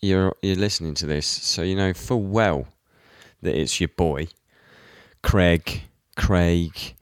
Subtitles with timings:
[0.00, 2.66] you're you're listening to this, so you know full well
[3.42, 4.28] that it's your boy,
[5.22, 5.82] Craig.
[6.16, 6.94] Craig.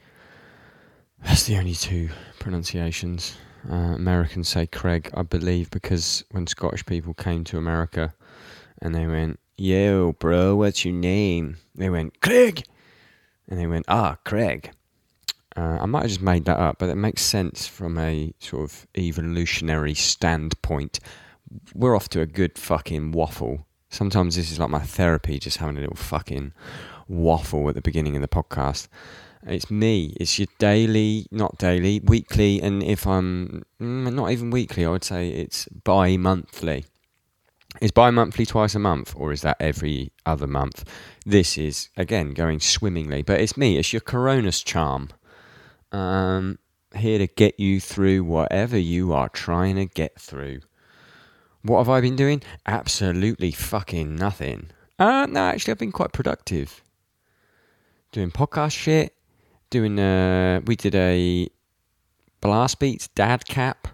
[1.23, 3.37] That's the only two pronunciations.
[3.71, 8.13] Uh, Americans say Craig, I believe, because when Scottish people came to America
[8.83, 11.57] and they went, Yo, bro, what's your name?
[11.75, 12.65] They went, Craig!
[13.49, 14.73] And they went, Ah, Craig.
[15.57, 18.65] Uh, I might have just made that up, but it makes sense from a sort
[18.65, 20.99] of evolutionary standpoint.
[21.75, 23.67] We're off to a good fucking waffle.
[23.89, 26.53] Sometimes this is like my therapy, just having a little fucking
[27.09, 28.89] waffle at the beginning of the podcast.
[29.47, 30.17] It's me.
[30.19, 35.05] It's your daily, not daily, weekly, and if I'm mm, not even weekly, I would
[35.05, 36.87] say it's bi monthly.
[37.81, 40.89] Is bi monthly twice a month, or is that every other month?
[41.27, 43.77] This is, again, going swimmingly, but it's me.
[43.77, 45.11] It's your Corona's charm.
[45.93, 46.59] Um,
[46.97, 50.61] here to get you through whatever you are trying to get through.
[51.65, 52.43] What have I been doing?
[52.67, 54.67] Absolutely fucking nothing.
[54.99, 56.83] Uh, no, actually, I've been quite productive.
[58.13, 59.15] Doing podcast shit.
[59.71, 61.49] Doing, uh, we did a
[62.43, 63.89] Blast Beats dad cap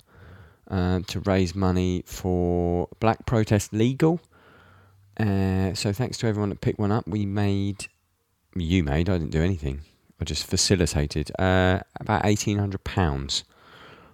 [0.68, 4.20] uh, to raise money for Black Protest Legal.
[5.16, 7.06] Uh, so thanks to everyone that picked one up.
[7.06, 7.86] We made,
[8.56, 9.82] you made, I didn't do anything.
[10.20, 13.44] I just facilitated uh, about eighteen hundred pounds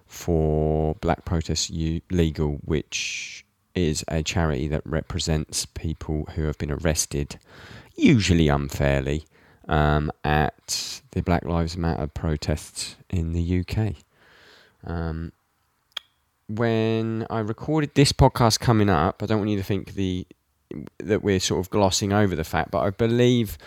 [0.05, 3.43] for Black Protest Legal, which
[3.77, 7.37] is a charity that represents people who have been arrested,
[7.95, 9.25] usually unfairly,
[9.67, 13.93] um, at the Black Lives Matter protests in the UK.
[14.83, 15.31] Um,
[16.49, 20.25] when I recorded this podcast coming up, I don't want you to think the
[20.97, 23.57] that we're sort of glossing over the fact, but I believe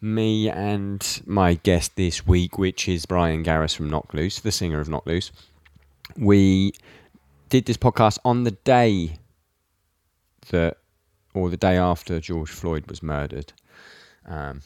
[0.00, 4.78] me and my guest this week, which is Bryan Garris from Knocked Loose, the singer
[4.78, 5.32] of Knocked Loose,
[6.18, 6.72] we
[7.48, 9.16] did this podcast on the day
[10.50, 10.78] that,
[11.34, 13.52] or the day after George Floyd was murdered.
[14.26, 14.62] Um,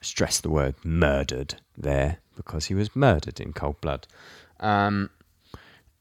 [0.00, 4.06] stress the word murdered there because he was murdered in cold blood.
[4.60, 5.10] Um,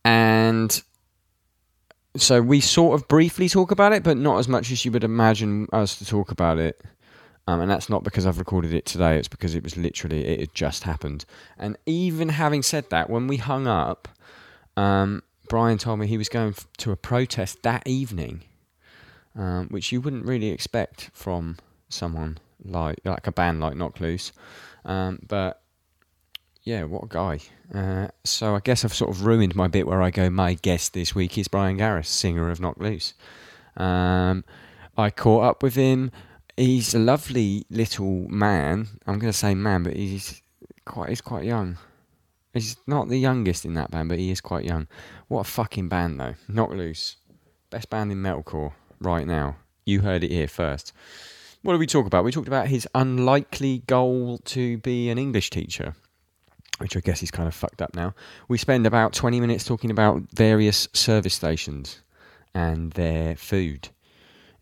[0.05, 0.81] and
[2.15, 5.03] so we sort of briefly talk about it, but not as much as you would
[5.03, 6.81] imagine us to talk about it.
[7.47, 9.17] Um, and that's not because I've recorded it today.
[9.17, 11.25] It's because it was literally it had just happened.
[11.57, 14.09] And even having said that, when we hung up,
[14.75, 18.43] um, Bryan told me he was going to a protest that evening,
[19.37, 21.57] um, which you wouldn't really expect from
[21.89, 24.31] someone like like a band like Knocked Loose.
[24.83, 25.61] Um, but
[26.63, 27.39] yeah, what a guy.
[27.73, 30.93] Uh, so I guess I've sort of ruined my bit where I go, my guest
[30.93, 33.13] this week is Bryan Garris, singer of Knocked Loose.
[33.75, 34.43] Um,
[34.97, 36.11] I caught up with him
[36.57, 38.87] he's a lovely little man.
[39.05, 40.41] I'm going to say man, but he's
[40.83, 41.77] quite he's quite young.
[42.53, 44.87] He's not the youngest in that band, but he is quite young.
[45.27, 46.35] What a fucking band though.
[46.47, 47.17] Knocked Loose.
[47.69, 49.57] Best band in metalcore right now.
[49.85, 50.93] You heard it here first.
[51.63, 52.23] What did we talk about?
[52.23, 55.95] We talked about his unlikely goal to be an English teacher,
[56.77, 58.13] which I guess he's kind of fucked up now.
[58.47, 62.01] We spend about 20 minutes talking about various service stations
[62.53, 63.89] and their food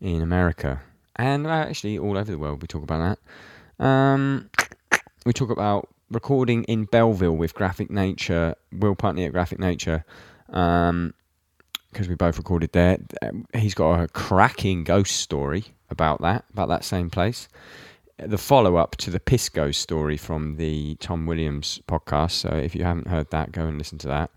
[0.00, 0.80] in America
[1.16, 3.18] and uh, actually all over the world we talk about
[3.78, 3.84] that.
[3.84, 4.50] Um,
[5.24, 10.04] we talk about recording in Belleville with Graphic Nature, Will Putney at Graphic Nature,
[11.96, 12.98] because um, we both recorded there.
[13.54, 17.48] He's got a cracking ghost story about that, about that same place.
[18.18, 22.32] The follow up to the Pisco story from the Tom Williams podcast.
[22.32, 24.30] So if you haven't heard that, go and listen to that.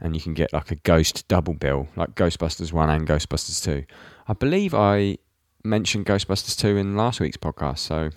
[0.00, 3.84] And you can get like a ghost double bill, like Ghostbusters 1 and Ghostbusters 2.
[4.26, 5.18] I believe I
[5.62, 8.10] mentioned Ghostbusters 2 in last week's podcast, so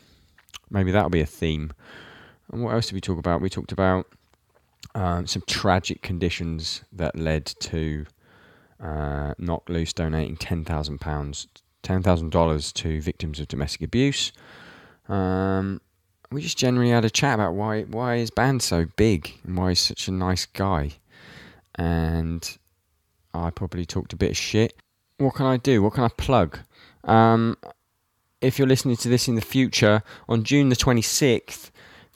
[0.70, 1.74] maybe that'll be a theme.
[2.52, 3.42] And what else did we talk about?
[3.42, 4.08] We talked about
[4.96, 8.06] um, some tragic conditions that led to
[8.82, 11.48] uh, Knocked Loose donating £10,000,
[11.84, 14.32] $10,000 to victims of domestic abuse.
[15.08, 15.82] Um,
[16.32, 19.70] we just generally had a chat about why why is band so big and why
[19.70, 20.94] he's such a nice guy.
[21.76, 22.58] And
[23.34, 24.76] I probably talked a bit of shit.
[25.18, 25.82] What can I do?
[25.82, 26.60] What can I plug?
[27.04, 27.58] Um,
[28.42, 31.72] if you're listening to this in the future, on June the 26th,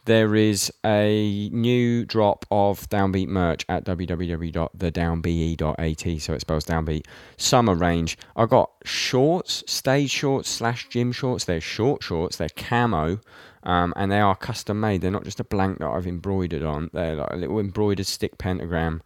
[0.10, 6.22] there is a new drop of Downbeat merch at www.thedownbe.at.
[6.22, 7.06] So it spells Downbeat
[7.38, 8.18] summer range.
[8.36, 11.46] I got shorts, stage shorts slash gym shorts.
[11.46, 12.38] They're short shorts.
[12.38, 13.20] They're camo.
[13.62, 15.02] Um, and they are custom made.
[15.02, 16.90] They're not just a blank that I've embroidered on.
[16.92, 19.04] They're like a little embroidered stick pentagram,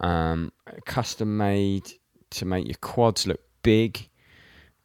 [0.00, 0.52] um,
[0.84, 1.90] custom made
[2.32, 4.06] to make your quads look big.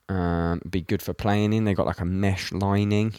[0.08, 1.66] Um, be good for playing in.
[1.66, 3.16] They got like a mesh lining,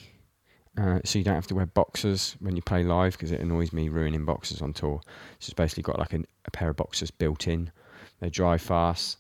[0.79, 3.73] uh, so you don't have to wear boxers when you play live because it annoys
[3.73, 5.01] me ruining boxers on tour.
[5.41, 7.73] So it's basically got like a, a pair of boxers built in.
[8.21, 9.19] They dry fast.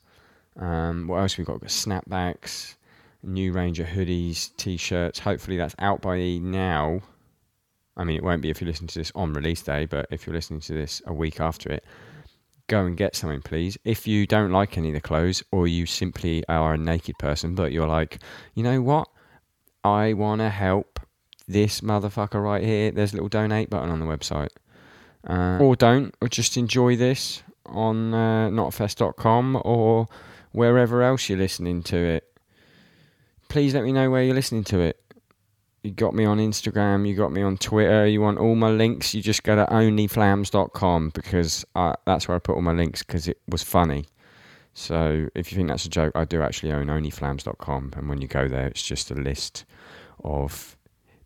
[0.56, 1.55] Um, what else we got?
[1.55, 2.76] We've got snapbacks,
[3.22, 5.19] new range of hoodies, t-shirts.
[5.19, 7.00] Hopefully that's out by now.
[7.96, 10.26] I mean, it won't be if you listen to this on release day, but if
[10.26, 11.84] you're listening to this a week after it,
[12.69, 13.76] go and get something, please.
[13.84, 17.56] If you don't like any of the clothes, or you simply are a naked person,
[17.56, 18.20] but you're like,
[18.55, 19.08] you know what?
[19.82, 21.00] I want to help
[21.48, 22.90] this motherfucker right here.
[22.90, 24.50] There's a little donate button on the website.
[25.28, 30.06] Uh, or don't, or just enjoy this on uh, notfest.com or
[30.52, 32.38] wherever else you're listening to it.
[33.48, 35.00] Please let me know where you're listening to it.
[35.82, 39.14] You got me on Instagram, you got me on Twitter, you want all my links,
[39.14, 43.28] you just go to onlyflams.com because I, that's where I put all my links because
[43.28, 44.06] it was funny.
[44.74, 47.92] So if you think that's a joke, I do actually own onlyflams.com.
[47.96, 49.64] And when you go there, it's just a list
[50.24, 50.76] of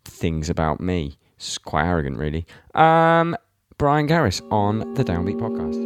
[0.05, 1.17] things about me.
[1.37, 2.45] It's quite arrogant, really.
[2.75, 3.35] Um,
[3.77, 5.81] Bryan Garris on the Downbeat podcast.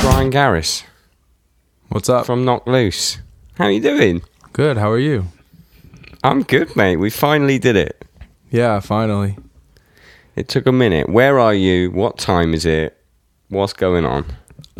[0.00, 0.84] Bryan Garris
[1.88, 2.26] What's up?
[2.26, 3.18] from Knocked Loose.
[3.54, 4.22] How are you doing?
[4.52, 4.76] Good.
[4.76, 5.26] How are you?
[6.24, 6.96] I'm good, mate.
[6.96, 8.04] We finally did it.
[8.50, 9.36] Yeah, finally.
[10.34, 11.08] It took a minute.
[11.08, 11.90] Where are you?
[11.90, 12.96] What time is it?
[13.48, 14.26] What's going on?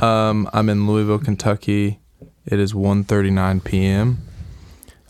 [0.00, 2.00] Um, I'm in Louisville, Kentucky.
[2.44, 4.18] It is 1:39 p.m.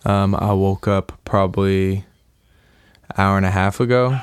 [0.05, 2.05] Um, I woke up probably
[3.17, 4.19] hour and a half ago.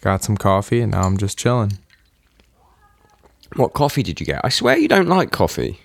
[0.00, 1.72] Got some coffee, and now I'm just chilling.
[3.56, 4.40] What coffee did you get?
[4.44, 5.80] I swear you don't like coffee.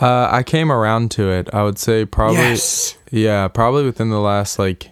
[0.00, 1.48] Uh, I came around to it.
[1.52, 2.96] I would say probably, Yes.
[3.10, 4.90] yeah, probably within the last like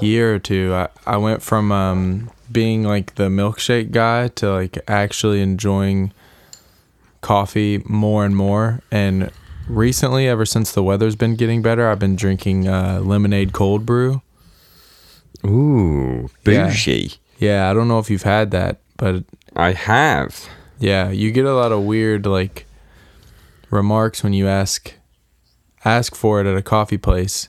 [0.00, 0.72] year or two.
[0.74, 6.12] I, I went from um, being like the milkshake guy to like actually enjoying
[7.20, 8.80] coffee more and more.
[8.90, 9.30] And
[9.68, 14.22] recently, ever since the weather's been getting better, I've been drinking uh, lemonade cold brew.
[15.44, 16.66] Ooh, Yeah.
[16.68, 17.14] bougie.
[17.38, 19.24] Yeah, I don't know if you've had that, but
[19.56, 20.48] I have.
[20.78, 22.66] Yeah, you get a lot of weird like
[23.70, 24.94] remarks when you ask
[25.84, 27.48] ask for it at a coffee place.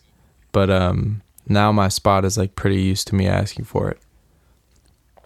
[0.51, 3.99] But um now my spot is like pretty used to me asking for it.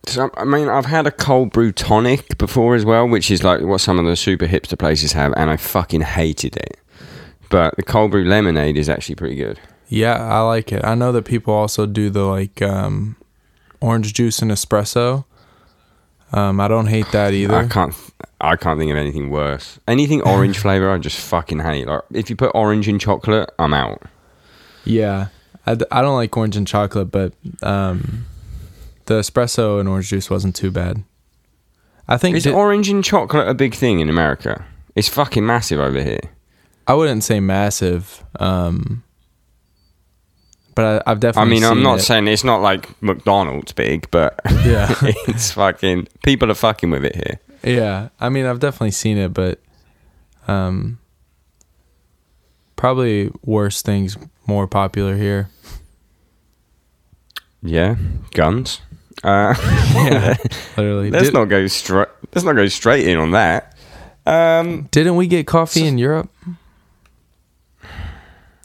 [0.07, 3.61] So, I mean, I've had a cold brew tonic before as well, which is like
[3.61, 6.77] what some of the super hipster places have, and I fucking hated it.
[7.49, 9.59] But the cold brew lemonade is actually pretty good.
[9.89, 10.83] Yeah, I like it.
[10.83, 13.15] I know that people also do the like um
[13.79, 15.25] orange juice and espresso.
[16.33, 17.55] Um I don't hate that either.
[17.55, 17.93] I can't.
[18.39, 19.79] I can't think of anything worse.
[19.87, 21.87] Anything orange flavor, I just fucking hate.
[21.87, 24.03] Like if you put orange in chocolate, I'm out.
[24.83, 25.27] Yeah.
[25.67, 28.25] I, d- I don't like orange and chocolate, but um
[29.05, 31.03] the espresso and orange juice wasn't too bad.
[32.07, 34.65] I think Is di- orange and chocolate a big thing in America?
[34.95, 36.19] It's fucking massive over here.
[36.87, 39.03] I wouldn't say massive, um,
[40.75, 41.51] but I, I've I definitely.
[41.55, 42.03] mean, I'm not it.
[42.03, 44.93] saying it's not like McDonald's big, but Yeah.
[45.27, 47.39] it's fucking people are fucking with it here.
[47.63, 49.59] Yeah, I mean, I've definitely seen it, but
[50.47, 50.99] um,
[52.75, 55.49] probably worse things more popular here.
[57.61, 57.95] Yeah,
[58.31, 58.81] guns.
[59.23, 59.53] Uh,
[59.93, 60.35] Yeah,
[60.77, 61.09] literally.
[61.11, 62.07] let's Did, not go straight.
[62.33, 63.75] Let's not go straight in on that.
[64.25, 66.29] Um, didn't we get coffee in Europe?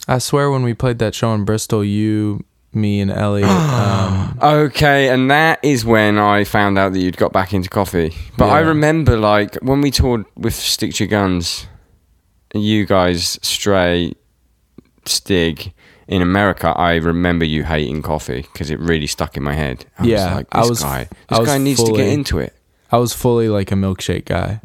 [0.07, 3.49] I swear, when we played that show in Bristol, you, me, and Elliot.
[3.49, 8.13] um, okay, and that is when I found out that you'd got back into coffee.
[8.37, 11.67] But I remember, like, when we toured with Stick to Guns,
[12.53, 14.13] you guys, Stray,
[15.05, 15.73] Stig,
[16.07, 19.85] in America, I remember you hating coffee because it really stuck in my head.
[19.99, 22.39] I Yeah, was like, I this was- guy, this was guy needs to get into
[22.39, 22.53] it.
[22.91, 24.61] I was fully like a milkshake guy.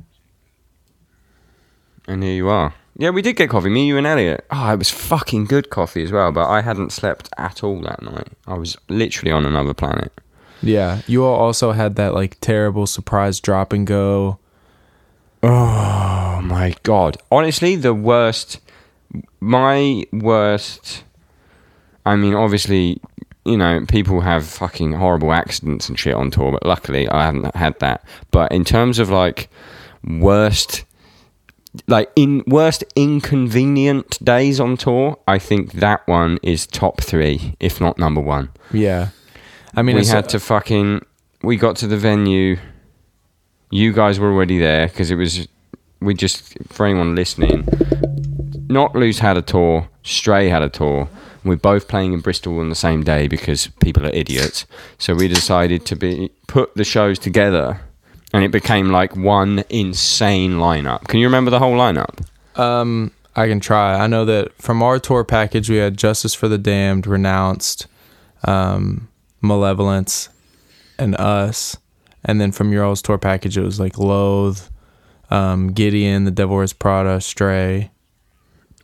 [2.07, 2.75] And here you are.
[2.97, 3.69] Yeah, we did get coffee.
[3.69, 4.45] Me, you, and Elliot.
[4.51, 6.33] Oh, it was fucking good coffee as well.
[6.33, 8.29] But I hadn't slept at all that night.
[8.47, 10.13] I was literally on another planet.
[10.63, 14.39] Yeah, you all also had that like terrible surprise drop and go.
[15.43, 17.19] Oh my god!
[17.31, 18.59] Honestly, the worst.
[19.41, 21.05] My worst.
[22.05, 23.01] I mean, obviously,
[23.45, 27.55] you know, people have fucking horrible accidents and shit on tour, but luckily I haven't
[27.55, 28.05] had that.
[28.31, 29.49] But in terms of like
[30.05, 30.85] worst
[31.87, 37.81] like in worst inconvenient days on tour, I think that one is top three, if
[37.81, 38.51] not number one.
[38.73, 39.09] Yeah.
[39.75, 41.05] I mean, we had to fucking.
[41.43, 42.57] We got to the venue.
[43.71, 45.47] You guys were already there because it was.
[46.01, 47.69] We just for anyone listening,
[48.69, 49.89] Knocked Loose had a tour.
[50.03, 51.09] Stray had a tour.
[51.45, 54.67] We're both playing in Bristol on the same day because people are idiots.
[54.99, 57.81] So we decided to be put the shows together,
[58.33, 61.09] and it became like one insane lineup.
[61.09, 62.27] Can you remember the whole lineup?
[62.59, 63.95] Um, I can try.
[63.95, 67.87] I know that from our tour package, we had Justice for the Damned, Renounced,
[68.45, 69.09] um,
[69.41, 70.29] Malevolence,
[70.99, 71.77] and us.
[72.25, 74.61] And then from your tour package, it was like Loathe,
[75.31, 77.91] um, Gideon, The Devil Prada, Stray.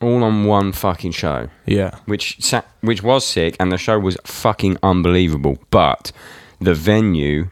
[0.01, 1.47] All on one fucking show.
[1.65, 1.91] Yeah.
[2.05, 5.57] which sa- which was sick, and the show was fucking unbelievable.
[5.71, 6.11] But
[6.59, 7.49] the venue,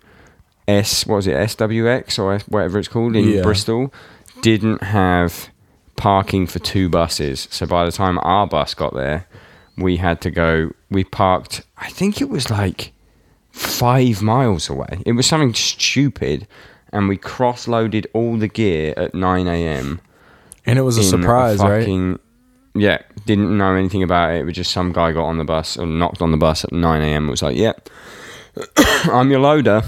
[0.67, 3.41] S what was it SWX or S- whatever it's called in Yeah.
[3.43, 3.93] Bristol,
[4.41, 5.49] didn't have
[5.95, 7.47] parking for two buses.
[7.51, 9.25] So by the time our bus got there,
[9.77, 10.71] we had to go.
[10.91, 11.63] We parked.
[11.77, 12.91] I think it was like
[13.51, 14.99] five miles away.
[15.05, 16.47] It was something stupid,
[16.91, 20.01] and we cross-loaded all the gear at nine a.m
[20.65, 21.79] And it was a surprise, right?
[21.81, 22.19] fucking,
[22.75, 24.39] Yeah, didn't know anything about it.
[24.39, 26.71] It was just some guy got on the bus or knocked on the bus at
[26.71, 27.27] 9 a.m.
[27.27, 27.89] It was like, yep,
[29.05, 29.83] I'm your loader.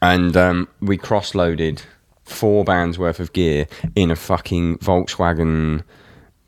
[0.00, 1.82] And um, we cross loaded
[2.24, 5.82] four bands worth of gear in a fucking Volkswagen,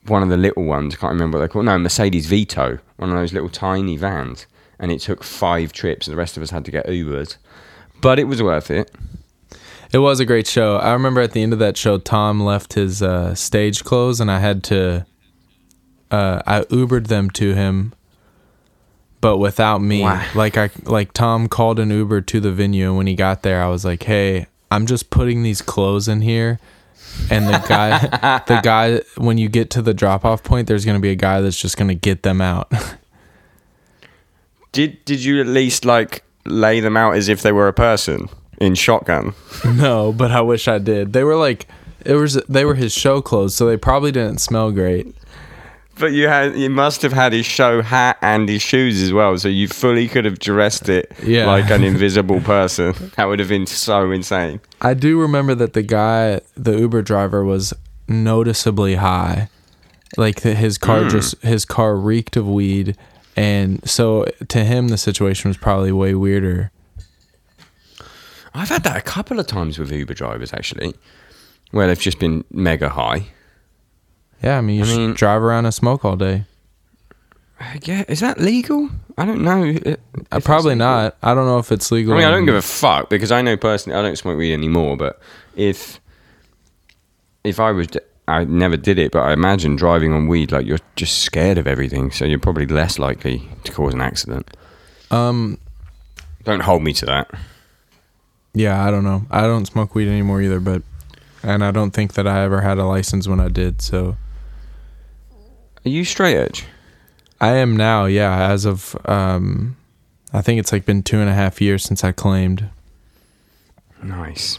[0.07, 0.95] one of the little ones.
[0.95, 1.67] I can't remember what they're called.
[1.67, 4.47] No, Mercedes Vito, one of those little tiny vans.
[4.79, 6.07] And it took five trips.
[6.07, 7.37] And the rest of us had to get Ubers.
[8.01, 8.91] But it was worth it.
[9.93, 10.77] It was a great show.
[10.77, 14.31] I remember at the end of that show, Tom left his uh, stage clothes, and
[14.31, 15.05] I had to.
[16.11, 17.93] Uh, I Ubered them to him,
[19.21, 20.03] but without me.
[20.03, 20.25] Wow.
[20.35, 23.63] Like I, like Tom called an Uber to the venue, and when he got there,
[23.63, 26.59] I was like, "Hey, I'm just putting these clothes in here."
[27.31, 31.01] And the guy, the guy, when you get to the drop off point, there's gonna
[31.01, 32.73] be a guy that's just gonna get them out.
[34.73, 38.29] Did Did you at least like lay them out as if they were a person
[38.61, 39.35] in shotgun?
[39.65, 41.13] no, but I wish I did.
[41.13, 41.67] They were like,
[42.05, 45.15] it was they were his show clothes, so they probably didn't smell great.
[46.01, 49.37] But you had you must have had his show hat and his shoes as well,
[49.39, 51.47] so you fully could have dressed it Yeah.
[51.47, 52.95] like an invisible person.
[53.17, 54.61] That would have been so insane.
[54.81, 57.75] I do remember that the guy, the Uber driver, was
[58.09, 59.49] noticeably high.
[60.17, 61.09] Like that his car hmm.
[61.11, 62.97] just his car reeked of weed,
[63.37, 66.73] and so to him the situation was probably way weirder.
[68.53, 70.95] I've had that a couple of times with Uber drivers actually,
[71.71, 73.29] where they've just been mega high.
[74.43, 76.45] Yeah, I mean you I should mean- drive around and smoke all day.
[77.83, 78.89] Yeah, is that legal?
[79.19, 79.75] I don't know.
[80.33, 81.19] Uh, probably not.
[81.23, 82.15] I don't know if it's legal.
[82.15, 84.55] I mean, I don't give a fuck because I know personally I don't smoke weed
[84.55, 84.97] anymore.
[84.97, 85.21] But
[85.57, 86.01] if
[87.45, 87.89] if I was,
[88.27, 89.13] I never did it.
[89.13, 92.65] But I imagine driving on weed, like you're just scared of everything, so you're probably
[92.67, 94.57] less likely to cause an accident.
[95.11, 95.59] Um.
[96.45, 97.31] Don't hold me to that.
[98.55, 99.27] Yeah, I don't know.
[99.31, 100.83] I don't smoke weed anymore either, but
[101.43, 103.83] and I don't think that I ever had a license when I did.
[103.83, 104.17] So
[105.85, 106.67] Are you straight edge?
[107.41, 108.05] I am now.
[108.05, 109.77] Yeah, as of um,
[110.33, 112.69] I think it's like been two and a half years since I claimed.
[114.03, 114.59] Nice,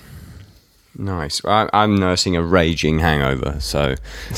[0.98, 1.44] nice.
[1.46, 3.96] I, I'm nursing a raging hangover, so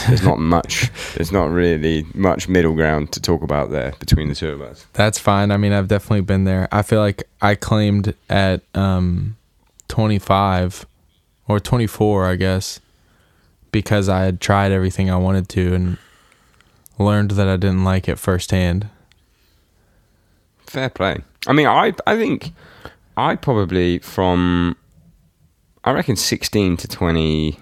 [0.07, 0.91] there's not much.
[1.15, 4.85] There's not really much middle ground to talk about there between the two of us.
[4.93, 5.51] That's fine.
[5.51, 6.67] I mean, I've definitely been there.
[6.71, 9.37] I feel like I claimed at um,
[9.87, 10.85] 25
[11.47, 12.79] or 24, I guess,
[13.71, 15.97] because I had tried everything I wanted to and
[16.97, 18.89] learned that I didn't like it firsthand.
[20.65, 21.21] Fair play.
[21.47, 22.51] I mean, I I think
[23.17, 24.75] I probably from
[25.83, 27.59] I reckon 16 to 20,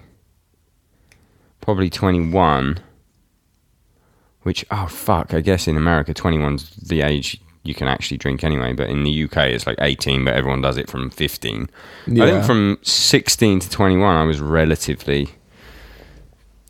[1.60, 2.78] probably 21.
[4.42, 8.72] Which oh fuck, I guess in America 21's the age you can actually drink anyway,
[8.72, 11.70] but in the UK it's like 18, but everyone does it from 15.
[12.08, 15.28] I think from 16 to 21 I was relatively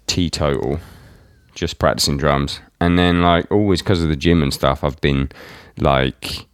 [0.07, 0.81] teetotal,
[1.55, 5.31] just practicing drums, and then like always because of the gym and stuff, I've been
[5.79, 6.47] like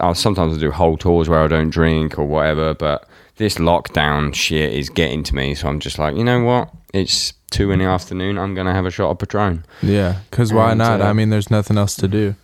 [0.00, 4.72] I'll sometimes do whole tours where I don't drink or whatever, but this lockdown shit
[4.72, 5.54] is getting to me.
[5.54, 6.70] So I'm just like, you know what?
[6.92, 8.38] It's two in the afternoon.
[8.38, 9.64] I'm gonna have a shot of Patron.
[9.82, 11.00] Yeah, because why And, not?
[11.00, 12.34] uh, I mean, there's nothing else to do.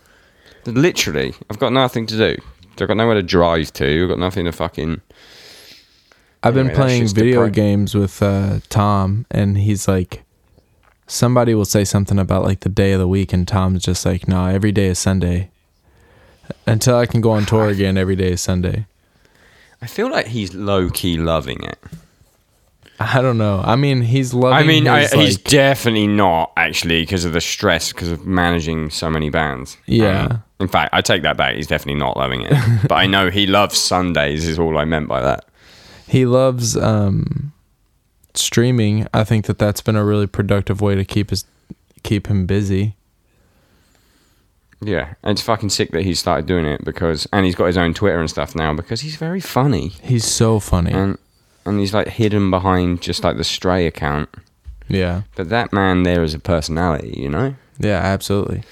[0.65, 2.37] Literally, I've got nothing to do.
[2.79, 4.03] I've got nowhere to drive to.
[4.03, 5.01] I've got nothing to fucking.
[6.41, 10.22] I've been Anyway, that's playing video games with uh, Tom, and he's like,
[11.13, 14.27] somebody will say something about like the day of the week, and Tom's just like,
[14.27, 15.49] "Nah, every day is Sunday.
[16.65, 18.85] Until I can go on tour again, every day is Sunday.
[19.81, 21.77] I feel like he's low key loving it.
[22.99, 23.61] I don't know.
[23.63, 24.57] I mean, he's loving.
[24.57, 24.61] It.
[24.61, 28.89] I mean, I, he's like- definitely not actually because of the stress because of managing
[28.89, 29.77] so many bands.
[29.85, 30.25] Yeah.
[30.25, 31.55] Um, in fact, I take that back.
[31.55, 32.53] He's definitely not loving it.
[32.87, 34.47] but I know he loves Sundays.
[34.47, 35.45] Is all I meant by that.
[36.07, 37.52] he loves um,
[38.35, 39.07] streaming.
[39.13, 41.45] I think that that's been a really productive way to keep his
[42.03, 42.95] keep him busy.
[44.81, 47.77] Yeah, and it's fucking sick that he started doing it because, and he's got his
[47.77, 50.91] own Twitter and stuff now because he's very funny He's so funny.
[50.91, 51.17] and
[51.65, 54.27] and he's like hidden behind just like the Stray account.
[54.89, 57.55] yeah, But that man there is a personality, you know.
[57.79, 58.63] yeah, absolutely.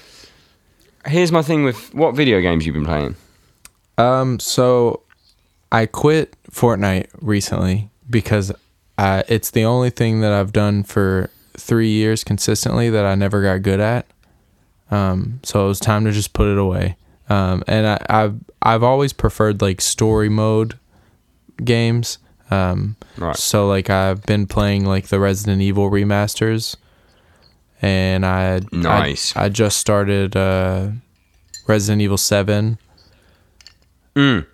[1.06, 3.16] Here's my thing with what video games you've been playing.
[3.96, 5.00] Um, so
[5.72, 8.52] I quit Fortnite recently because
[9.02, 13.42] uh, it's the only thing that I've done for three years consistently that I never
[13.42, 14.06] got good at.
[14.92, 16.94] Um, so it was time to just put it away.
[17.28, 20.78] Um, and I, I've I've always preferred like story mode
[21.64, 22.18] games.
[22.48, 23.36] Um, Right.
[23.36, 26.76] So like I've been playing like the Resident Evil remasters,
[27.80, 29.36] and I Nice.
[29.36, 30.90] I, I just started uh,
[31.66, 32.78] Resident Evil Seven.
[34.14, 34.46] Mm.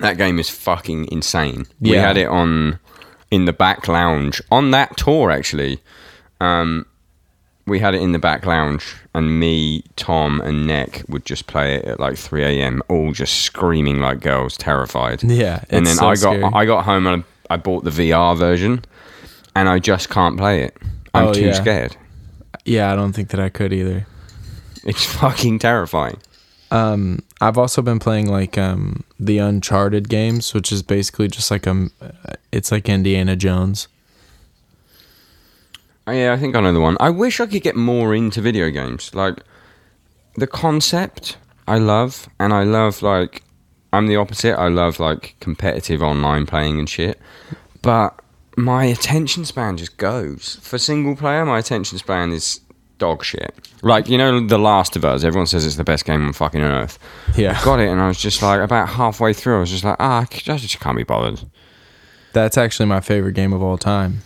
[0.00, 1.66] That game is fucking insane.
[1.80, 2.80] We had it on
[3.36, 5.78] in the back lounge on that tour actually.
[6.40, 6.86] Um,
[7.66, 11.74] we had it in the back lounge, and me, Tom, and Nick would just play
[11.74, 12.80] it at like 3 a.m.
[12.88, 15.22] All just screaming like girls, terrified.
[15.24, 16.44] Yeah, and then so I got scary.
[16.44, 18.84] I got home and I bought the VR version,
[19.56, 20.76] and I just can't play it.
[21.12, 21.52] I'm Oh, too yeah.
[21.54, 21.96] scared.
[22.64, 24.06] Yeah, I don't think that I could either.
[24.84, 26.18] It's fucking terrifying.
[26.70, 31.66] Um, I've also been playing like um the Uncharted games, which is basically just like
[31.66, 31.92] um,
[32.52, 33.88] it's like Indiana Jones.
[36.08, 36.96] Oh, yeah, I think I know the one.
[37.00, 39.12] I wish I could get more into video games.
[39.12, 39.42] Like
[40.36, 43.42] the concept, I love, and I love like
[43.92, 44.58] I'm the opposite.
[44.58, 47.20] I love like competitive online playing and shit.
[47.82, 48.20] But
[48.56, 50.58] my attention span just goes.
[50.62, 52.60] For single player, my attention span is
[52.98, 53.54] dog shit.
[53.82, 55.24] Like you know, The Last of Us.
[55.24, 56.98] Everyone says it's the best game on fucking earth.
[57.36, 59.58] Yeah, I Got it, and I was just like about halfway through.
[59.58, 61.40] I was just like, ah, I just can't be bothered.
[62.32, 64.20] that's actually my favorite game of all time.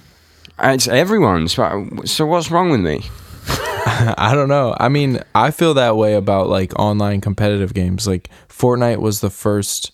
[0.62, 1.54] It's everyone's.
[1.54, 3.02] So what's wrong with me?
[3.46, 4.76] I don't know.
[4.78, 8.06] I mean, I feel that way about like online competitive games.
[8.06, 9.92] Like Fortnite was the first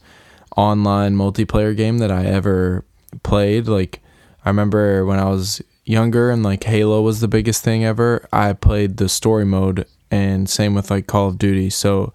[0.56, 2.84] online multiplayer game that I ever
[3.22, 3.68] played.
[3.68, 4.00] Like
[4.44, 8.52] I remember when I was younger and like Halo was the biggest thing ever, I
[8.52, 11.70] played the story mode and same with like Call of Duty.
[11.70, 12.12] So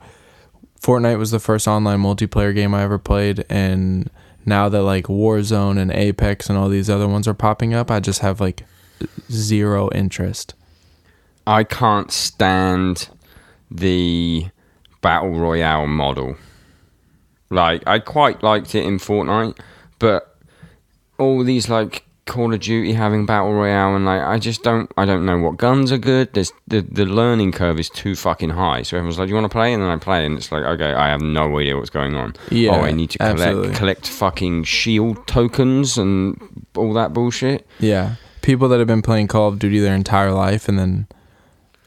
[0.80, 4.10] Fortnite was the first online multiplayer game I ever played and
[4.46, 8.00] now that like Warzone and Apex and all these other ones are popping up, I
[8.00, 8.66] just have like
[9.32, 10.54] zero interest.
[11.48, 13.10] I can't stand
[13.70, 14.48] the
[15.02, 16.36] battle royale model.
[17.50, 19.58] Like I quite liked it in Fortnite,
[20.00, 20.38] but
[21.18, 25.06] all these like Call of Duty having battle royale and like I just don't I
[25.06, 26.34] don't know what guns are good.
[26.34, 28.84] There's the the learning curve is too fucking high.
[28.84, 30.64] So everyone's like, Do "You want to play?" And then I play, and it's like,
[30.64, 33.76] "Okay, I have no idea what's going on." Yeah, oh, I need to collect absolutely.
[33.76, 36.40] collect fucking shield tokens and
[36.76, 37.68] all that bullshit.
[37.80, 38.16] Yeah.
[38.42, 41.08] People that have been playing Call of Duty their entire life and then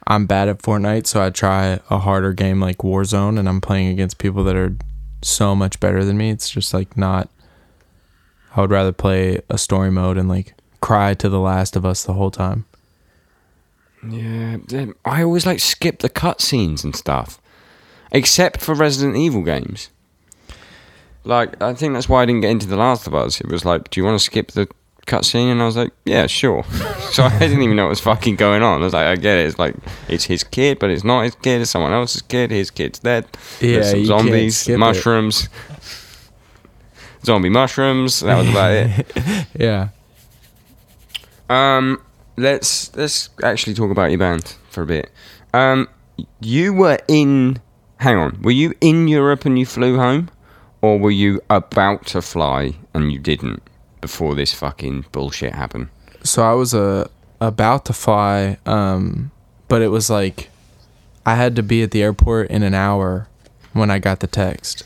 [0.07, 3.88] I'm bad at Fortnite, so I try a harder game like Warzone and I'm playing
[3.88, 4.77] against people that are
[5.23, 6.31] so much better than me.
[6.31, 7.31] It's just like not
[8.57, 12.05] I would rather play a story mode and like cry to the last of us
[12.05, 12.67] the whole time.
[14.09, 14.59] Yeah,
[15.05, 17.40] I always like skip the cutscenes and stuff,
[18.12, 19.88] except for Resident Evil games.
[21.25, 23.40] Like, I think that's why I didn't get into The Last of Us.
[23.40, 24.69] It was like, do you want to skip the
[25.07, 25.51] cutscene?
[25.51, 26.64] And I was like, yeah, sure.
[27.12, 28.83] so I didn't even know what was fucking going on.
[28.83, 29.47] I was like, I get it.
[29.47, 29.75] It's like,
[30.07, 31.62] it's his kid, but it's not his kid.
[31.62, 32.51] It's someone else's kid.
[32.51, 33.27] His kid's dead.
[33.59, 35.01] Yeah, There's some zombies, skip it.
[37.25, 38.21] Zombie mushrooms.
[38.21, 39.07] That was about it.
[39.57, 39.91] Yeah.
[41.49, 42.03] Um,
[42.37, 45.11] let's let's actually talk about your band for a bit.
[45.53, 45.89] Um,
[46.41, 47.61] you were in.
[47.99, 50.31] Hang on, were you in Europe and you flew home,
[50.83, 53.63] or were you about to fly and you didn't
[54.01, 55.89] before this fucking bullshit happened?
[56.25, 57.07] So I was uh,
[57.41, 59.31] about to fly um
[59.69, 60.51] but it was like
[61.27, 63.29] I had to be at the airport in an hour
[63.73, 64.85] when I got the text.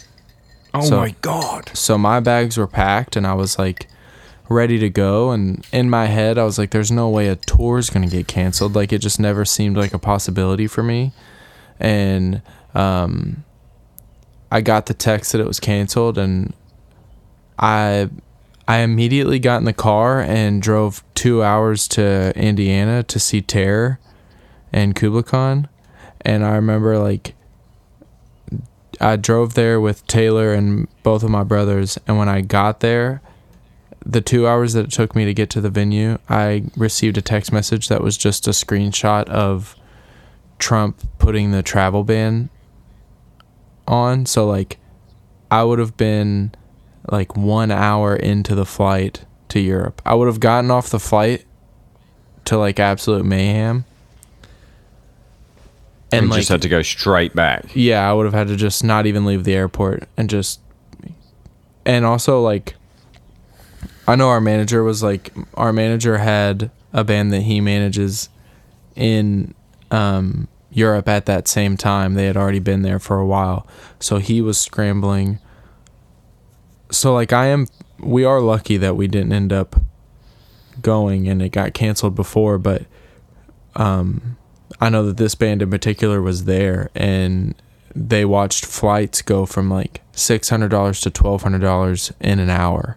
[0.74, 1.70] Oh So- my god!
[1.74, 3.88] So my bags were packed and I was like
[4.48, 5.30] ready to go.
[5.30, 8.14] And in my head I was like there's no way a tour is going to
[8.16, 8.74] get canceled.
[8.74, 11.12] Like it just never seemed like a possibility for me.
[11.80, 12.42] And
[12.74, 13.44] um
[14.50, 16.54] I got the text that it was canceled and
[17.58, 18.08] I
[18.66, 23.98] I immediately got in the car and drove 2 hours to Indiana to see Terror
[24.72, 25.68] and Kublai Khan.
[26.22, 27.34] And I remember like
[29.00, 33.22] I drove there with Taylor and both of my brothers, and when I got there,
[34.04, 37.22] the two hours that it took me to get to the venue, I received a
[37.22, 39.76] text message that was just a screenshot of
[40.58, 42.50] Trump putting the travel ban
[43.86, 44.26] on.
[44.26, 44.78] So like,
[45.50, 46.52] I would have been
[47.10, 50.02] like one hour into the flight to Europe.
[50.04, 51.44] I would have gotten off the flight
[52.46, 53.84] to like absolute mayhem.
[56.10, 57.66] And, And like, just had to go straight back.
[57.74, 60.60] yeah, I would have had to just not even leave the airport and just
[61.84, 62.74] and also like
[64.06, 68.30] I know our manager was like our manager had a band that he manages
[68.96, 69.54] in
[69.90, 72.14] um Europe at that same time.
[72.14, 73.66] They had already been there for a while.
[74.00, 75.38] So he was scrambling.
[76.90, 77.66] So like I am
[78.00, 79.76] we are lucky that we didn't end up
[80.80, 82.84] going and it got canceled before, but
[83.76, 84.37] um
[84.80, 87.54] I know that this band in particular was there and
[87.94, 92.96] they watched flights go from like $600 to $1200 in an hour.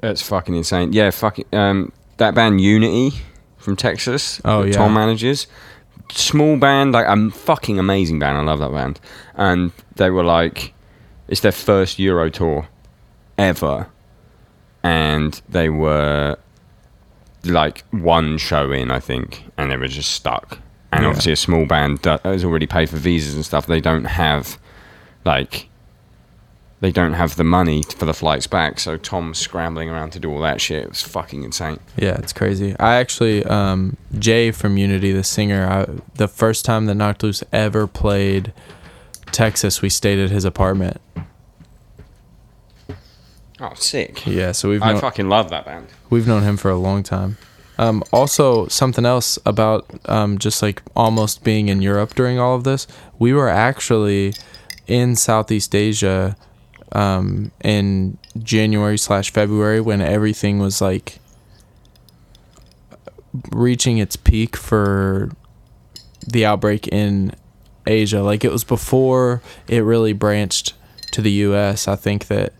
[0.00, 0.92] That's fucking insane.
[0.92, 3.12] Yeah, fucking um, that band Unity
[3.58, 4.40] from Texas.
[4.44, 4.72] Oh, yeah.
[4.72, 5.46] Tom manages.
[6.12, 8.36] Small band, like a fucking amazing band.
[8.36, 9.00] I love that band.
[9.34, 10.74] And they were like,
[11.28, 12.68] it's their first Euro tour
[13.38, 13.88] ever,
[14.82, 16.36] and they were
[17.44, 20.58] like one show in, I think, and they were just stuck.
[20.92, 21.08] And Yeah.
[21.08, 23.66] obviously, a small band that has already paid for visas and stuff.
[23.66, 24.58] They don't have
[25.24, 25.68] like
[26.84, 28.78] they don't have the money for the flights back.
[28.78, 30.82] So Tom's scrambling around to do all that shit.
[30.82, 31.80] It was fucking insane.
[31.96, 32.76] Yeah, it's crazy.
[32.78, 37.42] I actually, um, Jay from Unity, the singer, I, the first time that Knocked Loose
[37.54, 38.52] ever played
[39.32, 41.00] Texas, we stayed at his apartment.
[43.60, 44.26] Oh, sick.
[44.26, 45.86] Yeah, so we've I fucking love that band.
[46.10, 47.38] we've known him for a long time.
[47.78, 52.64] Um, also, something else about um, just like almost being in Europe during all of
[52.64, 52.86] this,
[53.18, 54.34] we were actually
[54.86, 56.36] in Southeast Asia
[56.94, 61.18] um, in January slash February when everything was like
[63.50, 65.30] reaching its peak for
[66.26, 67.32] the outbreak in
[67.86, 68.22] Asia.
[68.22, 70.74] Like it was before it really branched
[71.12, 71.88] to the U.S.
[71.88, 72.52] I think that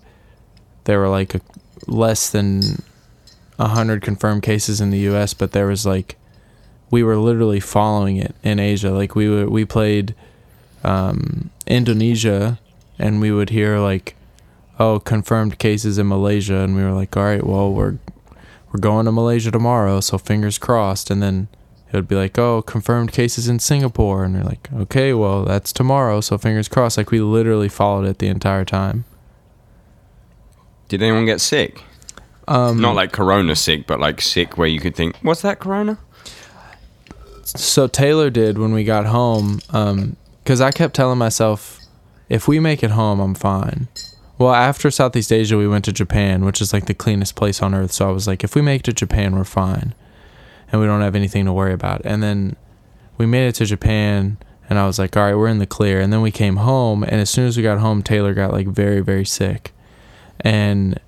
[0.84, 1.40] there were like a,
[1.86, 2.82] less than
[3.58, 6.16] hundred confirmed cases in the U.S., but there was like
[6.90, 8.90] we were literally following it in Asia.
[8.90, 10.14] Like we were, we played
[10.84, 12.58] um, Indonesia,
[12.98, 14.14] and we would hear like,
[14.78, 17.98] oh, confirmed cases in Malaysia, and we were like, all right, well we're
[18.72, 21.10] we're going to Malaysia tomorrow, so fingers crossed.
[21.10, 21.48] And then
[21.88, 25.72] it would be like, oh, confirmed cases in Singapore, and we're like, okay, well that's
[25.72, 26.96] tomorrow, so fingers crossed.
[26.96, 29.04] Like we literally followed it the entire time.
[30.88, 31.82] Did anyone get sick?
[32.46, 35.98] Um, Not like Corona sick, but like sick where you could think, what's that Corona?
[37.44, 39.60] so Taylor did when we got home,
[40.42, 41.78] because I kept telling myself,
[42.28, 43.88] if we make it home, I'm fine.
[44.36, 47.74] Well, after Southeast Asia, we went to Japan, which is like the cleanest place on
[47.74, 47.92] earth.
[47.92, 49.94] So I was like, if we make it to Japan, we're fine,
[50.72, 52.02] and we don't have anything to worry about.
[52.04, 52.56] And then
[53.16, 56.00] we made it to Japan, and I was like, all right, we're in the clear.
[56.00, 58.66] And then we came home, and as soon as we got home, Taylor got like
[58.66, 59.72] very, very sick,
[60.40, 60.98] and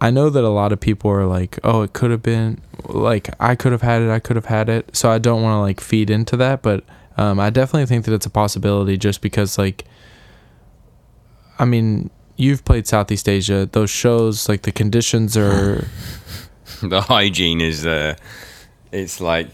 [0.00, 3.30] I know that a lot of people are like, oh, it could have been like
[3.40, 4.96] I could have had it, I could have had it.
[4.96, 6.84] So I don't want to like feed into that, but
[7.16, 9.84] um, I definitely think that it's a possibility just because like
[11.58, 13.68] I mean, you've played Southeast Asia.
[13.70, 15.86] Those shows, like the conditions are
[16.82, 18.14] the hygiene is uh
[18.92, 19.48] it's like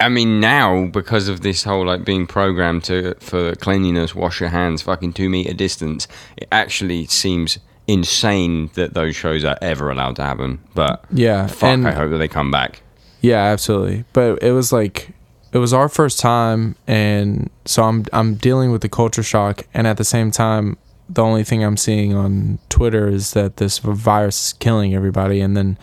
[0.00, 4.48] I mean now because of this whole like being programmed to for cleanliness, wash your
[4.48, 10.16] hands, fucking two meter distance, it actually seems insane that those shows are ever allowed
[10.16, 10.60] to happen.
[10.74, 12.82] But yeah, fuck, and I hope that they come back.
[13.20, 14.04] Yeah, absolutely.
[14.12, 15.10] But it was like
[15.52, 19.86] it was our first time and so I'm I'm dealing with the culture shock and
[19.86, 20.76] at the same time
[21.08, 25.56] the only thing I'm seeing on Twitter is that this virus is killing everybody and
[25.56, 25.78] then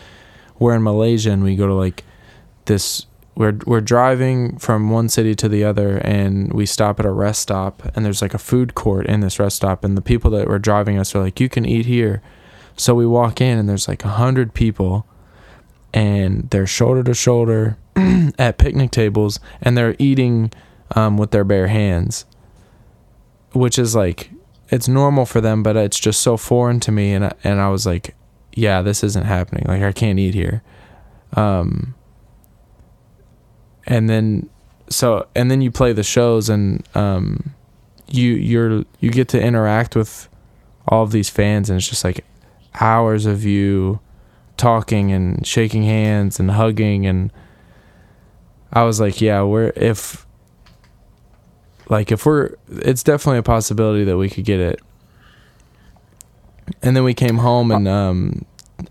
[0.57, 2.03] we're in Malaysia and we go to like
[2.65, 3.05] this
[3.35, 7.41] we're we're driving from one city to the other and we stop at a rest
[7.41, 10.47] stop and there's like a food court in this rest stop and the people that
[10.47, 12.21] were driving us are like you can eat here.
[12.75, 15.05] So we walk in and there's like a hundred people
[15.93, 17.77] and they're shoulder to shoulder
[18.39, 20.51] at picnic tables and they're eating
[20.95, 22.25] um, with their bare hands
[23.53, 24.31] which is like
[24.69, 27.13] it's normal for them, but it's just so foreign to me.
[27.13, 28.15] And I, and I was like,
[28.53, 29.65] yeah, this isn't happening.
[29.67, 30.61] Like I can't eat here.
[31.33, 31.95] Um,
[33.85, 34.49] and then
[34.89, 37.55] so and then you play the shows and um,
[38.07, 40.27] you you're you get to interact with
[40.87, 42.25] all of these fans and it's just like
[42.79, 43.99] hours of you
[44.57, 47.31] talking and shaking hands and hugging and
[48.71, 50.25] I was like, yeah, we're if
[51.87, 54.79] like if we're it's definitely a possibility that we could get it.
[56.83, 58.45] And then we came home and um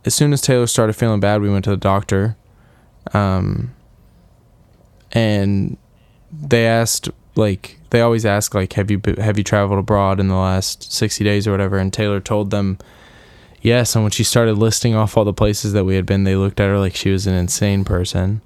[0.05, 2.37] as soon as Taylor started feeling bad, we went to the doctor.
[3.15, 3.75] Um
[5.13, 5.79] and
[6.33, 10.35] they asked like they always ask like have you have you traveled abroad in the
[10.35, 12.79] last 60 days or whatever and Taylor told them
[13.63, 16.37] yes and when she started listing off all the places that we had been they
[16.37, 18.43] looked at her like she was an insane person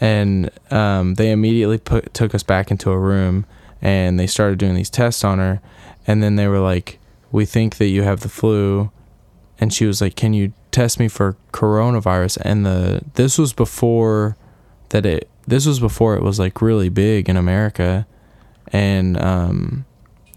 [0.00, 3.46] and um, they immediately put took us back into a room
[3.80, 5.60] and they started doing these tests on her.
[6.06, 6.98] And then they were like
[7.30, 8.90] we think that you have the flu.
[9.58, 12.38] And she was like can you test me for coronavirus?
[12.42, 14.36] And the this was before
[14.88, 18.06] that it this was before it was like really big in America.
[18.72, 19.84] And um,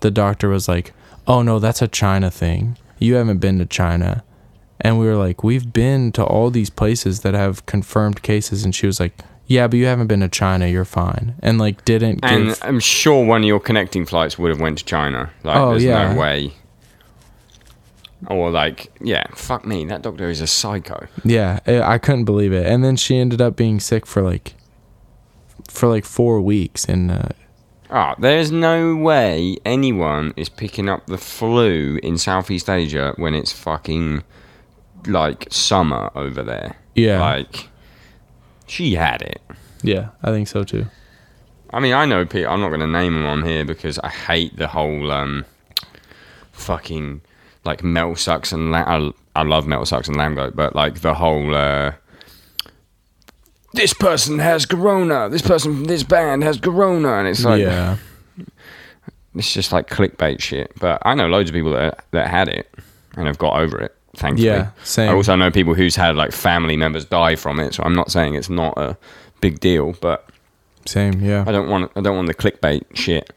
[0.01, 0.93] the doctor was like
[1.25, 2.77] oh no that's a China thing.
[2.99, 4.23] You haven't been to China.
[4.79, 8.63] And we were like we've been to all these places that have confirmed cases.
[8.63, 11.83] And she was like yeah but you haven't been to China you're fine and like
[11.85, 15.31] didn't And give I'm sure one of your connecting flights would have went to China.
[15.43, 16.13] Like, Oh, there's yeah.
[16.13, 16.53] no way.
[18.27, 21.07] Or like, yeah, fuck me, that doctor is a psycho.
[21.23, 24.53] yeah I couldn't believe it and then she ended up being sick for like
[25.69, 27.29] for like 4 weeks and uh,
[27.89, 33.53] Ah, there's no way anyone is picking up the flu in Southeast Asia when it's
[33.53, 34.23] fucking
[35.05, 36.75] like summer over there.
[36.95, 37.21] Yeah.
[37.21, 37.69] Like,
[38.67, 39.41] she had it.
[39.81, 40.85] yeah I think so too
[41.69, 42.49] I mean, I know people.
[42.49, 45.43] I'm not going to name them on here because I hate the whole um,
[46.53, 47.19] fucking
[47.65, 51.13] like metal sucks and la- I, I love metal sucks and lamb but like the
[51.13, 51.91] whole uh,
[53.73, 57.97] this person has corona, this person from this band has corona, and it's like yeah
[59.35, 60.71] it's just like clickbait shit.
[60.79, 62.73] But I know loads of people that that had it
[63.17, 63.95] and have got over it.
[64.17, 65.09] Thankfully, Yeah, same.
[65.09, 67.73] I also know people who's had like family members die from it.
[67.75, 68.97] So I'm not saying it's not a
[69.41, 70.27] big deal, but
[70.85, 73.31] same yeah I don't want I don't want the clickbait shit.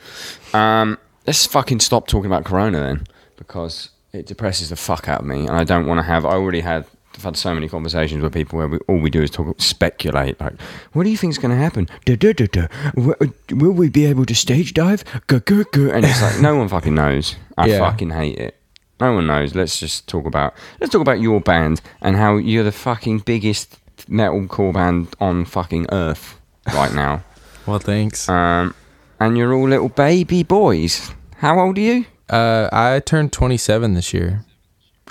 [0.55, 5.27] Um, let's fucking stop talking about Corona then, because it depresses the fuck out of
[5.27, 6.25] me, and I don't want to have.
[6.25, 6.87] I already had.
[7.17, 10.41] I've had so many conversations with people where we, all we do is talk, speculate.
[10.41, 10.55] Like,
[10.93, 11.89] what do you think's going to happen?
[12.07, 12.67] Da, da, da, da.
[12.95, 13.17] Will,
[13.51, 15.03] will we be able to stage dive?
[15.27, 15.91] Guh, guh, guh.
[15.93, 17.35] And it's like no one fucking knows.
[17.59, 17.79] I Yeah.
[17.81, 18.57] fucking hate it.
[19.01, 19.55] No one knows.
[19.55, 20.55] Let's just talk about.
[20.81, 23.77] Let's talk about your band and how you're the fucking biggest
[24.09, 26.39] metalcore band on fucking earth
[26.75, 27.23] right now.
[27.67, 28.75] well thanks Um,
[29.19, 31.13] and you're all little baby boys.
[31.37, 32.07] How old are you?
[32.29, 34.45] uh I turned 27 this year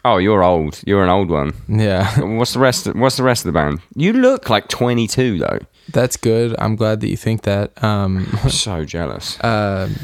[0.06, 0.82] Oh, you're old.
[0.88, 1.54] You're an old one.
[1.68, 2.88] yeah What's the rest?
[2.88, 3.82] Of, what's the rest of the band?
[3.96, 5.60] You look like 22 though.
[5.92, 9.38] that's good I'm glad that you think that um I'm so jealous.
[9.44, 9.96] Um,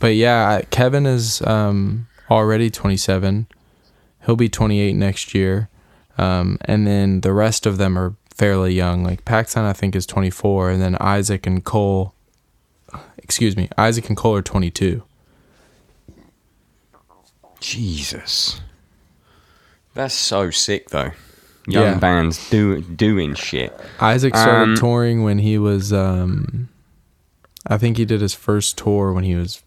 [0.00, 3.46] but yeah, Kevin is um, already 27.
[4.26, 5.68] He'll be 28 next year.
[6.18, 9.04] Um, and then the rest of them are fairly young.
[9.04, 10.70] Like Paxton, I think, is 24.
[10.70, 12.14] And then Isaac and Cole,
[13.18, 15.02] excuse me, Isaac and Cole are 22.
[17.60, 18.60] Jesus,
[19.94, 21.12] that's so sick though.
[21.68, 21.98] Young Yeah.
[21.98, 23.72] bands do doing shit.
[24.00, 26.68] Isaac started Um, touring when he was, um,
[27.68, 29.62] I think he did his first tour when he was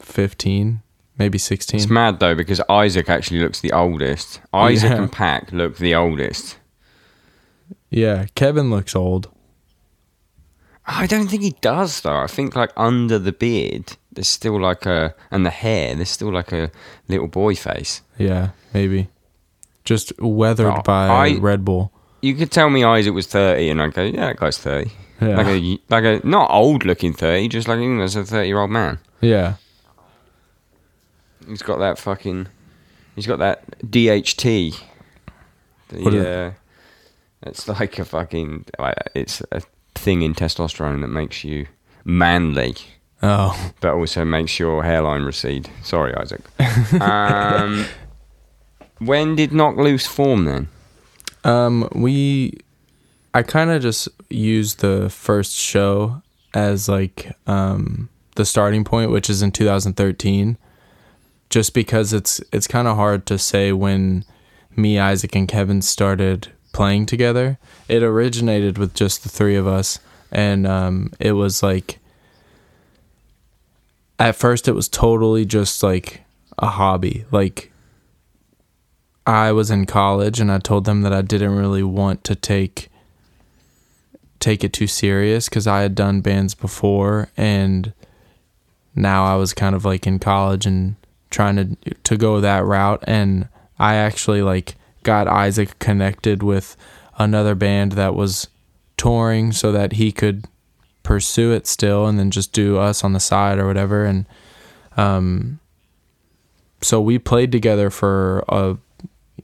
[0.00, 0.82] 15,
[1.20, 1.78] maybe 16.
[1.80, 4.40] It's mad though because Isaac actually looks the oldest.
[4.52, 4.96] Isaac Yeah.
[5.02, 6.56] and Pack look the oldest.
[7.90, 9.28] Yeah, Kevin looks old.
[10.86, 12.16] I don't think he does though.
[12.16, 16.32] I think like under the beard, there's still like a and the hair, there's still
[16.32, 16.70] like a
[17.08, 18.02] little boy face.
[18.18, 19.08] Yeah, maybe.
[19.84, 21.92] Just weathered Oh, by I- Red Bull.
[22.22, 24.90] You could tell me Isaac was 30 and I'd go, yeah, that guy's 30.
[25.22, 25.36] Yeah.
[25.38, 28.46] Like a like a not old looking 30, just like you know, as a 30
[28.48, 28.98] year old man.
[29.20, 29.54] Yeah.
[31.46, 32.48] He's got that fucking
[33.14, 34.80] he's got that DHT.
[35.88, 36.52] The, uh,
[37.42, 38.66] it's like a fucking
[39.14, 39.62] it's a
[39.94, 41.66] thing in testosterone that makes you
[42.04, 42.76] manly.
[43.22, 43.72] Oh.
[43.82, 45.68] but also makes your hairline recede.
[45.82, 46.40] Sorry, Isaac.
[47.02, 47.84] Um,
[48.98, 50.68] when did Knocked Loose form then?
[51.44, 52.58] Um we
[53.34, 56.22] I kind of just used the first show
[56.54, 60.56] as like um the starting point, which is in 2013.
[61.50, 64.24] Just because it's it's kind of hard to say when
[64.76, 67.58] me, Isaac and Kevin started playing together.
[67.88, 69.98] It originated with just the three of us
[70.32, 71.98] and um it was like
[74.18, 76.22] at first it was totally just like
[76.58, 77.24] a hobby.
[77.30, 77.72] Like
[79.26, 82.88] I was in college and I told them that I didn't really want to take
[84.38, 87.92] take it too serious cuz I had done bands before and
[88.94, 90.96] now I was kind of like in college and
[91.30, 93.02] trying to to go that route.
[93.06, 96.76] And I actually like got Isaac connected with
[97.18, 98.48] another band that was
[98.96, 100.44] touring so that he could
[101.02, 104.04] pursue it still and then just do us on the side or whatever.
[104.04, 104.26] And
[104.96, 105.60] um
[106.82, 108.74] so we played together for uh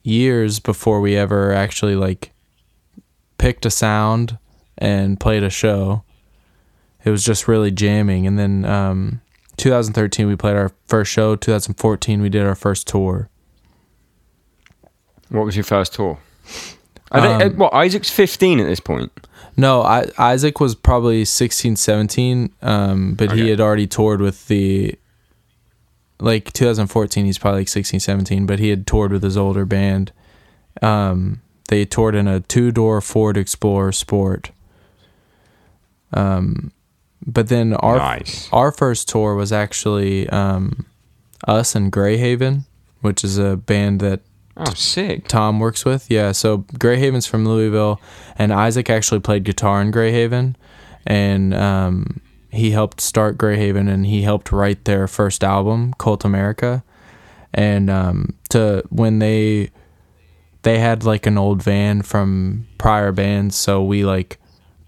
[0.03, 2.33] years before we ever actually like
[3.39, 4.39] picked a sound
[4.79, 6.03] and played a show.
[7.05, 8.27] It was just really jamming.
[8.27, 9.21] And then um
[9.57, 13.29] 2013 we played our first show 2014 we did our first tour
[15.29, 16.19] What was your first tour?
[17.11, 19.13] Are they, uh, what Isaac's fifteen at this point.
[19.57, 24.97] No, I, Isaac was probably 16, 17, um, but he had already toured with the,
[26.21, 30.13] like 2014, he's probably like 16, 17, but he had toured with his older band.
[30.83, 34.51] Um, they toured in a two door Ford Explorer Sport.
[36.13, 36.71] Um,
[37.25, 38.49] but then our Nice.
[38.53, 40.87] our first tour was actually um,
[41.47, 42.65] us and Greyhaven,
[43.01, 44.21] which is a band that
[44.59, 45.29] Oh, sick.
[45.29, 46.11] Tom works with.
[46.11, 48.01] Yeah, so Greyhaven's from Louisville,
[48.39, 50.55] and Isaac actually played guitar in Greyhaven,
[51.07, 56.83] and um, he helped start Greyhaven, and he helped write their first album, Cult America,
[57.53, 59.69] and um, to when they
[60.63, 64.39] they had like an old van from prior bands, so we like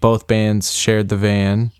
[0.01, 1.71] both bands shared the van,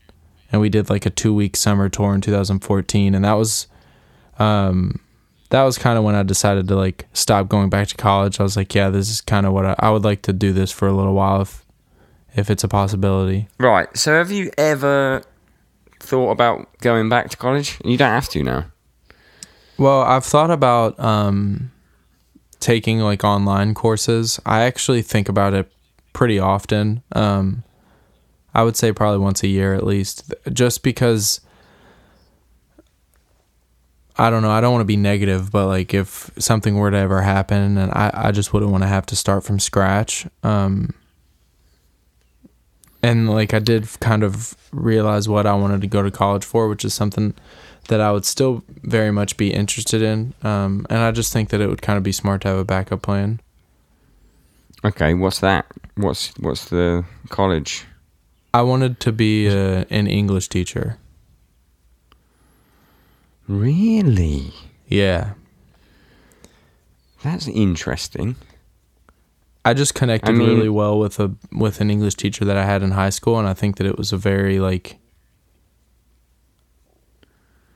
[0.52, 3.68] and we did like a two week summer tour in 2014, and that was
[4.38, 5.00] um
[5.50, 8.40] that was kind of when I decided to like stop going back to college.
[8.40, 10.54] I was like, yeah, this is kind of what I, I would like to do
[10.54, 11.66] this for a little while if
[12.36, 13.48] if it's a possibility.
[13.58, 13.96] Right.
[13.98, 15.24] So, have you ever
[16.00, 17.78] thought about going back to college?
[17.84, 18.66] You don't have to now.
[19.78, 21.72] Well, I've thought about um
[22.60, 24.40] taking like online courses.
[24.46, 25.72] I actually think about it
[26.14, 27.02] pretty often.
[27.14, 27.64] Um
[28.60, 31.40] I would say probably once a year at least just because
[34.18, 34.52] I don't know.
[34.52, 37.90] I don't want to be negative, but like if something were to ever happen, and
[37.94, 40.28] I, I just wouldn't want to have to start from scratch.
[40.44, 40.94] Um,
[43.02, 46.68] and like I did kind of realize what I wanted to go to college for,
[46.68, 47.34] which is something
[47.88, 50.34] that I would still very much be interested in.
[50.44, 52.66] Um, and I just think that it would kind of be smart to have a
[52.66, 53.40] backup plan.
[54.84, 55.14] Okay.
[55.14, 55.66] What's that?
[55.96, 57.86] What's what's the college?
[58.54, 60.98] I wanted to be a, an English teacher.
[63.48, 64.54] Really?
[64.88, 65.34] Yeah.
[67.24, 68.36] That's interesting.
[69.66, 72.66] I just connected I mean- really well with a with an English teacher that I
[72.66, 74.98] had in high school, and I think that it was a very like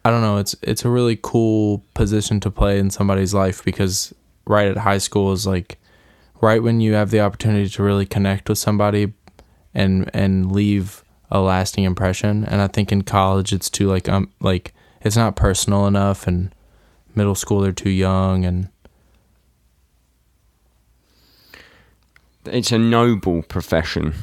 [0.06, 0.38] I don't know.
[0.38, 4.14] It's it's a really cool position to play in somebody's life because
[4.46, 5.78] right at high school is like
[6.42, 9.14] right when you have the opportunity to really connect with somebody
[9.74, 12.46] and and leave a lasting impression.
[12.46, 16.54] And I think in college it's too like um like it's not personal enough, and
[17.16, 18.70] middle school they're too young, and
[22.46, 24.14] It's a noble profession.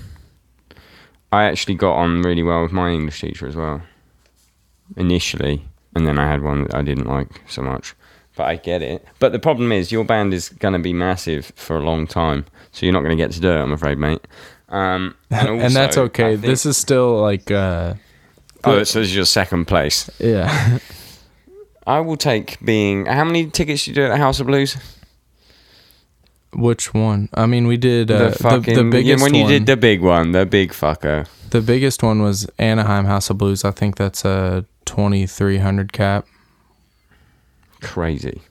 [1.32, 3.82] I actually got on really well with my English teacher as well.
[4.96, 7.94] Initially, and then I had one that I didn't like so much.
[8.36, 9.06] But I get it.
[9.20, 12.44] But the problem is, your band is going to be massive for a long time,
[12.72, 13.58] so you're not going to get to do it.
[13.58, 14.26] I'm afraid, mate.
[14.70, 16.32] Um, and, and that's okay.
[16.32, 17.94] Think- This is still like uh
[18.64, 20.08] oh, so this is your second place.
[20.18, 20.78] yeah.
[21.86, 23.06] I will take being.
[23.06, 24.76] How many tickets did you do at the House of Blues?
[26.52, 27.28] Which one?
[27.34, 29.50] I mean, we did uh, the the, fucking the, yeah, biggest when you one.
[29.50, 31.26] did the big one, the big fucker.
[31.50, 33.64] the biggest one was Anaheim House of Blues.
[33.64, 36.26] I think that's a twenty three hundred cap.
[37.80, 38.42] Crazy.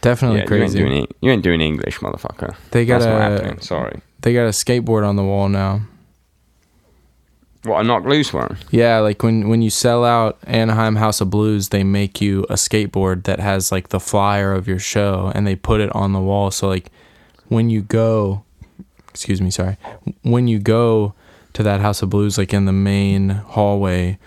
[0.00, 0.78] Definitely yeah, you ain't crazy.
[0.78, 1.06] doing.
[1.20, 2.54] You ain't doing English, motherfucker.
[2.70, 3.64] They got That's a.
[3.64, 4.00] Sorry.
[4.24, 5.82] They got a skateboard on the wall now.
[7.62, 8.56] What a Knocked Loose one.
[8.70, 12.54] Yeah, like when when you sell out Anaheim House of Blues, they make you a
[12.54, 16.20] skateboard that has like the flyer of your show, and they put it on the
[16.20, 16.50] wall.
[16.50, 16.90] So like
[17.48, 18.44] when you go,
[19.10, 19.76] excuse me, sorry,
[20.22, 21.12] when you go
[21.52, 24.18] to that House of Blues, like in the main hallway,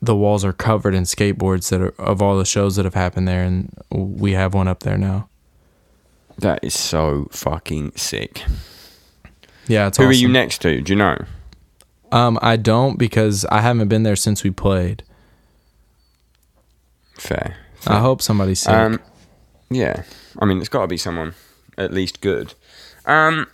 [0.00, 3.28] the walls are covered in skateboards that are of all the shows that have happened
[3.28, 5.28] there, and we have one up there now.
[6.38, 8.44] That is so fucking sick.
[9.68, 10.80] Yeah, it's Who are you next to?
[10.80, 11.24] Do you know?
[12.10, 15.02] Um, I don't because I haven't been there since we played.
[17.14, 17.56] Fair.
[17.86, 18.72] I hope somebody's sick.
[18.72, 19.00] Um,
[19.70, 20.02] yeah.
[20.38, 21.34] I mean, it's got to be someone
[21.78, 22.54] at least good.
[23.06, 23.46] Um,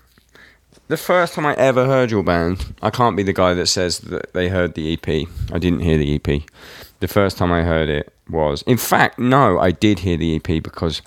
[0.88, 3.98] the first time I ever heard your band, I can't be the guy that says
[4.00, 5.28] that they heard the EP.
[5.52, 6.42] I didn't hear the EP.
[7.00, 10.62] The first time I heard it was, in fact, no, I did hear the EP
[10.62, 11.02] because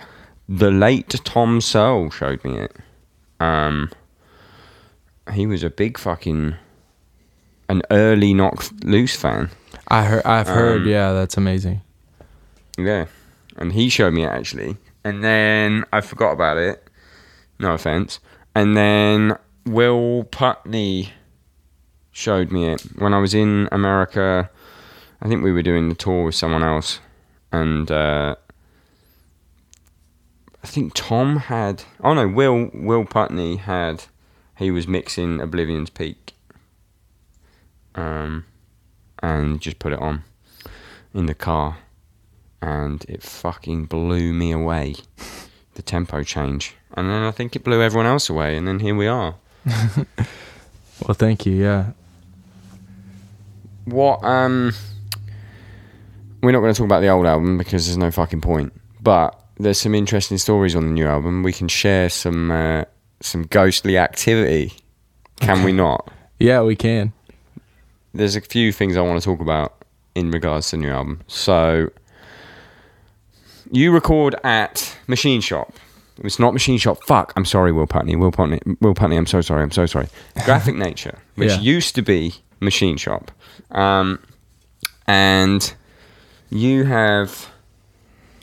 [0.47, 2.75] the late Tom Searle showed me it.
[3.39, 3.89] Um,
[5.33, 6.55] he was a big fucking
[7.69, 9.49] an early Knocked Loose fan.
[9.87, 10.25] I heard.
[10.25, 10.81] I've heard.
[10.81, 11.81] Um, yeah, that's amazing.
[12.77, 13.05] Yeah,
[13.57, 16.87] and he showed me it actually, and then I forgot about it.
[17.59, 18.19] No offense.
[18.53, 21.13] And then Will Putney
[22.11, 24.49] showed me it when I was in America.
[25.21, 26.99] I think we were doing the tour with someone else,
[27.51, 28.35] and uh,
[30.63, 31.83] I think Tom had.
[32.03, 34.03] Oh no, Will Will Putney had.
[34.57, 36.33] He was mixing Oblivion's Peak,
[37.95, 38.45] um,
[39.21, 40.23] and just put it on
[41.13, 41.77] in the car,
[42.61, 44.95] and it fucking blew me away.
[45.75, 48.93] The tempo change, and then I think it blew everyone else away, and then here
[48.93, 49.35] we are.
[51.07, 51.53] Well, thank you.
[51.53, 51.91] Yeah.
[53.85, 54.73] What um
[56.41, 58.73] we're not going to talk about the old album because there's no fucking point.
[59.01, 61.43] But there's some interesting stories on the new album.
[61.43, 62.85] We can share some uh,
[63.21, 64.73] some ghostly activity.
[65.39, 66.09] Can we not?
[66.39, 67.13] Yeah, we can.
[68.15, 71.21] There's a few things I want to talk about in regards to the new album.
[71.27, 71.91] So
[73.71, 75.71] you record at Machine Shop.
[76.23, 76.97] It's not Machine Shop.
[77.03, 77.31] Fuck.
[77.35, 78.15] I'm sorry, Will Putney.
[78.15, 78.59] Will Putney.
[78.79, 79.17] Will Putney.
[79.17, 79.61] I'm so sorry.
[79.61, 80.07] I'm so sorry.
[80.45, 81.59] Graphic Nature, which Yeah.
[81.59, 83.29] used to be Machine Shop,
[83.69, 84.17] um,
[85.05, 85.71] and
[86.49, 87.51] you have.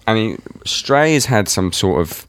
[0.06, 2.27] I mean, Stray has had some sort of.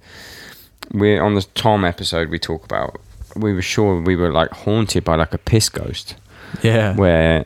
[0.94, 2.30] We're on the Tom episode.
[2.30, 3.00] We talk about.
[3.36, 6.16] We were sure we were like haunted by like a piss ghost
[6.64, 6.96] Yeah.
[6.96, 7.46] where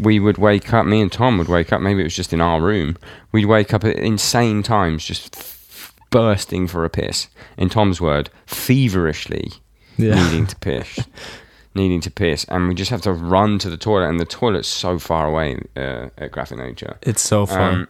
[0.00, 2.40] we would wake up, me and Tom would wake up, maybe it was just in
[2.40, 2.98] our room,
[3.32, 7.28] we'd wake up at insane times, just f- bursting for a piss.
[7.56, 9.52] In Tom's word, feverishly
[9.96, 10.16] Yeah.
[10.22, 10.98] needing to piss.
[11.74, 12.44] needing to piss.
[12.48, 15.60] And we just have to run to the toilet, and the toilet's so far away
[15.76, 16.96] uh, at Graphic Nature.
[17.02, 17.74] It's so fun.
[17.74, 17.88] Um,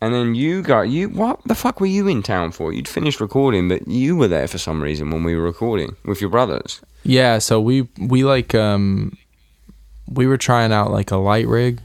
[0.00, 1.08] and then you got you.
[1.08, 2.72] What the fuck were you in town for?
[2.72, 6.20] You'd finished recording, but you were there for some reason when we were recording with
[6.20, 6.80] your brothers.
[7.02, 9.16] Yeah, so we we like um
[10.08, 11.80] we were trying out like a light rig.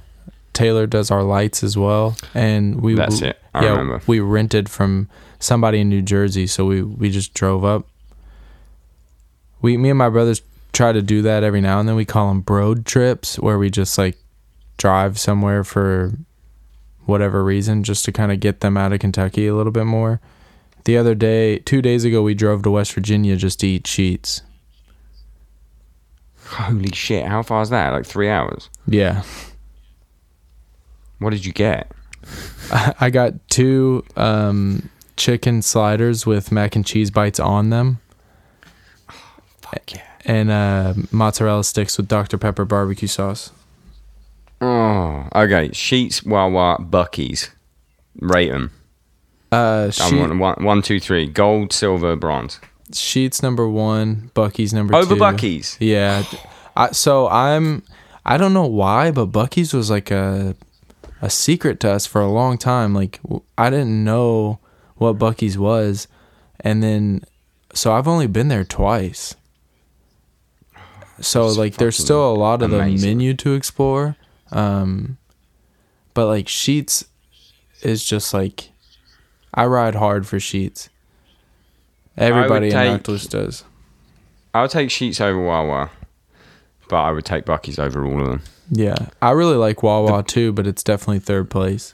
[0.54, 3.40] Taylor does our lights as well, and we That's it.
[3.54, 4.02] I yeah, remember.
[4.08, 5.10] we rented from
[5.40, 7.88] somebody in New Jersey, so we we just drove up.
[9.62, 10.42] We me and my brothers
[10.74, 11.96] try to do that every now and then.
[11.96, 14.18] We call them road trips, where we just like
[14.78, 16.14] drive somewhere for
[17.12, 20.20] whatever reason, just to kind of get them out of Kentucky a little bit more.
[20.86, 24.42] The other day, two days ago, we drove to West Virginia just to eat Sheetz.
[26.48, 27.26] Holy shit!
[27.26, 27.92] How far is that?
[27.92, 28.70] Like three hours.
[28.88, 29.24] Yeah.
[31.20, 31.92] What did you get?
[32.72, 38.00] I got two um, chicken sliders with mac and cheese bites on them,
[39.62, 40.02] Fuck yeah.
[40.26, 43.52] and uh, mozzarella sticks with Dr Pepper barbecue sauce.
[44.62, 45.70] Oh, okay.
[45.70, 47.50] Sheetz, Wawa, Buc-ee's.
[48.20, 48.72] Rate them.
[49.52, 51.28] Uh, sheet, one, one, one, two, three.
[51.28, 52.60] Gold, silver, bronze.
[52.92, 55.20] Sheetz number one, Buc-ee's number Over two.
[55.20, 55.78] Buc-ee's.
[55.80, 56.24] Yeah.
[56.76, 57.84] I, so I'm.
[58.26, 60.56] I don't know why, but Buc-ee's was like a
[61.22, 62.94] a secret to us for a long time.
[62.94, 63.20] Like
[63.58, 64.60] I didn't know
[64.96, 66.08] what Buc-ee's was,
[66.60, 67.24] and then
[67.74, 69.36] so I've only been there twice.
[71.20, 74.16] So That's like there's still a lot of the menu to explore.
[74.52, 75.18] Um
[76.14, 77.06] but like Sheetz
[77.82, 78.70] is just like
[79.54, 80.90] I ride hard for Sheetz.
[82.18, 83.64] Everybody in take- Knocked Loose does.
[84.54, 85.90] I would take Sheetz over Wawa,
[86.90, 88.42] but I would take Buc-ee's over all of them.
[88.70, 91.94] Yeah, I really like Wawa too, but it's definitely third place.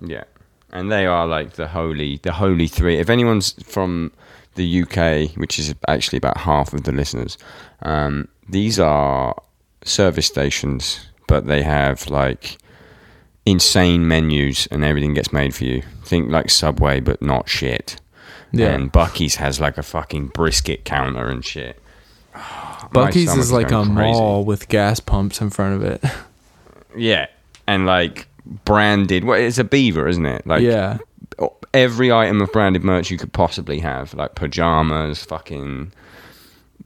[0.00, 0.24] Yeah,
[0.72, 2.98] and they are like the holy, the holy three.
[2.98, 4.10] If anyone's from
[4.56, 7.38] the UK, which is actually about half of the listeners,
[7.82, 9.34] um, these are
[9.84, 12.58] service stations, but they have like
[13.46, 15.82] insane menus and everything gets made for you.
[16.04, 17.98] Think like Subway, but not shit.
[18.52, 21.80] Yeah, And Buc-ee's has like a fucking brisket counter and shit.
[22.34, 23.92] Buc-ee's is like a crazy.
[23.92, 26.04] mall with gas pumps in front of it.
[26.94, 27.28] Yeah,
[27.66, 28.28] and like
[28.66, 29.24] branded.
[29.24, 30.46] Well, it's a beaver, isn't it?
[30.46, 30.98] Like yeah,
[31.72, 35.90] every item of branded merch you could possibly have, like pajamas, fucking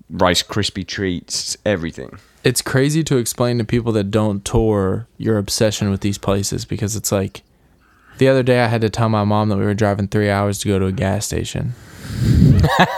[0.09, 2.21] Rice Krispie treats, everything.
[2.47, 6.95] It's crazy to explain to people that don't tour your obsession with these places because
[6.95, 7.43] it's like
[8.19, 10.61] the other day I had to tell my mom that we were driving three hours
[10.61, 11.73] to go to a gas station.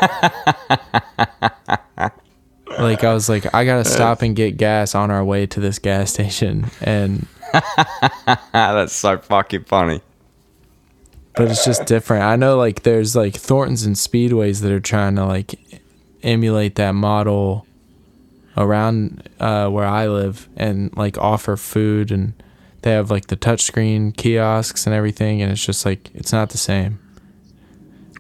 [2.79, 5.79] like I was like, I gotta stop and get gas on our way to this
[5.79, 7.27] gas station, and
[8.53, 10.03] That's so fucking funny.
[11.35, 12.25] but it's just different.
[12.25, 15.59] I know like there's like Thorntons and Speedways that are trying to like
[16.23, 17.67] emulate that model
[18.59, 22.35] around uh, where I live and like offer food and
[22.83, 26.59] they have like the touchscreen kiosks and everything, and it's just like it's not the
[26.59, 26.99] same.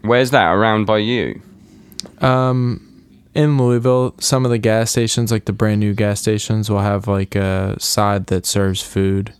[0.02, 0.52] Where's that?
[0.52, 1.40] Around by you?
[2.20, 2.84] Um,
[3.34, 7.06] in Louisville, some of the gas stations, like the brand new gas stations, will have
[7.06, 9.32] like a side that serves food.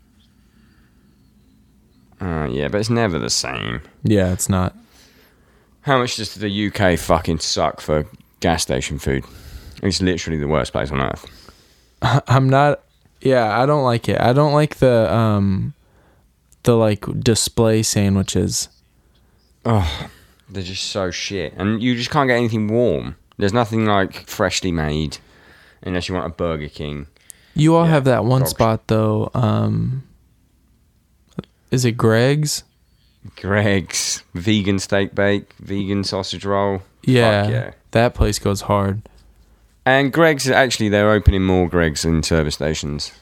[2.21, 3.81] Uh, yeah, but it's never the same.
[4.03, 4.77] Yeah, it's not.
[5.83, 8.07] How much does the UK fucking suck for
[8.41, 9.25] gas station food?
[9.83, 11.27] It's literally the worst place on earth.
[12.03, 12.81] I'm not.
[13.21, 14.21] Yeah, I don't like it.
[14.21, 15.75] I don't like the um,
[16.63, 18.69] the like display sandwiches.
[19.65, 20.09] Oh,
[20.49, 23.17] they're just so shit, and you just can't get anything warm.
[23.37, 25.19] There's nothing like freshly made,
[25.83, 27.07] unless you want a Burger King.
[27.55, 29.31] You all Yeah, have that one spot though.
[29.35, 30.05] Um,
[31.71, 32.63] is it Greggs?
[33.37, 36.83] Greggs vegan steak bake, vegan sausage roll.
[37.03, 37.71] Yeah, yeah.
[37.91, 39.03] that place goes hard.
[39.89, 43.13] And Greggs actually they're opening more Greggs in service stations.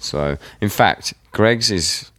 [0.00, 2.10] So in fact, Greggs is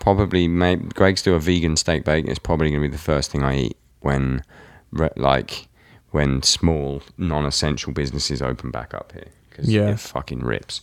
[0.00, 2.26] probably may Greggs do a vegan steak bake.
[2.26, 4.42] It's probably gonna be the first thing I eat when
[5.16, 5.68] like
[6.10, 9.90] when small non-essential businesses open back up here because Yeah.
[9.92, 10.82] it fucking rips.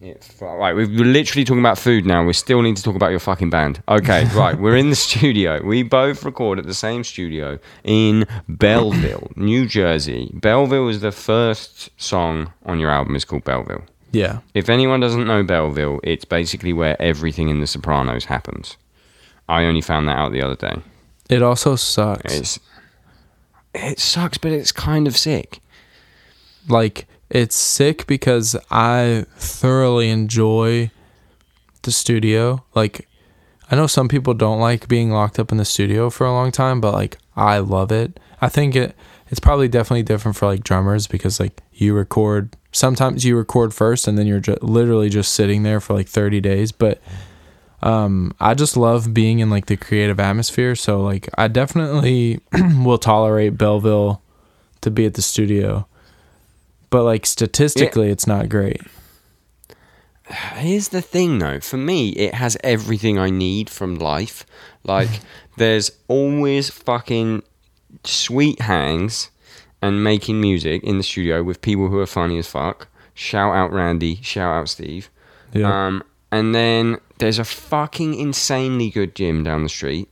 [0.00, 2.24] It, fu- right, we're literally talking about food now.
[2.24, 3.82] We still need to talk about your fucking band.
[3.86, 4.58] Okay, right.
[4.58, 5.62] We're in the studio.
[5.62, 10.30] We both record at the same studio in Belleville, New Jersey.
[10.32, 13.14] Belleville is the first song on your album.
[13.14, 13.82] is called Belleville.
[14.12, 18.76] Yeah, If anyone doesn't know Belleville, it's basically where everything in The Sopranos happens.
[19.48, 20.80] I only found that out the other day.
[21.28, 22.34] it also sucks.
[22.34, 22.58] It's
[23.74, 25.60] it sucks, but it's kind of sick.
[26.68, 30.90] like it's sick because I thoroughly enjoy
[31.82, 32.64] the studio.
[32.74, 33.08] Like
[33.70, 36.50] I know some people don't like being locked up in the studio for a long
[36.50, 38.18] time, but like I love it.
[38.40, 38.96] I think it
[39.28, 44.08] it's probably definitely different for like drummers because like you record sometimes you record first
[44.08, 47.00] and then you're ju- literally just sitting there for like 30 days, but
[47.82, 52.98] um I just love being in like the creative atmosphere, so like I definitely will
[52.98, 54.20] tolerate Belleville
[54.80, 55.86] to be at the studio.
[56.90, 58.82] But like statistically it's not great.
[60.56, 61.60] Here's the thing, though.
[61.60, 64.44] For me, it has everything I need from life.
[64.84, 65.08] Like,
[65.56, 67.42] there's always fucking
[68.04, 69.30] sweet hangs
[69.82, 72.88] and making music in the studio with people who are funny as fuck.
[73.14, 74.16] Shout out Randy.
[74.22, 75.10] Shout out Steve.
[75.52, 75.86] Yeah.
[75.86, 80.08] Um, and then there's a fucking insanely good gym down the street.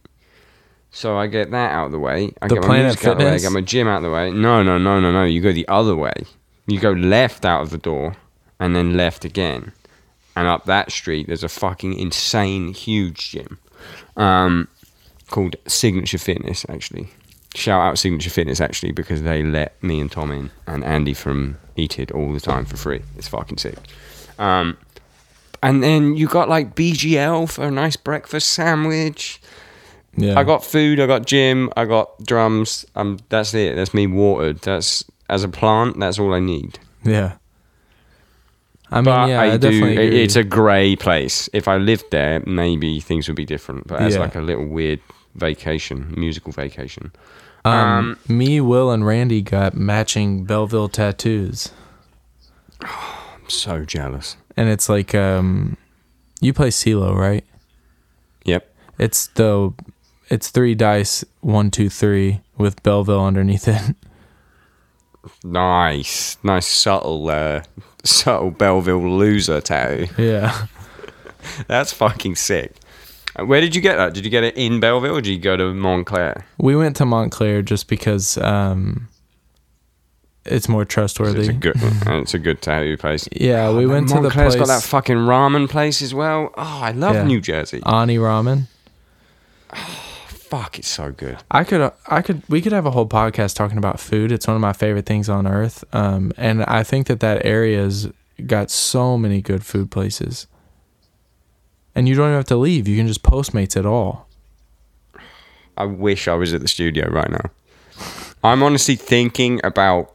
[0.90, 2.32] So I get that out of the way.
[2.42, 3.30] I The get my Planet music out of the way.
[3.30, 3.42] I Fitness?
[3.44, 4.30] get my gym out of the way.
[4.32, 5.24] No, no, no, no, no.
[5.24, 6.12] You go the other way.
[6.68, 8.16] You go left out of the door
[8.60, 9.72] and then left again.
[10.36, 13.58] And up that street, there's a fucking insane, huge gym
[14.16, 14.68] um,
[15.30, 17.08] called Signature Fitness, actually.
[17.54, 21.56] Shout out Signature Fitness, actually, because they let me and Tom in and Andy from
[21.74, 23.00] Eat It all the time for free.
[23.16, 23.78] It's fucking sick.
[24.38, 24.76] Um,
[25.62, 29.40] and then you got like BGL for a nice breakfast sandwich.
[30.16, 30.38] Yeah.
[30.38, 32.84] I got food, I got gym, I got drums.
[32.94, 33.76] Um, that's it.
[33.76, 34.58] That's me watered.
[34.60, 35.98] That's as a plant.
[36.00, 36.78] That's all I need.
[37.04, 37.34] Yeah.
[38.90, 39.68] I mean, But yeah, I, I, do.
[39.86, 41.48] it- It's a grey place.
[41.52, 43.86] If I lived there, maybe things would be different.
[43.86, 44.20] But as Yeah.
[44.20, 45.00] like a little weird
[45.34, 47.12] vacation, musical vacation.
[47.64, 51.70] um, me, Will, and Randy got matching Belleville tattoos,
[52.80, 54.36] I'm so jealous.
[54.56, 55.76] and it's like um,
[56.40, 57.44] you play CeeLo, right?
[58.44, 58.74] Yep.
[58.98, 59.74] It's the
[60.30, 63.94] it's three dice, one, two, three, with Belleville underneath it.
[65.44, 67.62] Nice, nice subtle, uh,
[68.04, 70.06] subtle Belleville loser tattoo.
[70.18, 70.66] yeah.
[71.66, 72.74] That's fucking sick.
[73.38, 74.12] Uh, Where did you get that?
[74.14, 76.44] Did you get it in Belleville or did you go to Montclair?
[76.58, 79.08] We went to Montclair just because um,
[80.44, 81.40] it's more trustworthy.
[81.40, 81.76] It's a good,
[82.22, 83.28] it's a good tattoo place.
[83.32, 86.52] yeah, we Oh, went to the Montclair's place got that fucking ramen place as well.
[86.56, 87.24] Oh, I love Yeah.
[87.24, 87.80] New Jersey.
[87.86, 88.64] Ani Ramen.
[90.48, 91.36] Fuck, it's so good.
[91.50, 94.32] I could, I could, we could have a whole podcast talking about food.
[94.32, 95.84] It's one of my favorite things on earth.
[95.92, 98.08] Um, and I think that that area's
[98.46, 100.46] got so many good food places.
[101.94, 102.88] And you don't even have to leave.
[102.88, 104.26] You can just Postmates it all.
[105.76, 107.50] I wish I was at the studio right now.
[108.42, 110.14] I'm honestly thinking about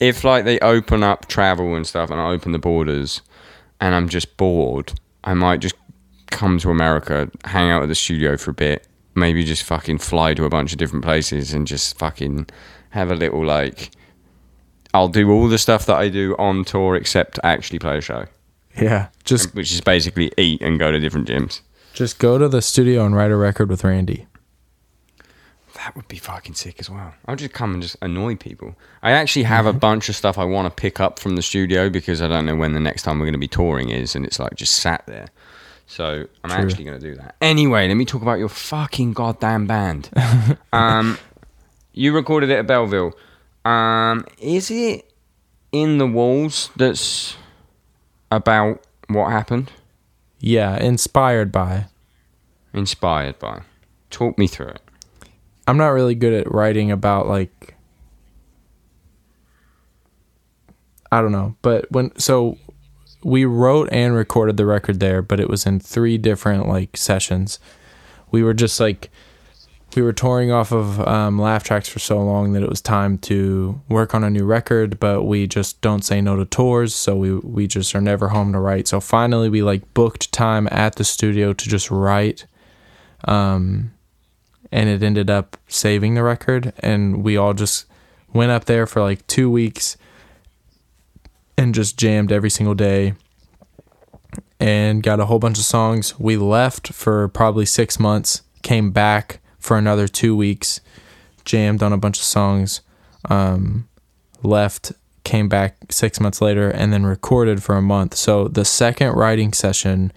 [0.00, 3.22] if like they open up travel and stuff and I open the borders
[3.80, 4.92] and I'm just bored,
[5.22, 5.76] I might just
[6.30, 10.34] come to America, hang out at the studio for a bit, maybe just fucking fly
[10.34, 12.46] to a bunch of different places and just fucking
[12.90, 13.90] have a little like
[14.94, 18.26] I'll do all the stuff that I do on tour except actually play a show,
[18.76, 19.08] Yeah.
[19.24, 21.60] Just, which is basically eat and go to different gyms.
[21.94, 24.26] just go to the studio and write a record with Randy.
[25.76, 27.14] That would be fucking sick as well.
[27.26, 28.76] I'll just come and just annoy people.
[29.02, 29.78] I actually have a mm-hmm.
[29.78, 32.54] bunch of stuff I want to pick up from the studio because I don't know
[32.54, 35.04] when the next time we're going to be touring is, and it's like just sat
[35.06, 35.26] there.
[35.92, 37.36] So I'm actually going to do that.
[37.42, 40.08] Anyway, let me talk about your fucking goddamn band.
[40.72, 41.18] um,
[41.92, 43.12] you recorded it at Belleville.
[43.66, 45.12] Um, is it
[45.70, 47.36] in the walls that's
[48.30, 49.70] about what happened?
[50.40, 51.88] Yeah, inspired by.
[52.72, 53.60] Inspired by.
[54.08, 54.80] Talk me through it.
[55.68, 57.74] I'm not really good at writing about like
[61.12, 62.56] I don't know, but when so
[63.24, 67.58] we wrote and recorded the record there, but it was in three different like sessions.
[68.30, 69.10] We were just like
[69.94, 73.18] we were touring off of um, laugh tracks for so long that it was time
[73.18, 77.14] to work on a new record, but we just don't say no to tours, so
[77.16, 78.88] we we just are never home to write.
[78.88, 82.46] So finally, we like booked time at the studio to just write,
[83.24, 83.92] um,
[84.70, 87.86] and it ended up saving the record, and we all just
[88.32, 89.96] went up there for like two weeks
[91.56, 93.14] and just jammed every single day
[94.58, 96.18] and got a whole bunch of songs.
[96.18, 100.80] We left for probably six months, came back for another two weeks,
[101.44, 102.80] jammed on a bunch of songs,
[103.28, 103.88] um,
[104.42, 104.92] left,
[105.24, 108.14] came back six months later, and then recorded for a month.
[108.14, 110.12] So the second writing session,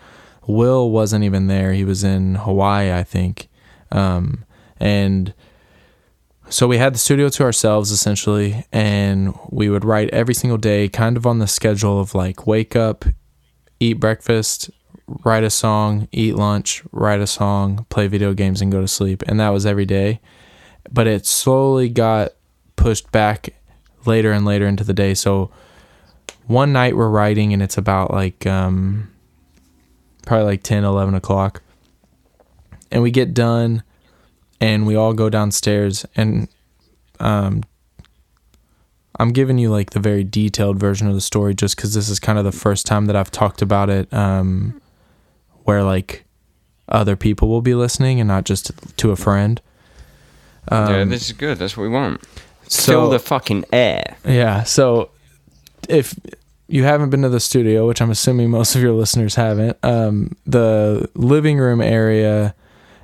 [0.47, 1.73] Will wasn't even there.
[1.73, 3.47] He was in Hawaii, I think.
[3.91, 4.45] Um,
[4.79, 5.33] and
[6.49, 10.87] so we had the studio to ourselves essentially, and we would write every single day,
[10.87, 13.05] kind of on the schedule of like wake up,
[13.79, 14.69] eat breakfast,
[15.07, 19.23] write a song, eat lunch, write a song, play video games, and go to sleep.
[19.27, 20.21] And that was every day.
[20.91, 22.31] But it slowly got
[22.75, 23.49] pushed back
[24.05, 25.13] later and later into the day.
[25.13, 25.51] So
[26.45, 29.11] one night we're writing, and it's about like um,
[30.25, 31.63] probably like 10, 11 o'clock.
[32.91, 33.83] And we get done
[34.65, 36.47] and we all go downstairs and
[37.19, 37.63] um
[39.17, 42.19] I'm giving you like the very detailed version of the story just cuz this is
[42.19, 44.81] kind of the first time that I've talked about it um
[45.63, 46.25] where like
[46.89, 49.59] other people will be listening and not just to a friend.
[50.71, 51.57] yeah, Um, this is good.
[51.57, 52.21] That's what we want.
[52.67, 54.17] so Fill the fucking air.
[54.25, 55.09] yeah, so
[55.89, 56.13] if
[56.67, 60.35] you haven't been to the studio, which I'm assuming most of your listeners haven't, um,
[60.45, 62.53] the living room area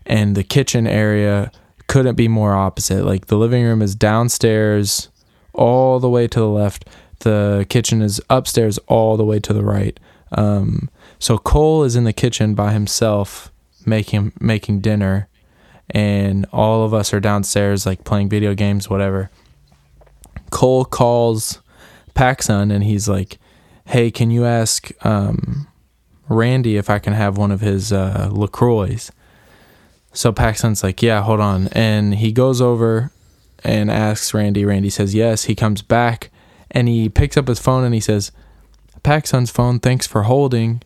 [0.06, 1.52] and the kitchen area
[1.88, 3.06] couldn't be more opposite.
[3.06, 5.10] Like the living room is downstairs
[5.54, 6.88] all the way to the left.
[7.20, 10.00] The kitchen is upstairs all the way to the right.
[10.32, 10.90] Um,
[11.20, 13.52] so Cole is in the kitchen by himself
[13.86, 15.28] making making dinner
[15.90, 19.30] and all of us are downstairs like playing video games whatever.
[20.50, 21.62] Cole calls
[22.16, 23.38] Pacsun and he's like,
[23.86, 25.68] "Hey, can you ask um,
[26.30, 28.98] Randy if I can have one of his uh, LaCroix?"
[30.14, 33.12] So Pacsun's like, "Yeah, hold on," and he goes over
[33.64, 34.66] and asks Randy.
[34.66, 35.46] Randy says yes.
[35.46, 36.32] He comes back
[36.70, 38.32] and he picks up his phone and he says,
[39.04, 39.80] "Pacsun's phone.
[39.80, 40.82] Thanks for holding."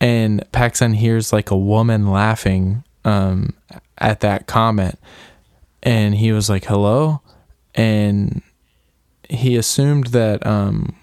[0.00, 3.54] And Pacsun hears like a woman laughing um,
[3.98, 4.98] at that comment,
[5.82, 7.20] and he was like, "Hello,"
[7.74, 8.42] and
[9.28, 10.96] he assumed that um,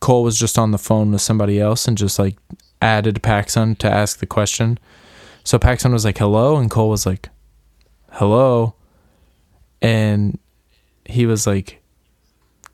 [0.00, 2.36] Cole was just on the phone with somebody else and just like
[2.80, 4.78] added Pacsun to ask the question.
[5.48, 6.58] So Pacsun was like, hello.
[6.58, 7.30] And Cole was like,
[8.12, 8.74] hello.
[9.80, 10.38] And
[11.06, 11.80] he was like,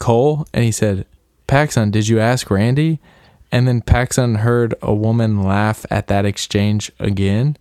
[0.01, 0.45] Cole.
[0.53, 1.07] And he said,
[1.47, 2.99] Pacsun, did you ask Randy?
[3.53, 7.57] And then Pacsun heard a woman laugh at that exchange again.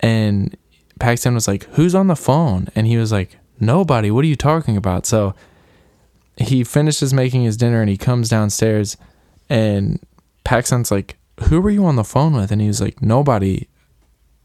[0.00, 0.56] And
[0.98, 2.68] Pacsun was like, who's on the phone?
[2.74, 4.10] And he was like, nobody.
[4.10, 5.04] What are you talking about?
[5.04, 5.34] So
[6.38, 8.96] he finishes making his dinner and he comes downstairs
[9.50, 10.00] and
[10.46, 12.50] Pacsun's like, Who were you on the phone with?
[12.50, 13.68] And he was like, Nobody.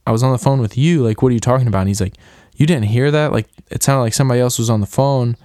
[0.05, 1.03] I was on the phone with you.
[1.03, 1.81] Like, what are you talking about?
[1.81, 2.15] And he's like,
[2.55, 3.31] You didn't hear that?
[3.31, 5.37] Like, it sounded like somebody else was on the phone.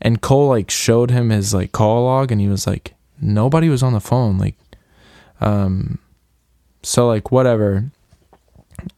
[0.00, 3.82] And Cole like showed him his like call log and he was like, Nobody was
[3.82, 4.38] on the phone.
[4.38, 4.56] Like,
[5.40, 5.98] um,
[6.82, 7.90] so like whatever.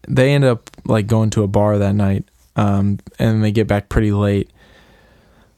[0.09, 2.25] They end up like going to a bar that night.
[2.57, 4.51] Um, and they get back pretty late.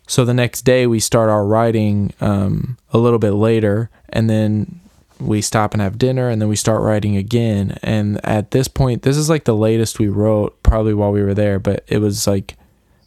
[0.08, 4.80] So the next day we start our writing um, a little bit later, and then
[5.20, 7.78] we stop and have dinner, and then we start writing again.
[7.82, 11.34] And at this point, this is like the latest we wrote, probably while we were
[11.34, 12.56] there, but it was like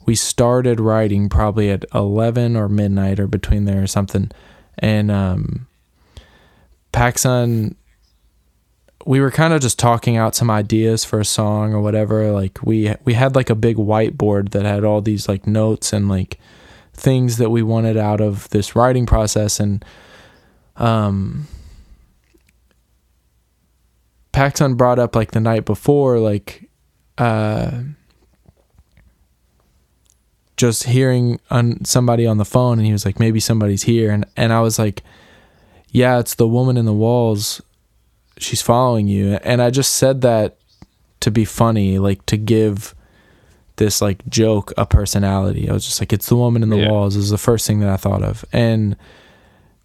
[0.05, 4.31] we started writing probably at 11 or midnight or between there or something.
[4.79, 5.67] And um,
[6.91, 7.75] Pacsun,
[9.05, 12.31] we were kind of just talking out some ideas for a song or whatever.
[12.31, 16.09] Like we we had like a big whiteboard that had all these like notes and
[16.09, 16.39] like
[16.93, 19.83] things that we wanted out of this writing process and
[20.75, 21.47] um
[24.33, 26.69] Pacsun brought up like the night before like
[27.17, 27.81] uh
[30.57, 34.11] just hearing on somebody on the phone and he was like maybe somebody's here.
[34.11, 35.03] And and I was like
[35.89, 37.61] yeah it's the woman in the walls.
[38.37, 39.35] She's following you.
[39.43, 40.57] And i just said that
[41.19, 42.95] to be funny like to give
[43.77, 45.69] this like joke a personality.
[45.69, 46.89] I was just like it's the woman in the Yeah.
[46.89, 48.45] walls is the first thing that i thought of.
[48.53, 48.95] And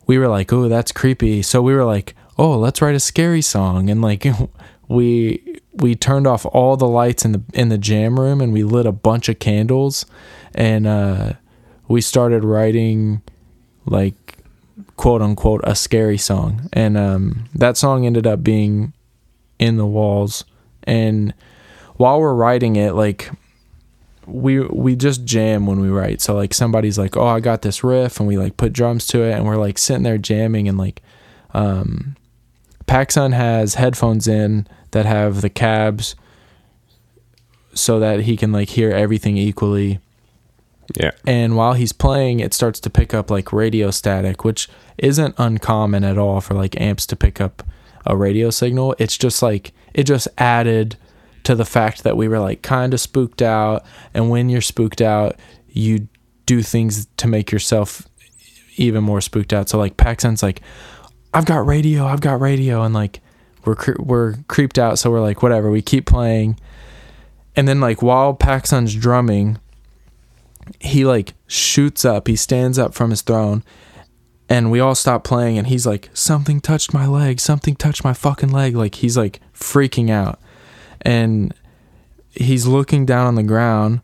[0.06, 1.42] we were like oh that's creepy.
[1.42, 3.90] So we were like oh let's write a scary song.
[3.90, 4.26] And like
[4.88, 8.62] we we turned off all the lights in the in the jam room and we
[8.62, 10.06] lit a bunch of candles.
[10.54, 11.34] And uh
[11.88, 13.22] we started writing
[13.84, 14.38] like
[14.96, 16.68] quote unquote a scary song.
[16.72, 18.92] And um that song ended up being
[19.58, 20.44] in the walls.
[20.84, 21.34] And
[21.96, 23.30] while we're writing it like
[24.26, 26.20] we we just jam when we write.
[26.20, 29.22] So like somebody's like oh i got this riff and we like put drums to
[29.22, 31.02] it and we're like sitting there jamming and like
[31.54, 32.16] um
[32.86, 36.14] Pacsun has headphones in that have the cabs
[37.74, 40.00] so that he can like hear everything equally.
[40.94, 41.10] Yeah.
[41.26, 44.68] and while he's playing it starts to pick up like radio static which
[44.98, 47.64] isn't uncommon at all for like amps to pick up
[48.06, 48.94] a radio signal.
[48.98, 50.96] It's just like it just added
[51.42, 53.84] to the fact that we were like kind of spooked out.
[54.14, 55.36] And when you're spooked out
[55.68, 56.06] you
[56.46, 58.06] do things to make yourself
[58.76, 59.68] even more spooked out.
[59.68, 60.62] So like Pacsun's like
[61.34, 63.20] i've got radio i've got radio and like
[63.66, 66.58] we're cre- we're creeped out so we're like whatever we keep playing.
[67.54, 69.58] And then like while Pacsun's drumming
[70.80, 73.62] he like shoots up he stands up from his throne
[74.48, 78.12] and we all stop playing and he's like something touched my leg something touched my
[78.12, 80.40] fucking leg like he's like freaking out.
[81.02, 81.52] And
[82.30, 84.00] he's looking down on the ground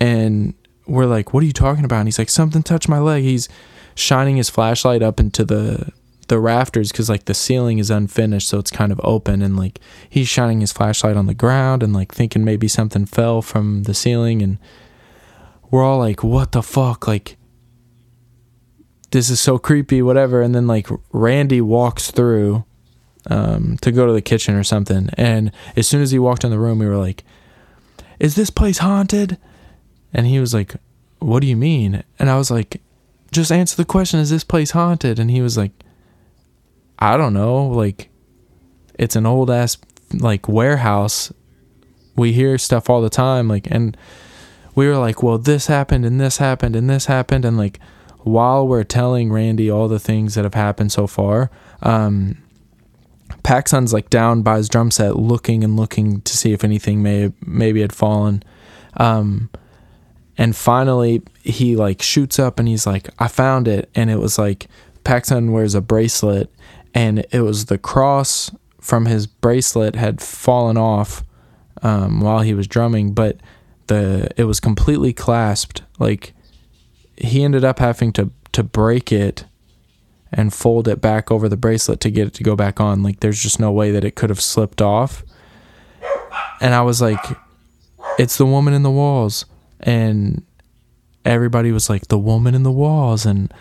[0.00, 0.54] and
[0.86, 2.00] we're like what are you talking about?
[2.00, 3.22] And he's like something touched my leg.
[3.22, 3.48] He's
[3.94, 5.92] shining his flashlight up into the
[6.32, 9.78] the rafters because like the ceiling is unfinished so it's kind of open and like
[10.08, 13.92] he's shining his flashlight on the ground and like thinking maybe something fell from the
[13.92, 14.58] ceiling and
[15.72, 17.08] we're all like, what the fuck?
[17.08, 17.38] Like,
[19.10, 20.42] this is so creepy, whatever.
[20.42, 22.64] And then, like, Randy walks through
[23.28, 25.08] um, to go to the kitchen or something.
[25.14, 27.24] And as soon as he walked in the room, we were like,
[28.20, 29.38] is this place haunted?
[30.12, 30.76] And he was like,
[31.20, 32.04] what do you mean?
[32.18, 32.82] And I was like,
[33.32, 35.18] just answer the question, is this place haunted?
[35.18, 35.72] And he was like,
[37.02, 37.66] I don't know.
[37.66, 38.10] Like,
[38.96, 39.76] it's an old ass,
[40.12, 41.32] like, warehouse.
[42.14, 43.48] We hear stuff all the time.
[43.48, 43.96] Like, and
[44.74, 47.44] we were like, well, this happened and this happened and this happened.
[47.44, 47.80] And like,
[48.20, 51.50] while we're telling Randy all the things that have happened so far,
[51.82, 52.38] um,
[53.42, 57.32] Pacsun's like down by his drum set looking and looking to see if anything may
[57.44, 58.42] maybe had fallen.
[58.96, 59.50] Um,
[60.38, 63.90] and finally he like shoots up and he's like, I found it.
[63.94, 64.68] And it was like
[65.04, 66.50] Pacsun wears a bracelet
[66.94, 71.22] and it was the cross from his bracelet had fallen off
[71.82, 73.38] um, while he was drumming, but
[73.86, 75.82] the it was completely clasped.
[75.98, 76.34] Like
[77.16, 79.44] he ended up having to to break it
[80.32, 83.02] and fold it back over the bracelet to get it to go back on.
[83.02, 85.22] Like there's just no way that it could have slipped off.
[86.60, 87.22] And I was like,
[88.18, 89.44] it's the woman in the walls.
[89.80, 90.42] And
[91.24, 93.26] everybody was like, the woman in the walls.
[93.26, 93.52] And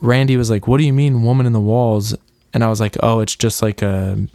[0.00, 2.14] Randy was like, what do you mean, woman in the walls?
[2.52, 4.26] And I was like, oh, it's just like a,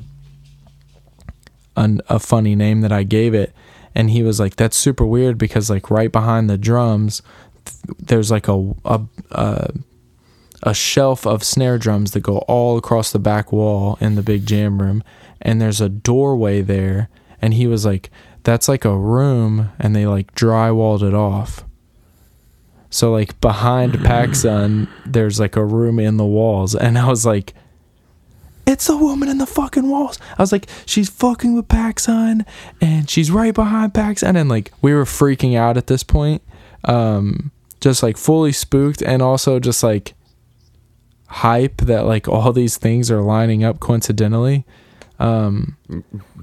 [1.76, 3.54] an, a funny name that I gave it.
[3.96, 7.22] And he was like, that's super weird because, like, right behind the drums,
[7.66, 9.02] th- there's like a, a,
[9.32, 9.74] a
[10.64, 14.46] a shelf of snare drums that go all across the back wall in the big
[14.46, 15.04] jam room.
[15.42, 17.10] And there's a doorway there.
[17.42, 18.10] And he was like
[18.44, 19.72] that's like a room.
[19.78, 21.66] And they like drywalled it off.
[22.90, 26.76] So like behind Pacsun there's like a room in the walls.
[26.76, 27.54] And I was like
[28.66, 30.18] it's a woman in the fucking walls.
[30.38, 32.46] I was like, she's fucking with Pacsun
[32.82, 34.36] and she's right behind Pacsun.
[34.38, 36.42] And like, we were freaking out at this point.
[36.86, 37.52] Um,
[37.82, 40.14] just like fully spooked and also just like
[41.28, 44.66] hype that like all these things are lining up coincidentally.
[45.20, 45.78] Um,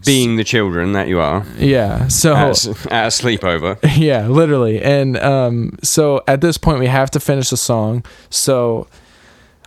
[0.05, 2.09] Being the children that you are yeah.
[2.09, 3.79] So at, a- at a sleepover.
[3.97, 4.81] yeah, literally.
[4.83, 8.05] And um, so at this point, we have to finish the song.
[8.31, 8.87] So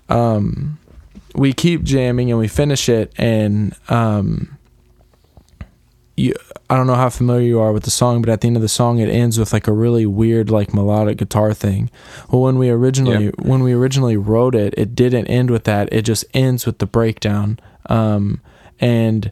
[0.10, 0.80] um,
[1.34, 3.12] we keep jamming and we finish it.
[3.18, 4.58] And um,
[6.16, 6.34] you,
[6.70, 8.62] I don't know how familiar you are with the song, but at the end of
[8.62, 11.90] the song, it ends with like a really weird, like melodic guitar thing.
[12.30, 13.32] Well, when we originally Yeah.
[13.40, 15.90] when we originally wrote it, it didn't end with that.
[15.92, 17.60] It just ends with the breakdown.
[17.88, 18.42] Um,
[18.80, 19.32] and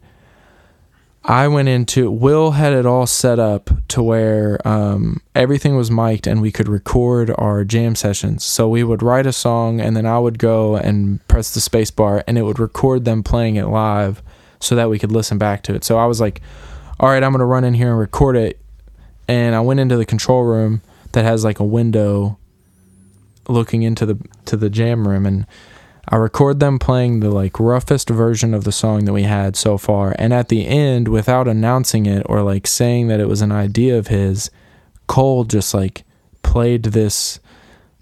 [1.23, 6.25] I went into Will had it all set up to where um, everything was mic'd
[6.25, 8.43] and we could record our jam sessions.
[8.43, 11.91] So we would write a song and then I would go and press the space
[11.91, 14.23] bar and it would record them playing it live
[14.59, 15.83] so that we could listen back to it.
[15.83, 16.41] So I was like,
[16.99, 18.59] all right, I'm going to run in here and record it.
[19.27, 22.37] And I went into the control room that has like a window
[23.47, 25.45] looking into the to the jam room and
[26.07, 29.77] I record them playing the like roughest version of the song that we had so
[29.77, 30.15] far.
[30.17, 33.97] And at the end, without announcing it or like saying that it was an idea
[33.97, 34.49] of his,
[35.07, 36.03] Cole just like
[36.41, 37.39] played this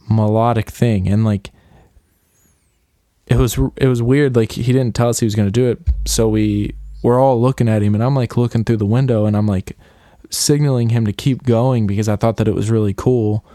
[0.09, 1.51] melodic thing and like
[3.27, 5.69] it was it was weird like he didn't tell us he was going to do
[5.69, 6.73] it so we
[7.03, 9.77] we're all looking at him and I'm like looking through the window and I'm like
[10.29, 13.45] signaling him to keep going because I thought that it was really cool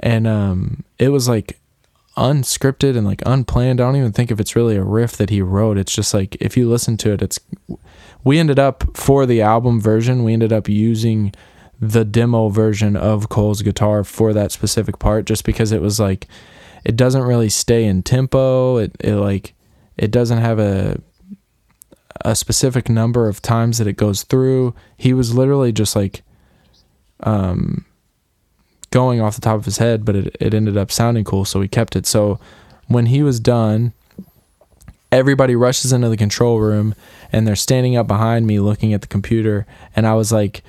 [0.00, 1.58] and um it was like
[2.16, 3.80] unscripted and like unplanned.
[3.80, 5.78] I don't even think if it's really a riff that he wrote.
[5.78, 7.40] It's just like if you listen to it, it's
[8.22, 11.32] we ended up for the album version, we ended up using
[11.80, 16.28] the demo version of Cole's guitar for that specific part just because it was like
[16.84, 18.76] it doesn't really stay in tempo.
[18.76, 19.54] It it like
[19.96, 21.00] it doesn't have a
[22.24, 24.74] a specific number of times that it goes through.
[24.96, 26.22] He was literally just like
[27.20, 27.84] um
[28.94, 31.58] going off the top of his head, but it, it ended up sounding cool, so
[31.58, 32.06] we kept it.
[32.06, 32.38] So
[32.86, 33.92] when he was done,
[35.10, 36.94] everybody rushes into the control room
[37.32, 40.64] and they're standing up behind me looking at the computer and I was like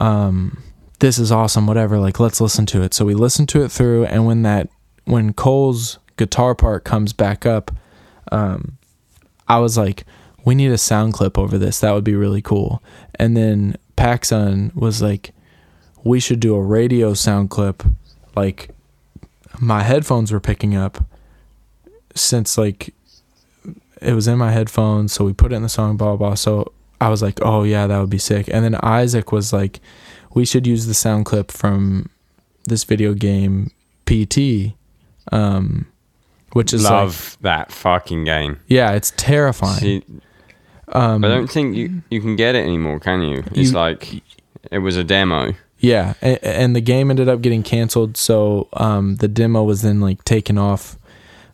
[0.00, 0.60] um
[0.98, 2.94] this is awesome whatever like let's listen to it.
[2.94, 4.68] So we listened to it through and when that
[5.04, 7.70] when Cole's guitar part comes back up
[8.32, 8.76] um
[9.46, 10.04] I was like
[10.44, 11.78] we need a sound clip over this.
[11.78, 12.82] That would be really cool.
[13.14, 15.32] And then Pacsun was like
[16.04, 17.82] we should do a radio sound clip.
[18.36, 18.70] Like
[19.60, 21.04] my headphones were picking up
[22.14, 22.94] since like
[24.00, 26.34] it was in my headphones so we put it in the song blah blah, blah.
[26.34, 28.48] so i was like oh yeah that would be sick.
[28.52, 29.80] And then isaac was like
[30.34, 32.08] we should use the sound clip from
[32.64, 33.70] this video game
[34.04, 34.74] pt
[35.32, 35.86] um
[36.52, 38.58] which is love like, that fucking game.
[38.68, 39.80] Yeah it's terrifying.
[39.80, 40.02] See,
[40.92, 43.38] um i don't think you you can get it anymore can you?
[43.52, 44.22] It's You- like
[44.70, 49.16] it was a demo Yeah, and, and the game ended up getting canceled, so um,
[49.16, 50.96] the demo was then like taken off.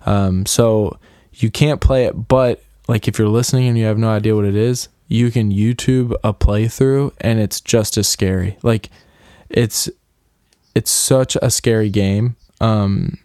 [0.06, 0.98] Um, so
[1.34, 4.44] you can't play it, but like if you're listening and you have no idea what
[4.46, 8.56] it is, you can YouTube a playthrough, and it's just as scary.
[8.62, 8.88] Like
[9.50, 9.88] it's
[10.74, 12.36] it's such a scary game.
[12.60, 13.18] Um,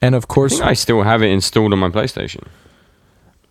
[0.00, 2.46] and of I course, think I still have it installed on my PlayStation.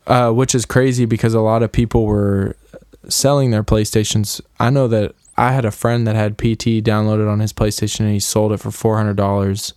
[0.07, 2.55] uh, which is crazy because a lot of people were
[3.09, 4.41] selling their PlayStations.
[4.59, 8.11] I know that I had a friend that had PT downloaded on his PlayStation and
[8.11, 9.73] he sold it for four hundred dollars.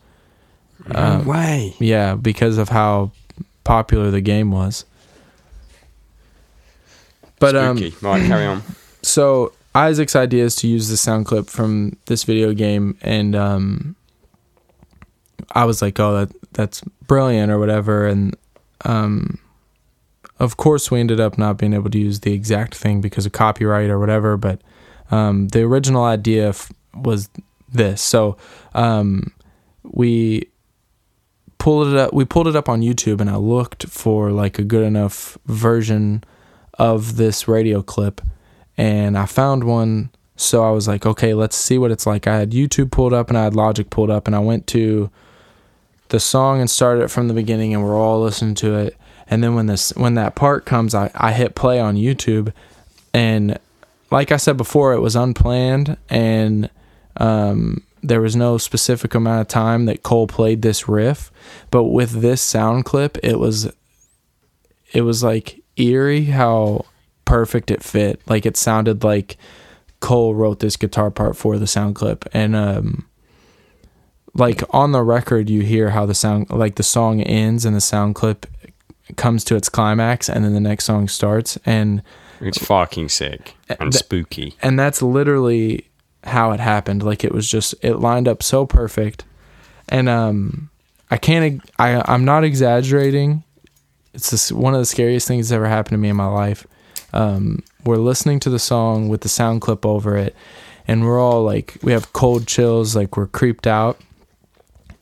[0.87, 1.75] No way.
[1.81, 3.13] Yeah, because of how
[3.65, 4.85] popular the game was.
[7.41, 7.97] But um, Spooky.
[8.01, 8.63] right, carry on.
[9.03, 13.97] so Isaac's idea is to use the sound clip from this video game, and um,
[15.53, 18.37] I was like, "Oh, that that's brilliant" or whatever, and
[18.85, 19.39] um,
[20.39, 23.33] of course we ended up not being able to use the exact thing because of
[23.33, 24.37] copyright or whatever.
[24.37, 24.61] But
[25.11, 27.29] um, the original idea f- was
[27.73, 28.37] this, so
[28.75, 29.33] um,
[29.83, 30.49] we
[31.59, 32.13] pulled it up.
[32.13, 36.25] We pulled it up on YouTube, and I looked for like a good enough version
[36.79, 38.21] of this radio clip
[38.79, 40.11] and I found one.
[40.37, 42.29] So I was like, okay, let's see what it's like.
[42.29, 45.11] I had YouTube pulled up and I had Logic pulled up, and I went to
[46.11, 48.97] the song and started it from the beginning, and we're all listening to it.
[49.29, 52.53] And then when this when that part comes, I, I hit play on YouTube,
[53.13, 53.59] and
[54.11, 56.71] like I said before, it was unplanned, and
[57.17, 61.31] um, there was no specific amount of time that Cole played this riff.
[61.71, 63.73] But with this sound clip, it was
[64.93, 66.87] it was like eerie how
[67.25, 68.21] perfect it fit.
[68.27, 69.37] Like it sounded like
[70.01, 72.25] Cole wrote this guitar part for the sound clip.
[72.33, 73.07] And um
[74.35, 77.81] like on the record you hear how the sound like the song ends and the
[77.81, 78.47] sound clip
[79.17, 82.03] comes to its climax and then the next song starts and
[82.41, 84.55] It's fucking sick and th- spooky.
[84.63, 85.87] and that's literally
[86.25, 87.03] how it happened.
[87.03, 89.25] Like it was just it lined up so perfect.
[89.89, 90.71] And um
[91.11, 93.45] i can't i i'm not exaggerating.
[94.15, 96.67] It's this, one of the scariest things that's ever happened to me in my life.
[97.13, 100.35] Um we're listening to the song with the sound clip over it
[100.87, 103.99] and we're all like we have cold chills like we're creeped out.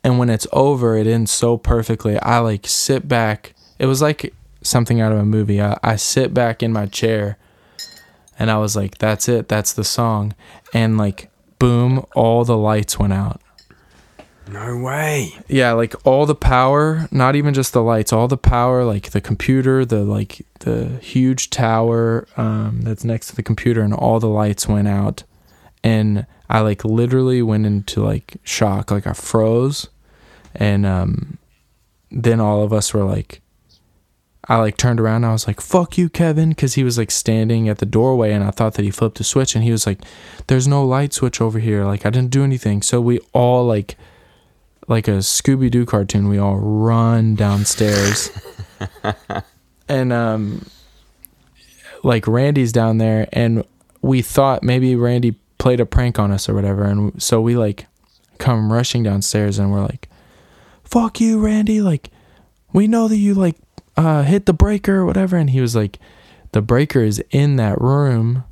[0.04, 2.18] And when it's over it ends so perfectly.
[2.20, 3.54] I like sit back.
[3.78, 4.32] It was like
[4.66, 7.38] something out of a movie i, I sit back in my chair
[8.38, 10.34] and I was like, that's it, that's the song.
[10.72, 13.40] And like, boom, all the lights went out.
[14.48, 15.34] No way.
[15.48, 19.20] Yeah, like all the power, not even just the lights, all the power, like the
[19.20, 24.28] computer, the like the huge tower um, that's next to the computer, and all the
[24.28, 25.24] lights went out.
[25.82, 29.88] And I like literally went into like shock, like I froze.
[30.54, 31.38] And um,
[32.12, 33.40] then all of us were like,
[34.48, 36.54] I like turned around and I was like, fuck you, Kevin.
[36.54, 39.24] Cause he was like standing at the doorway and I thought that he flipped a
[39.24, 40.00] switch and he was like,
[40.46, 41.84] there's no light switch over here.
[41.84, 42.82] Like I didn't do anything.
[42.82, 43.96] So we all like,
[44.88, 46.28] like a Scooby Doo cartoon.
[46.28, 48.30] We all run downstairs,
[49.88, 50.66] and um,
[52.02, 53.64] like Randy's down there, and
[54.02, 57.86] we thought maybe Randy played a prank on us or whatever, and so we like
[58.38, 60.08] come rushing downstairs, and we're like,
[60.84, 62.10] "Fuck you, Randy!" Like,
[62.72, 63.56] we know that you like
[63.96, 65.98] uh, hit the breaker or whatever, and he was like,
[66.52, 68.44] "The breaker is in that room."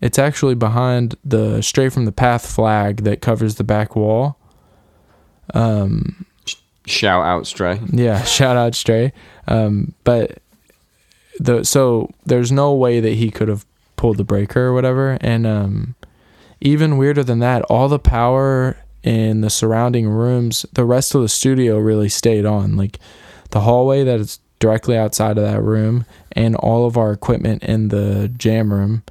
[0.00, 4.38] It's actually behind the Stray from the Path flag that covers the back wall.
[5.54, 6.24] Um,
[6.86, 7.80] Shout out, Stray.
[7.92, 9.12] yeah, shout out Stray.
[9.46, 10.38] Um, but
[11.38, 13.66] the so there's no way that he could have
[13.96, 15.18] pulled the breaker or whatever.
[15.20, 15.94] And um,
[16.60, 21.28] even weirder than that, all the power in the surrounding rooms, the rest of the
[21.28, 22.76] studio really stayed on.
[22.76, 22.98] Like
[23.50, 27.88] the hallway that is directly outside of that room, and all of our equipment in
[27.88, 29.02] the jam room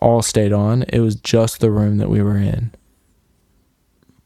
[0.00, 0.84] all stayed on.
[0.88, 2.72] It was just the room that we were in.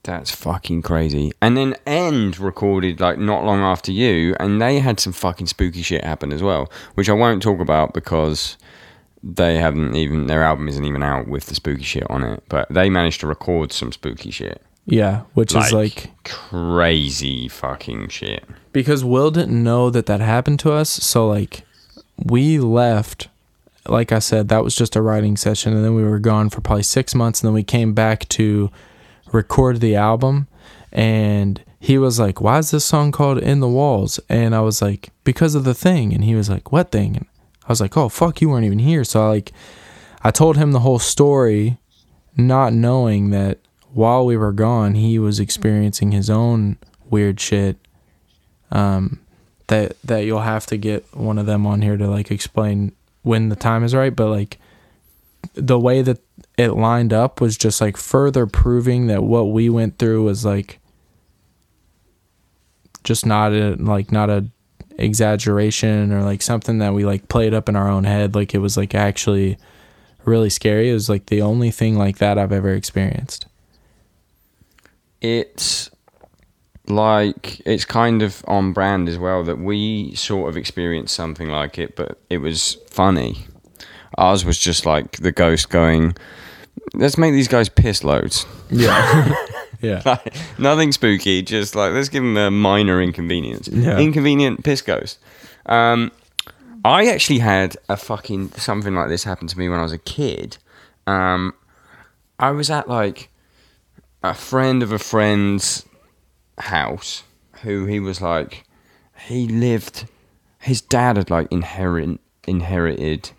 [0.05, 1.31] That's fucking crazy.
[1.41, 5.83] And then End recorded like not long after you, and they had some fucking spooky
[5.83, 8.57] shit happen as well, which I won't talk about because
[9.23, 12.43] they haven't even their album isn't even out with the spooky shit on it.
[12.49, 18.45] But they managed to record some spooky shit, Yeah, which is like crazy fucking shit.
[18.73, 20.91] because Will didn't know that that happened to us.
[20.91, 21.63] So like
[22.17, 23.29] we left.
[23.89, 26.61] Like I said, that was just a writing session, and then we were gone for
[26.61, 28.71] probably six months, and then we came back to
[29.33, 30.47] record the album.
[30.93, 34.81] And he was like, "Why is this song called In the Walls?" And I was
[34.81, 37.27] like, "Because of the thing." And he was like, "What thing?" And
[37.65, 39.53] I was like, "Oh fuck, you weren't even here." So I like,
[40.23, 41.79] I told him the whole story,
[42.37, 43.59] not knowing that
[43.93, 46.79] while we were gone, he was experiencing his own
[47.11, 47.77] weird shit
[48.71, 49.21] um,
[49.67, 53.49] that that you'll have to get one of them on here to like explain when
[53.49, 54.15] the time is right.
[54.15, 54.59] But like
[55.55, 56.21] the way that
[56.57, 60.79] it lined up was just like further proving that what we went through was like
[63.05, 64.47] just not a like not a
[64.99, 68.35] exaggeration or like something that we like played up in our own head.
[68.35, 69.59] Like it was like actually
[70.25, 70.91] really scary.
[70.91, 73.47] It was like the only thing like that I've ever experienced.
[75.23, 75.91] It's
[76.89, 81.79] like it's kind of on brand as well that we sort of experienced something like
[81.79, 83.47] it, but it was funny.
[84.19, 86.15] Ours was just like the ghost going,
[86.93, 89.35] "Let's make these guys piss loads." Yeah.
[89.81, 90.03] yeah.
[90.05, 93.69] Like, nothing spooky, just like let's give them a minor inconvenience.
[93.69, 93.99] Yeah.
[93.99, 95.19] Inconvenient piss ghost.
[95.67, 96.13] Um,
[96.85, 99.99] I actually had a fucking something like this happen to me when I was a
[99.99, 100.59] kid.
[101.07, 101.55] Um,
[102.39, 103.29] I was at like
[104.23, 105.85] a friend of a friend's
[106.59, 107.25] house
[107.63, 108.65] who he was like
[109.27, 110.07] he lived
[110.61, 113.31] his dad had like inherit inherited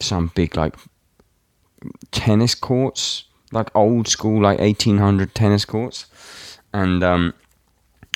[0.00, 0.74] some big like
[2.10, 6.06] tennis courts like old school like 1800 tennis courts.
[6.72, 7.34] And um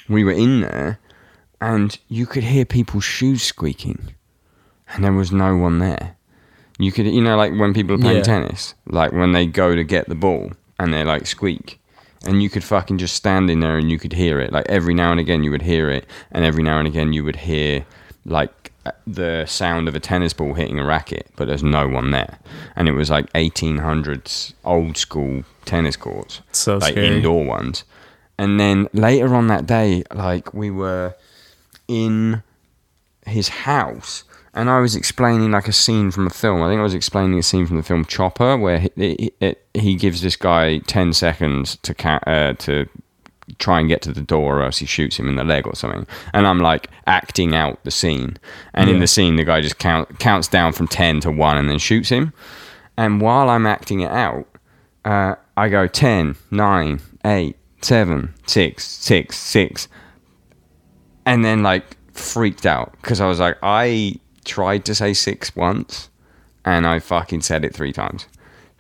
[0.08, 0.98] we were in there
[1.60, 4.14] and you could hear people's shoes squeaking
[4.92, 6.16] and there was no one there.
[6.78, 8.22] You could you know like when people are playing Yeah.
[8.24, 11.80] tennis like when they go to get the ball and they like squeak
[12.26, 14.52] and you could fucking just stand in there and you could hear it.
[14.52, 17.24] Like every now and again you would hear it and every now and again you
[17.24, 17.86] would hear
[18.26, 22.10] like uh, the sound of a tennis ball hitting a racket but there's no one
[22.10, 22.38] there.
[22.76, 26.40] And it was like 1800s old school tennis courts.
[26.52, 27.16] So like scary.
[27.16, 27.84] indoor ones.
[28.38, 31.14] And then later on that day like we were
[31.88, 32.42] in
[33.26, 34.24] his house
[34.54, 36.62] and I was explaining like a scene from a film.
[36.62, 39.66] I think I was explaining a scene from the film Chopper, where he, it, it,
[39.74, 42.88] he gives this guy ten seconds to ca- uh, to
[43.58, 45.74] try and get to the door, or else he shoots him in the leg or
[45.74, 46.06] something.
[46.32, 48.38] And I'm like acting out the scene,
[48.74, 51.68] and in the scene, the guy just count, counts down from ten to one, and
[51.68, 52.32] then shoots him.
[52.96, 54.46] And while I'm acting it out,
[55.04, 59.88] uh, I go 10, 9, 8, 7, 6, 6, 6.
[61.24, 64.16] And then, like, freaked out because I was like, I
[64.50, 66.08] tried to say six once
[66.64, 68.26] and I fucking said it three times.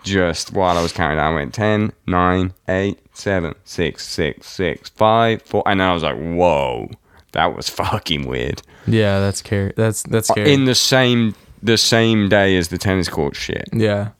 [0.02, 4.88] Just while I was counting down, I went 10, 9, 8, 7, 6, 6, 6,
[4.90, 5.62] 5, 4.
[5.66, 6.88] And then I was like, whoa,
[7.32, 8.62] that was fucking weird.
[8.86, 9.72] Yeah, that's scary.
[9.76, 10.52] That's that's scary.
[10.54, 13.68] In the same the same day as the tennis court shit.
[13.72, 14.10] yeah.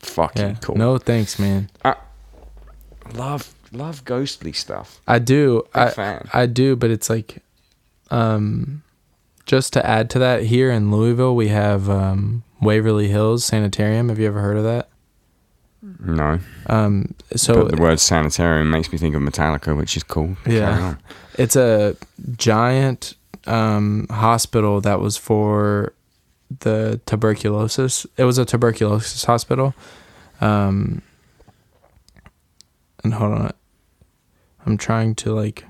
[0.00, 0.54] Fucking Yeah.
[0.62, 0.76] cool.
[0.76, 1.68] No, thanks, man.
[3.14, 5.00] Love love ghostly stuff.
[5.06, 5.62] I do.
[5.74, 6.28] Big I fan.
[6.32, 7.42] I do, but it's like,
[8.10, 8.82] um,
[9.50, 14.08] just to add to that, here in Louisville we have um Waverly Hills Sanitarium.
[14.08, 14.88] Have you ever heard of that?
[15.98, 16.38] No.
[16.66, 20.36] Um, so but the word sanitarium makes me think of Metallica, which is cool.
[20.46, 20.94] Yeah.
[21.34, 21.96] it's a
[22.36, 23.14] giant
[23.48, 25.94] um, hospital that was for
[26.60, 28.06] the tuberculosis.
[28.16, 29.74] It was a tuberculosis hospital.
[30.40, 31.02] Um,
[33.02, 33.52] and hold on.
[34.64, 35.64] I'm trying to like.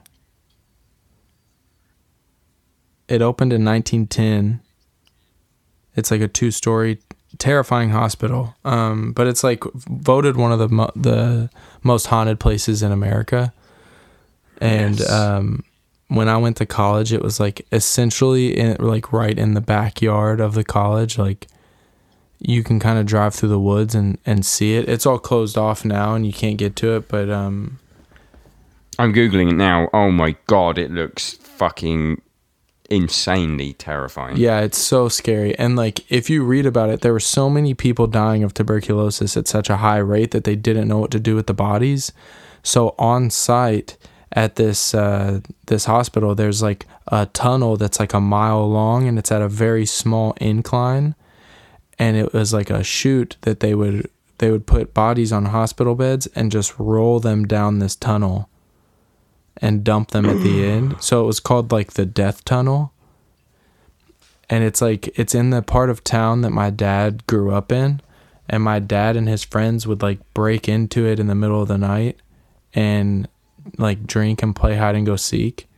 [3.11, 4.61] It opened in 1910.
[5.97, 6.99] It's like a two-story,
[7.39, 8.55] terrifying hospital.
[8.65, 11.51] Um, but it's like voted one of the mo- the
[11.83, 13.53] most haunted places in America.
[14.61, 15.11] And Yes.
[15.11, 15.65] um,
[16.09, 20.41] when I went to college, it was like essentially in, like right in the backyard
[20.41, 21.19] of the college.
[21.19, 21.49] Like
[22.39, 24.89] you can kind of drive through the woods and, and see it.
[24.89, 27.09] It's all closed off now and you can't get to it.
[27.09, 27.79] But um,
[28.99, 29.89] I'm googling it now.
[29.93, 32.21] Oh my god, it looks fucking
[32.91, 34.37] insanely terrifying.
[34.37, 35.57] yeah, it's so scary.
[35.59, 39.37] And like if you read about it, there were so many people dying of tuberculosis
[39.37, 42.13] at such a high rate that they didn't know what to do with the bodies.
[42.63, 43.97] So on site
[44.33, 49.19] at this uh, this hospital, there's like a tunnel that's like a mile long and
[49.19, 51.15] it's at a very small incline.
[51.99, 55.95] and it was like a chute that they would they would put bodies on hospital
[55.95, 58.49] beds and just roll them down this tunnel
[59.57, 60.97] and dump them at the end.
[61.01, 62.93] So it was called like the death tunnel.
[64.49, 68.01] And it's like it's in the part of town that my dad grew up in
[68.49, 71.69] and my dad and his friends would like break into it in the middle of
[71.69, 72.19] the night
[72.75, 73.29] and
[73.79, 75.69] like drink and play hide and go seek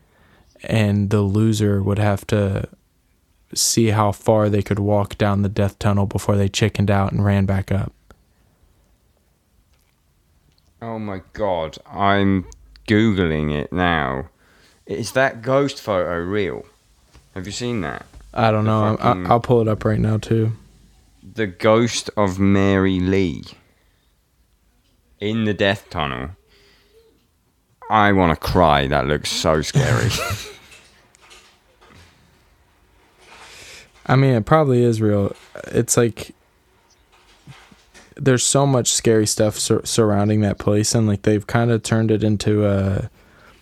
[0.62, 2.68] and the loser would have to
[3.54, 7.24] see how far they could walk down the death tunnel before they chickened out and
[7.24, 7.92] ran back up.
[10.80, 12.46] Oh my god, I'm
[12.92, 14.28] googling it now.
[14.86, 16.64] Is that ghost photo real?
[17.34, 18.04] Have you seen that?
[18.34, 18.96] I don't The know.
[18.98, 20.52] Fucking- I, I'll pull it up right now too.
[21.34, 23.44] The ghost of Mary Lee
[25.20, 26.30] in the death tunnel.
[27.90, 28.86] I want to cry.
[28.86, 30.10] That looks so scary.
[34.06, 35.34] I mean, it probably is real.
[35.68, 36.34] It's like
[38.16, 42.10] there's so much scary stuff sur- surrounding that place, and like they've kind of turned
[42.10, 43.10] it into a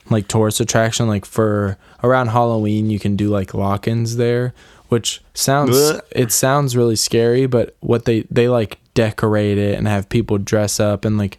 [0.08, 1.06] like tourist attraction.
[1.08, 4.52] Like for around Halloween, you can do like lock-ins there,
[4.88, 6.00] which sounds Blech.
[6.10, 7.46] it sounds really scary.
[7.46, 11.38] But what they they like decorate it and have people dress up and like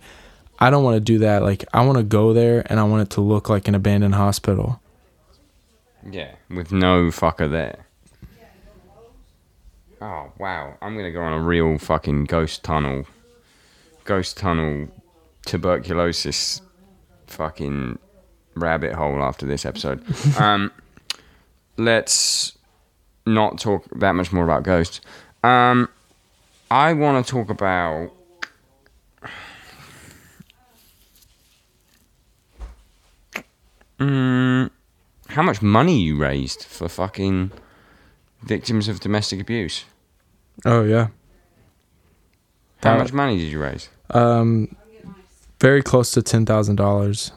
[0.59, 1.41] I don't want to do that.
[1.43, 4.16] Like I want to go there and I want it to look like an abandoned
[4.16, 4.80] hospital.
[6.09, 7.88] yeah, with no fucker there.
[10.02, 13.06] Oh wow, I'm gonna go on a real fucking ghost tunnel,
[14.04, 14.88] ghost tunnel,
[15.45, 16.64] tuberculosis,
[17.28, 17.99] fucking
[18.56, 20.04] rabbit hole after this episode.
[20.39, 20.72] um,
[21.78, 22.58] let's
[23.28, 25.02] not talk that much more about ghosts.
[25.43, 25.88] Um,
[26.72, 28.12] I want to talk about.
[33.99, 34.72] Mm,
[35.28, 37.52] how much money you raised for fucking
[38.41, 39.86] victims of domestic abuse?
[40.66, 41.08] Oh yeah.
[42.84, 43.89] How Uh, much money did you raise?
[44.10, 44.76] Um,
[45.60, 47.32] very close to ten thousand dollars.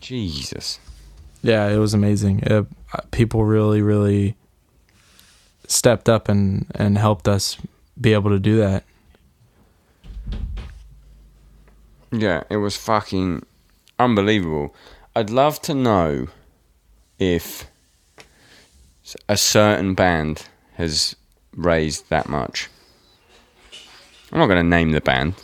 [0.00, 0.78] Jesus.
[1.42, 2.44] Yeah, it was amazing.
[2.44, 2.64] Uh,
[3.10, 4.36] people really, really
[5.66, 7.56] stepped up and and helped us
[8.00, 8.84] be able to do that.
[12.10, 13.44] Yeah, it was fucking
[13.98, 14.74] unbelievable.
[15.16, 16.28] I'd love to know
[17.18, 17.66] if
[19.28, 20.46] a certain band
[20.82, 21.16] has
[21.56, 22.68] raised that much.
[24.32, 25.34] I'm not going to name the band,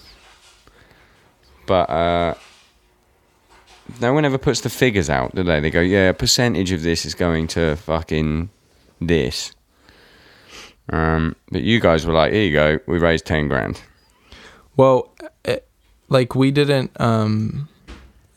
[1.67, 2.35] but uh,
[4.01, 5.61] no one ever puts the figures out, do they?
[5.61, 8.51] They go, yeah, a percentage of this is going to fucking
[9.01, 9.55] this.
[10.91, 13.83] Um, but you guys were like, here you go, we raised 10 grand.
[14.77, 15.15] Well,
[15.45, 15.69] it,
[16.09, 17.69] like we didn't um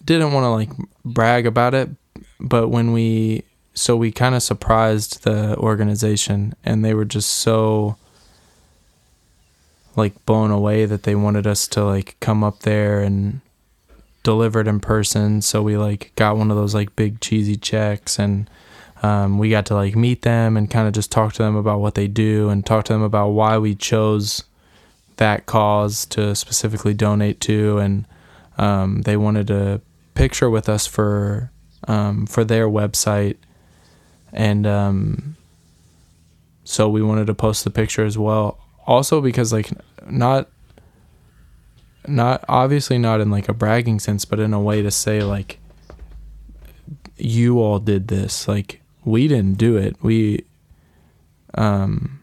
[0.03, 0.69] didn't want to like
[1.05, 1.89] brag about it,
[2.39, 7.95] but when we so we kind of surprised the organization and they were just so
[9.95, 13.41] like blown away that they wanted us to like come up there and
[14.23, 15.41] deliver it in person.
[15.41, 18.49] So we like got one of those like big cheesy checks and
[19.03, 21.79] um, we got to like meet them and kind of just talk to them about
[21.79, 24.43] what they do and talk to them about why we chose
[25.17, 27.79] that cause to specifically donate to.
[27.79, 28.05] And
[28.57, 29.81] um, they wanted a
[30.13, 31.51] picture with us for
[31.87, 33.37] um, for their website
[34.33, 35.35] and um,
[36.63, 39.69] so we wanted to post the picture as well also because like
[40.09, 40.49] not
[42.07, 45.59] not obviously not in like a bragging sense but in a way to say like
[47.17, 50.43] you all did this like we didn't do it we
[51.53, 52.21] um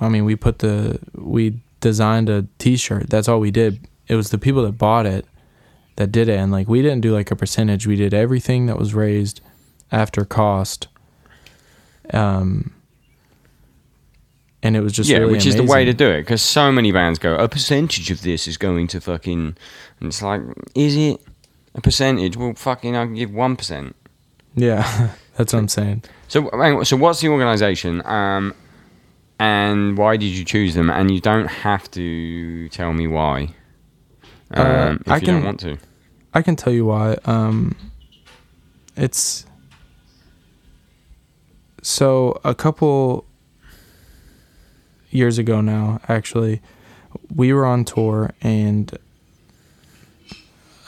[0.00, 3.08] I mean, we put the we designed a T-shirt.
[3.08, 3.86] That's all we did.
[4.08, 5.26] It was the people that bought it
[5.96, 7.86] that did it, and like we didn't do like a percentage.
[7.86, 9.40] We did everything that was raised
[9.90, 10.88] after cost.
[12.12, 12.72] Um,
[14.62, 16.72] and it was just yeah, really which is the way to do it because so
[16.72, 19.56] many bands go a percentage of this is going to fucking,
[20.00, 20.40] and it's like,
[20.74, 21.20] is it
[21.74, 22.36] a percentage?
[22.36, 23.94] Well, fucking, I can give one percent.
[24.54, 26.04] Yeah, that's what I'm saying.
[26.28, 28.54] So, so what's the organisation, um,
[29.38, 30.90] and why did you choose them?
[30.90, 33.54] And you don't have to tell me why,
[34.50, 35.78] um, Uh, if I you don't want to.
[36.34, 37.16] I can tell you why.
[37.24, 37.76] Um,
[38.96, 39.46] it's
[41.86, 43.24] so a couple
[45.10, 46.00] years ago now.
[46.08, 46.60] Actually,
[47.34, 48.96] we were on tour, and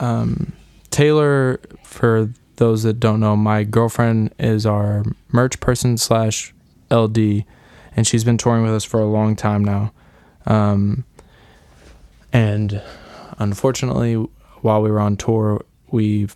[0.00, 0.52] um,
[0.90, 6.52] Taylor, for those that don't know, my girlfriend is our merch person slash
[6.90, 7.44] LD,
[7.96, 9.92] and she's been touring with us for a long time now.
[10.46, 11.04] Um,
[12.32, 12.82] and
[13.38, 14.14] unfortunately,
[14.62, 16.28] while we were on tour, we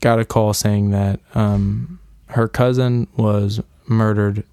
[0.00, 1.98] got a call saying that um,
[2.32, 4.44] her cousin was murdered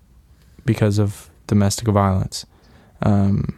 [0.66, 2.46] because of domestic violence.
[3.02, 3.58] Um,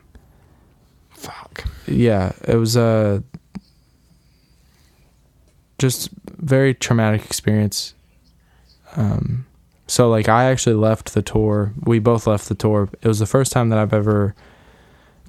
[1.09, 1.65] Fuck.
[1.87, 3.23] yeah, it was a
[5.77, 7.95] just very traumatic experience.
[8.95, 9.45] Um,
[9.87, 11.73] so like I actually left the tour.
[11.83, 12.89] We both left the tour.
[13.01, 14.35] It was the first time that I've ever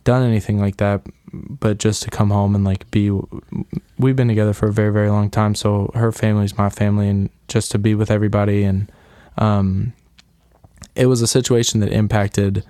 [0.05, 3.11] done anything like that, but just to come home and like be
[3.99, 7.31] we've been together for a very very long time, so her family's my family and
[7.49, 8.91] just to be with everybody and
[9.39, 9.93] um
[10.95, 12.65] it was a situation that impacted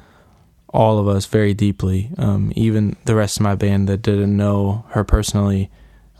[0.68, 2.10] all of us very deeply.
[2.16, 5.70] Um, even the rest of my band that didn't know her personally,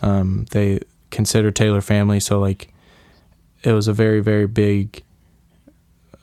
[0.02, 2.20] um, they consider Taylor family.
[2.20, 2.73] So like,
[3.62, 5.02] it was a very very big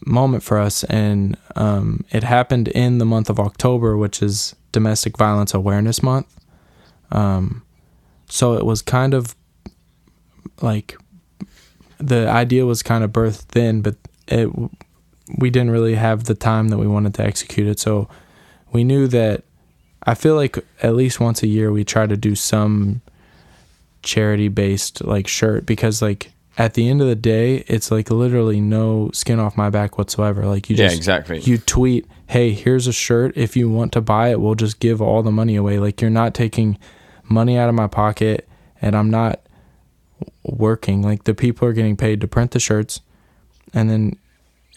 [0.05, 5.17] moment for us, and um, it happened in the month of October, which is Domestic
[5.17, 6.27] Violence Awareness Month.
[7.11, 7.63] Um,
[8.27, 9.35] so it was kind of
[10.61, 10.97] like
[11.97, 13.95] the idea was kind of birthed then, but
[14.27, 14.49] it
[15.37, 17.79] we didn't really have the time that we wanted to execute it.
[17.79, 18.09] So
[18.71, 19.43] we knew that
[20.03, 23.01] I feel like at least once a year we try to do some
[24.01, 28.59] charity based like shirt because like at the end of the day it's like literally
[28.61, 30.45] no skin off my back whatsoever.
[30.45, 31.39] Like you Yeah, just exactly.
[31.39, 33.35] you tweet, "Hey, here's a shirt.
[33.35, 36.11] If you want to buy it, we'll just give all the money away." Like you're
[36.11, 36.77] not taking
[37.23, 38.47] money out of my pocket
[38.81, 39.39] and I'm not
[40.43, 41.01] working.
[41.01, 43.01] Like the people are getting paid to print the shirts
[43.73, 44.17] and then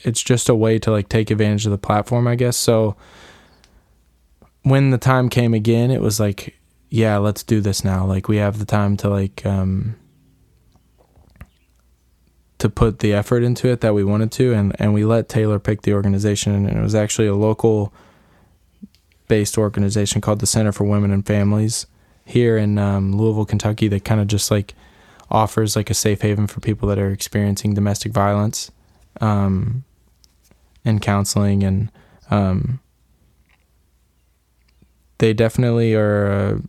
[0.05, 2.57] it's just a way to like take advantage of the platform, I guess.
[2.57, 2.97] So
[4.63, 6.57] when the time came again, it was like,
[6.91, 8.05] yeah, let's do this now.
[8.07, 9.97] Like we have the time to like um
[12.63, 15.59] to put the effort into it that we wanted to and and we let Taylor
[15.59, 17.93] pick the organization and it was actually a local
[19.27, 21.87] based organization called the Center for Women and Families
[22.25, 24.75] here in um, Louisville, Kentucky that kind of just like
[25.29, 28.71] offers like a safe haven for people that are experiencing domestic violence
[29.21, 29.83] um,
[30.85, 31.91] and counseling and
[32.31, 32.79] um,
[35.19, 36.63] they definitely are a,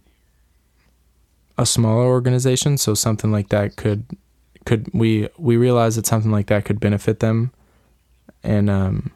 [1.60, 4.08] a smaller organization so something like that could
[4.66, 7.52] could we we realize that something like that could benefit them
[8.44, 9.12] and um,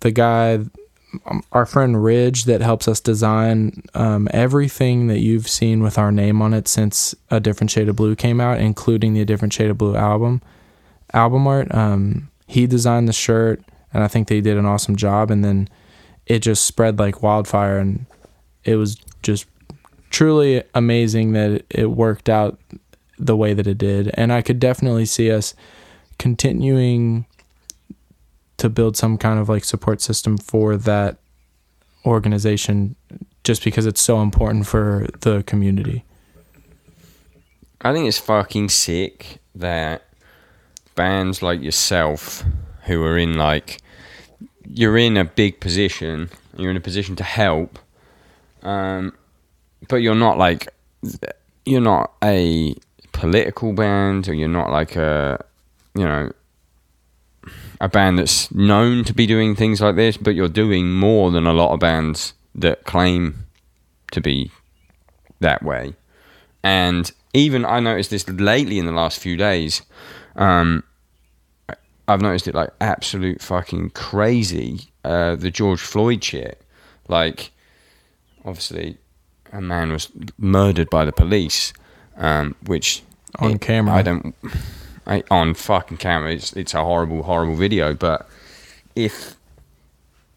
[0.00, 0.60] the guy
[1.26, 6.10] um, our friend Ridge that helps us design um, everything that you've seen with our
[6.10, 9.52] name on it since A Different Shade of Blue came out, including the A Different
[9.52, 10.40] Shade of Blue album
[11.12, 11.72] album art.
[11.74, 13.62] Um, he designed the shirt,
[13.92, 15.30] and I think they did an awesome job.
[15.30, 15.68] And then
[16.26, 18.06] it just spread like wildfire, and
[18.64, 19.46] it was just
[20.10, 22.58] truly amazing that it worked out
[23.24, 24.10] the way that it did.
[24.14, 25.54] And I could definitely see us
[26.18, 27.26] continuing
[28.56, 31.18] to build some kind of like support system for that
[32.04, 32.96] organization
[33.44, 36.04] just because it's so important for the community.
[37.80, 40.02] I think it's fucking sick that
[40.94, 42.44] bands like yourself,
[42.84, 43.80] who are in like,
[44.66, 47.78] you're in a big position, you're in a position to help,
[48.62, 49.12] um,
[49.88, 50.68] but you're not like,
[51.64, 52.76] you're not a
[53.12, 55.44] political band, or you're not like a,
[55.94, 56.32] you know,
[57.80, 61.46] a band that's known to be doing things like this, but you're doing more than
[61.46, 63.46] a lot of bands that claim
[64.12, 64.50] to be
[65.40, 65.94] that way.
[66.62, 69.82] And even I noticed this lately in the last few days.
[70.36, 70.84] Um,
[72.06, 74.90] I've noticed it like absolute fucking crazy.
[75.04, 76.62] Uh, the George Floyd shit.
[77.08, 77.50] Like,
[78.44, 78.98] obviously,
[79.52, 80.08] a man was
[80.38, 81.72] murdered by the police,
[82.16, 83.02] um, which
[83.38, 83.94] On camera.
[83.94, 84.34] I don't.
[85.06, 87.94] I, on fucking camera, it's it's a horrible, horrible video.
[87.94, 88.28] But
[88.94, 89.36] if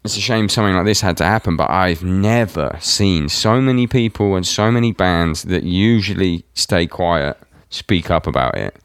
[0.04, 3.86] it's a shame something like this had to happen, but I've never seen so many
[3.86, 7.36] people and so many bands that usually stay quiet
[7.70, 8.76] speak up about it.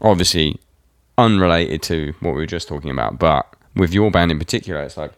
[0.00, 0.58] Obviously,
[1.16, 3.46] unrelated to what we were just talking about, but
[3.76, 5.12] with your band in particular, it's like,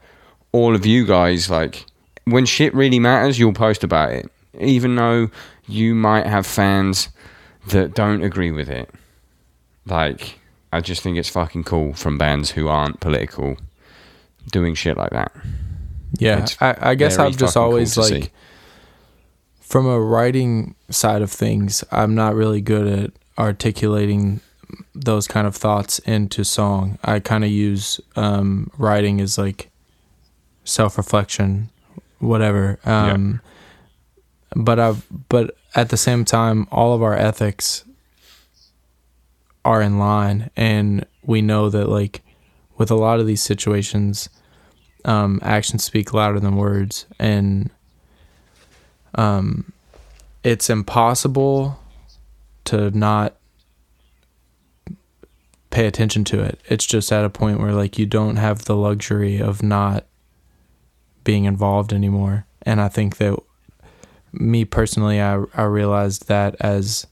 [0.53, 1.87] all of you guys, like
[2.25, 5.31] when shit really matters, you'll post about it, even though
[5.71, 7.09] you might have fans
[7.69, 8.91] that don't agree with it.
[9.87, 10.39] Like,
[10.73, 13.57] I just think it's fucking cool from bands who aren't political
[14.51, 15.33] doing shit like that.
[16.19, 18.01] Yeah, I, I guess I've just fucking cool always see.
[18.21, 18.33] like,
[19.61, 24.41] from a writing side of things, I'm not really good at articulating
[24.95, 26.99] those kind of thoughts into song.
[27.05, 29.71] I kind of use um, writing as like
[30.65, 31.71] self reflection,
[32.19, 32.79] whatever.
[32.85, 33.41] Um,
[34.57, 37.85] But I've but at the same time, all of our ethics
[39.65, 42.23] are in line, and we know that like
[42.77, 44.29] with a lot of these situations
[45.05, 47.71] um, actions speak louder than words, and
[49.15, 49.73] um,
[50.43, 51.81] it's impossible
[52.65, 53.35] to not
[55.71, 56.61] pay attention to it.
[56.69, 60.05] It's just at a point where like you don't have the luxury of not
[61.23, 63.39] being involved anymore, and I think that
[64.33, 67.07] me personally, I I realized that as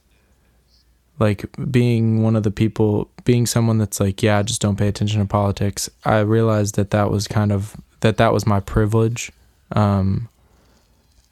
[1.18, 5.20] like being one of the people being someone that's like yeah just don't pay attention
[5.20, 9.32] to politics i realized that that was kind of that that was my privilege
[9.72, 10.28] um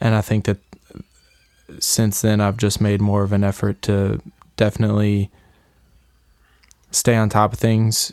[0.01, 0.59] and i think that
[1.79, 4.21] since then i've just made more of an effort to
[4.57, 5.31] definitely
[6.91, 8.13] stay on top of things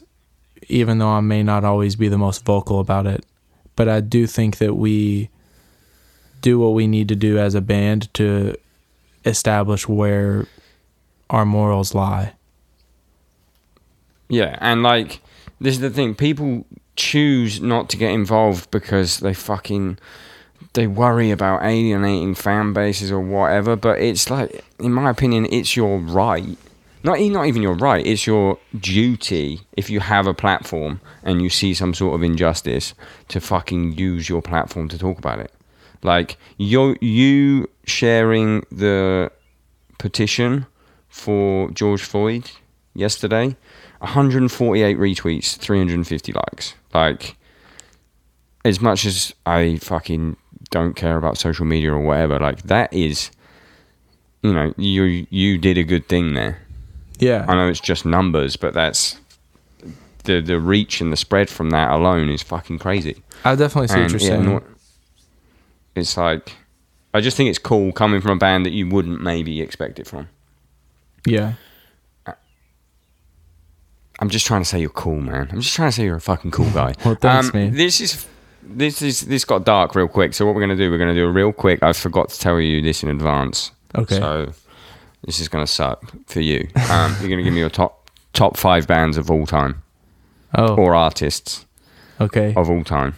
[0.68, 3.26] even though i may not always be the most vocal about it.
[3.76, 5.30] But i do think that we
[6.44, 8.56] do what we need to do as a band to
[9.26, 10.46] establish where
[11.32, 12.34] our morals lie.
[14.30, 15.22] Yeah, and like
[15.60, 16.66] this is the thing: people
[16.96, 19.98] choose not to get involved because they fucking
[20.74, 23.76] they worry about alienating fan bases or whatever.
[23.76, 26.58] But it's like, in my opinion, it's your right.
[27.04, 28.06] Not not even your right.
[28.06, 32.94] It's your duty if you have a platform and you see some sort of injustice
[33.28, 35.52] to fucking use your platform to talk about it.
[36.04, 39.32] Like you you sharing the
[39.98, 40.66] petition
[41.10, 42.50] for George Floyd
[42.94, 43.56] yesterday,
[44.00, 46.76] 148 retweets, 350 likes.
[46.94, 47.36] Like,
[48.66, 50.36] as much as I fucking
[50.72, 53.32] don't care about social media or whatever, like that is,
[54.42, 56.60] you know, you you did a good thing there.
[57.20, 57.46] Yeah.
[57.48, 59.20] I know it's just numbers, but that's
[60.24, 63.22] the the reach and the spread from that alone is fucking crazy.
[63.46, 64.42] I definitely see what you're saying.
[64.42, 64.64] anno-
[65.96, 66.54] it's like,
[67.14, 70.08] I just think it's cool coming from a band that you wouldn't maybe expect it
[70.08, 70.30] from.
[71.26, 71.54] yeah.
[74.20, 75.50] I'm just trying to say you're cool, man.
[75.52, 76.94] I'm just trying to say you're a fucking cool guy.
[77.06, 77.74] Well, thanks, um, man.
[77.74, 78.26] This is
[78.62, 80.34] this is this got dark real quick.
[80.34, 80.90] So what we're gonna do?
[80.92, 81.82] We're gonna do a real quick.
[81.84, 83.72] I forgot to tell you this in advance.
[83.96, 84.16] Okay.
[84.16, 84.54] So
[85.24, 86.68] this is gonna suck for you.
[86.90, 89.82] Um, you're gonna give me your top top five bands of all time
[90.56, 91.66] Oh, or artists
[92.22, 92.54] okay.
[92.56, 93.16] of all time,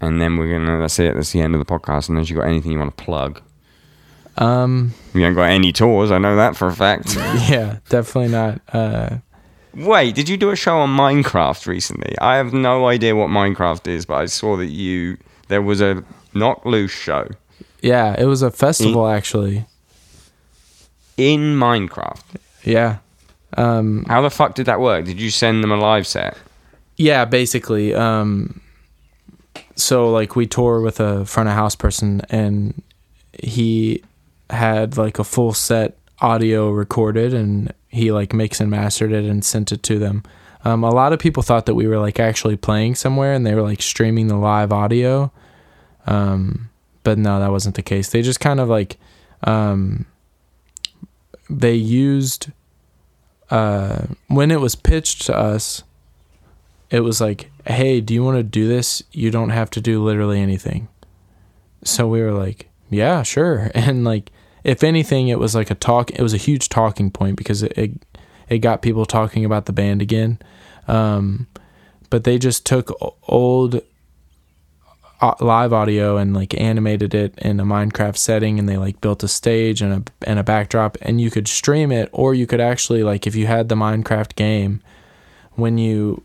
[0.00, 0.80] and then we're gonna.
[0.80, 1.14] That's it.
[1.14, 2.08] That's the end of the podcast.
[2.08, 3.40] And Unless you got anything you want to plug.
[4.38, 6.10] Um, haven't got any tours.
[6.10, 7.14] I know that for a fact.
[7.48, 8.60] yeah, definitely not.
[8.72, 9.16] Uh,
[9.74, 12.14] Wait, did you do a show on Minecraft recently?
[12.18, 15.16] I have no idea what Minecraft is, but I saw that you
[15.48, 16.04] there was a
[16.34, 17.28] Knocked Loose show
[17.86, 19.64] yeah, it was a festival actually.
[21.16, 22.24] in Minecraft.
[22.64, 22.98] Yeah.
[23.56, 25.04] Um, How the fuck did that work?
[25.04, 26.36] Did you send them a live set?
[26.96, 27.94] yeah, basically.
[27.94, 28.60] Um,
[29.76, 32.82] so like we tour with a front of house person, and
[33.32, 34.02] he
[34.50, 39.44] had like a full set audio recorded, and he like mixed and mastered it and
[39.44, 40.22] sent it to them.
[40.64, 43.54] Um, a lot of people thought that we were like actually playing somewhere, and they
[43.54, 45.30] were like streaming the live audio.
[46.06, 46.70] Um,
[47.04, 48.10] but no, that wasn't the case.
[48.10, 48.96] They just kind of like,
[49.44, 50.06] um,
[51.48, 52.50] they used
[53.50, 55.84] uh, when it was pitched to us,
[56.90, 59.02] it was like, "Hey, do you want to do this?
[59.12, 60.88] You don't have to do literally anything."
[61.84, 64.30] So we were like, "Yeah, sure." And like,
[64.64, 66.10] if anything, it was like a talk.
[66.10, 67.92] It was a huge talking point because it it,
[68.48, 70.38] it got people talking about the band again.
[70.88, 71.46] Um,
[72.10, 72.92] but they just took
[73.28, 73.82] old
[75.20, 79.22] uh, live audio and like animated it in a Minecraft setting and they like built
[79.22, 82.60] a stage and a and a backdrop and you could stream it or you could
[82.60, 84.82] actually like if you had the Minecraft game
[85.52, 86.22] when you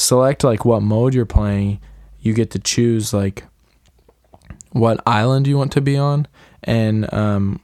[0.00, 1.78] select like what mode you're playing.
[2.20, 3.44] You get to choose like
[4.72, 6.26] what island you want to be on.
[6.64, 7.60] And um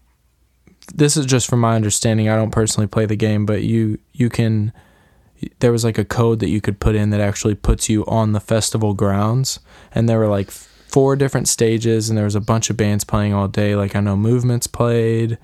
[0.94, 2.28] this is just from my understanding.
[2.28, 4.72] I don't personally play the game but you you can
[5.58, 8.32] there was like a code that you could put in that actually puts you on
[8.32, 9.58] the festival grounds.
[9.94, 13.32] And there were like four different stages and there was a bunch of bands playing
[13.32, 13.74] all day.
[13.74, 15.38] Like i know movements played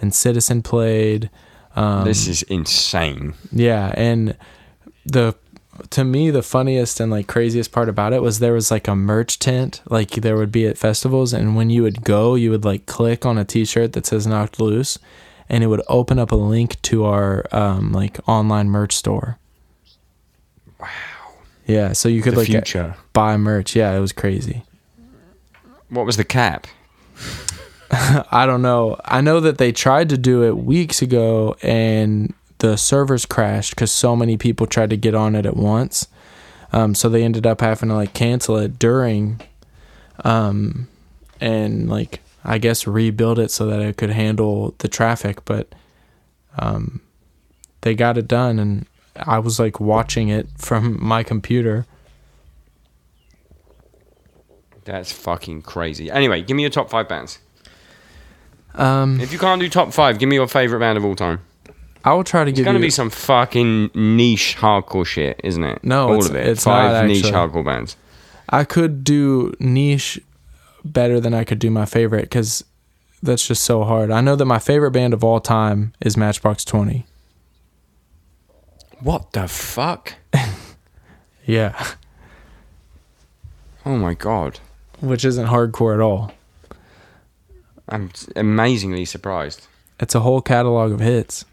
[0.00, 1.30] and citizen played
[1.74, 3.34] um, this is insane.
[3.52, 4.36] yeah and
[5.04, 5.34] the
[5.90, 8.94] to me the funniest and like craziest part about it was there was like a
[8.96, 12.64] merch tent like there would be at festivals and when you would go you would
[12.64, 14.98] like click on a t-shirt that says knocked loose
[15.48, 19.38] and it would open up a link to our um like online merch store
[20.80, 20.88] wow
[21.66, 22.94] yeah so you could The like future.
[23.12, 24.62] buy merch yeah it was crazy
[25.88, 26.66] What was the cap?
[28.32, 28.98] I don't know.
[29.04, 33.92] I know that they tried to do it weeks ago and the servers crashed because
[33.92, 36.08] so many people tried to get on it at once.
[36.72, 39.40] Um, so they ended up having to like cancel it during,
[40.24, 40.88] um,
[41.40, 45.44] and like I guess rebuild it so that it could handle the traffic.
[45.44, 45.74] But
[46.58, 47.00] um,
[47.82, 51.86] they got it done, and I was like watching it from my computer.
[54.84, 56.10] That's fucking crazy.
[56.10, 57.40] Anyway, give me your top five bands.
[58.74, 61.40] Um, If you can't do top five, give me your favorite band of all time.
[62.06, 62.84] I will try to It's give gonna you.
[62.84, 65.82] be some fucking niche hardcore shit, isn't it?
[65.82, 66.46] No, all it's- of it.
[66.46, 67.96] it's Five niche hardcore bands.
[68.48, 70.20] I could do niche
[70.84, 72.64] better than I could do my favorite because
[73.22, 74.12] that's just so hard.
[74.12, 77.04] I know that my favorite band of all time is Matchbox 20.
[79.00, 80.14] What the fuck?
[81.44, 81.80] Yeah.
[83.84, 84.58] Oh my god,
[85.00, 86.32] Which isn't hardcore at all.
[87.88, 89.68] I'm amazingly surprised.
[90.00, 91.44] It's a whole catalog of hits.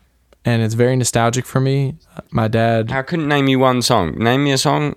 [0.46, 1.96] And it's very nostalgic for me.
[2.32, 4.18] My dad, I couldn't name you one song.
[4.18, 4.96] Name me a song.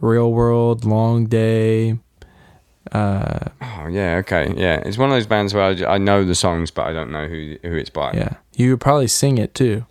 [0.00, 1.98] Real World, Long Day.
[2.92, 3.48] Uh,
[3.80, 4.82] Oh yeah, okay, yeah.
[4.84, 7.26] It's one of those bands where I, I, know the songs, but I don't know
[7.26, 8.12] who who it's by.
[8.12, 8.34] yeah.
[8.54, 9.86] You could probably sing it too.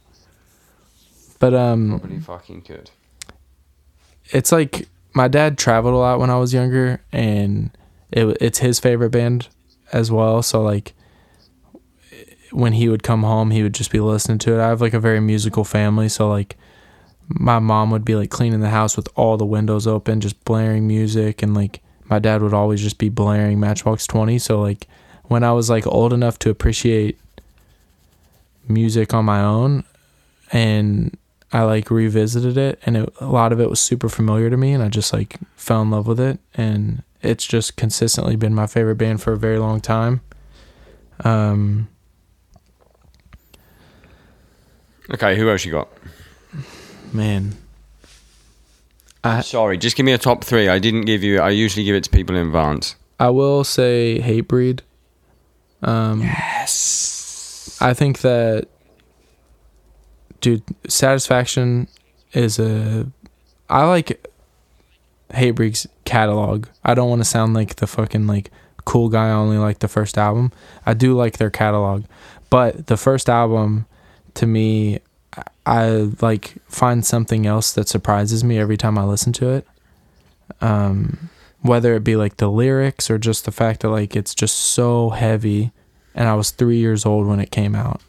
[1.40, 2.92] But um Probably fucking could.
[4.26, 7.72] it's like my dad traveled a lot when I was younger, and
[8.12, 9.48] it it's his favorite band
[9.92, 10.44] as well.
[10.44, 10.94] So like
[12.52, 14.64] when he would come home, he would just be listening to it.
[14.64, 16.58] I have like a very musical family, so like
[17.28, 20.88] my mom would be like cleaning the house with all the windows open, just blaring
[20.88, 24.40] music, and like my dad would always just be blaring Matchbox Twenty.
[24.40, 24.88] So like
[25.26, 27.20] when I was like old enough to appreciate
[28.68, 29.84] music on my own,
[30.52, 31.16] and
[31.52, 34.74] I like revisited it, and it, a lot of it was super familiar to me,
[34.74, 38.66] and I just like fell in love with it, and it's just consistently been my
[38.66, 40.22] favorite band for a very long time.
[41.24, 41.90] Um,
[45.12, 45.88] Okay, who else you got?
[47.12, 47.56] man,
[49.24, 50.70] I Sorry, just give me a top three.
[50.70, 51.40] I didn't give you.
[51.40, 52.96] I usually give it to people in advance.
[53.20, 54.82] I will say Hatebreed.
[55.82, 57.78] Um, Yes.
[57.82, 58.68] I think that,
[60.42, 61.88] dude, Satisfaction
[62.34, 63.08] is a.
[63.70, 64.26] I like
[65.32, 66.68] Hatebreed's catalog.
[66.84, 68.52] I don't want to sound like the fucking like
[68.86, 69.28] cool guy.
[69.28, 70.52] I only like the first album.
[70.86, 72.06] I do like their catalog,
[72.50, 73.86] but the first album,
[74.36, 75.00] to me,
[75.66, 79.68] I- like find something else that surprises me every time I listen to it.
[80.62, 81.30] Um,
[81.62, 85.10] whether it be like the lyrics or just the fact that like it's just so
[85.10, 85.72] heavy
[86.16, 88.02] and I was three years old when it came out.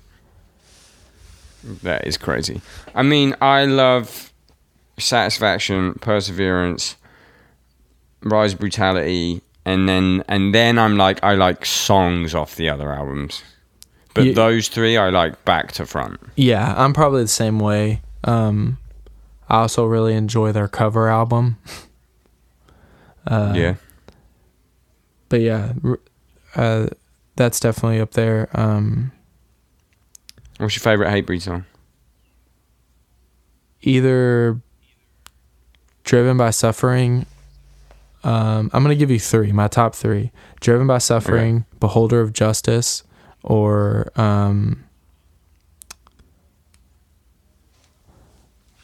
[1.83, 2.61] That is crazy.
[2.95, 4.33] I mean, I love
[4.99, 6.97] Satisfaction, Perseverance,
[8.23, 13.43] Rise Brutality, and then and then I'm like I like songs off the other albums.
[14.15, 16.19] But Ye- those three I like back to front.
[16.37, 18.03] Yeah, I'm probably the same way.
[18.25, 18.79] Um,
[19.49, 21.59] I also really enjoy their cover album.
[23.27, 23.75] Uh, yeah.
[25.29, 25.75] But yeah,
[26.57, 26.87] uh,
[27.37, 28.49] that's definitely up there.
[28.55, 29.13] Um,
[30.57, 31.67] What's your favorite Hatebreed song?
[33.83, 34.61] either
[36.05, 37.27] Driven by Suffering.
[38.25, 39.53] Um, I'm gonna give you three.
[39.53, 43.03] My top three: Driven by Suffering, Beholder of Justice,
[43.43, 44.85] or um,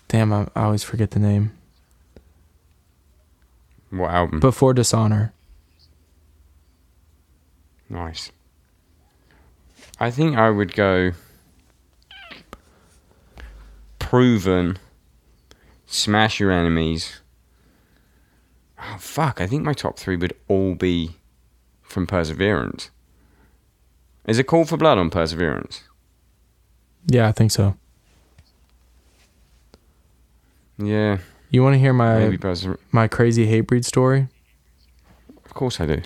[0.08, 1.52] damn, I, I always forget the name.
[3.90, 4.40] What album?
[4.40, 5.32] Before Dishonor.
[7.88, 8.30] nice.
[9.98, 11.12] I think I would go
[13.98, 14.78] Proven,
[15.86, 17.20] Smash Your Enemies.
[18.78, 19.40] Oh fuck!
[19.40, 21.16] I think my top three would all be
[21.82, 22.90] from Perseverance.
[24.26, 25.82] Is it Call for Blood on Perseverance?
[27.06, 27.76] Yeah, I think so.
[30.78, 31.18] Yeah,
[31.50, 32.36] You want to hear my
[32.92, 34.28] my crazy Hatebreed story?
[35.44, 36.02] Of course I do.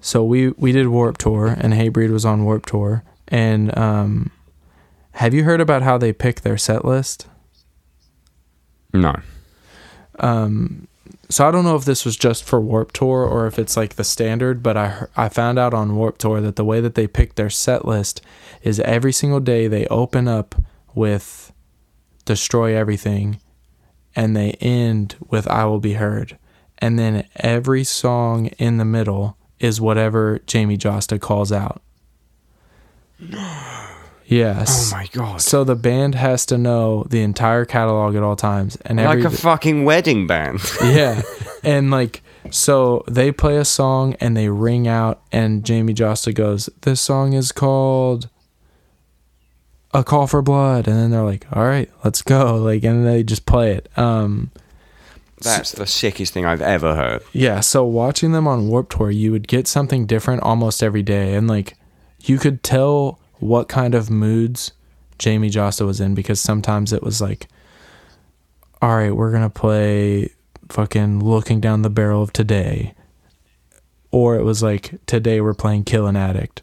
[0.00, 3.02] So we we did Warped Tour, and Hatebreed was on Warped Tour.
[3.28, 4.30] And um,
[5.12, 7.26] have you heard about how they pick their set list?
[8.92, 9.14] No.
[10.18, 10.86] Um,
[11.28, 13.94] so I don't know if this was just for Warped Tour or if it's like
[13.94, 17.06] the standard, but I I found out on Warped Tour that the way that they
[17.06, 18.20] pick their set list
[18.62, 20.54] is every single day they open up
[20.94, 21.52] with
[22.24, 23.40] Destroy Everything,
[24.14, 26.38] and they end with I Will Be Heard.
[26.78, 31.82] And then every song in the middle is whatever Jamie Jasta calls out.
[34.34, 34.92] Yes.
[34.92, 35.40] Oh my god.
[35.40, 39.32] So the band has to know the entire catalog at all times, and every like
[39.32, 40.60] a fucking wedding band.
[40.82, 41.22] yeah,
[41.62, 46.68] and like so they play a song and they ring out, and Jamie Jasta goes,
[46.82, 48.28] "This song is called
[49.92, 53.22] A Call for Blood," and then they're like, "All right, let's go!" Like, and they
[53.22, 53.88] just play it.
[53.96, 54.50] Um,
[55.40, 57.22] That's the sickest thing I've ever heard.
[57.32, 57.60] yeah.
[57.60, 61.46] So watching them on Warped Tour, you would get something different almost every day, and
[61.46, 61.76] like
[62.20, 64.72] you could tell what kind of moods
[65.18, 67.48] Jamie Jasta was in because sometimes it was like,
[68.82, 70.30] all right, we're gonna play
[70.68, 72.94] fucking looking down the barrel of today,
[74.10, 76.62] or it was like today we're playing Kill an Addict,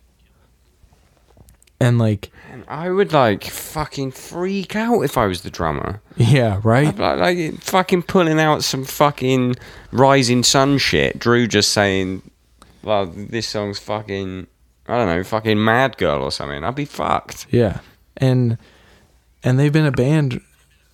[1.79, 2.31] and like
[2.67, 6.01] I would like fucking freak out if I was the drummer.
[6.15, 9.55] yeah, right, like, like fucking pulling out some fucking
[9.91, 11.17] rising sun shit.
[11.17, 12.21] Drew just saying,
[12.83, 14.47] "Well, this song's fucking,
[14.91, 17.47] I don't know, fucking Mad Girl or something." I'd be fucked.
[17.49, 17.79] Yeah.
[18.17, 18.57] And
[19.43, 20.41] and they've been a band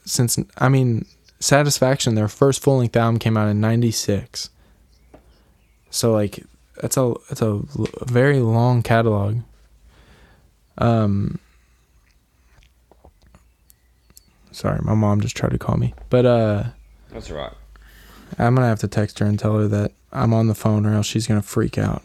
[0.06, 1.06] since I mean,
[1.40, 4.50] Satisfaction, their first full length album came out in 96.
[5.90, 6.44] So like
[6.82, 7.62] that's a that's a
[8.06, 9.40] very long catalog.
[10.78, 11.40] Um
[14.52, 15.94] Sorry, my mom just tried to call me.
[16.10, 16.64] But uh
[17.12, 17.54] That's right.
[18.40, 20.86] I'm going to have to text her and tell her that I'm on the phone
[20.86, 22.04] or else she's going to freak out.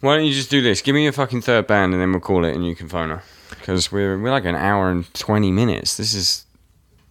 [0.00, 0.80] Why don't you just do this?
[0.82, 3.10] Give me your fucking third band, and then we'll call it, and you can phone
[3.10, 3.22] her.
[3.50, 5.96] Because we're we're like an hour and twenty minutes.
[5.96, 6.46] This is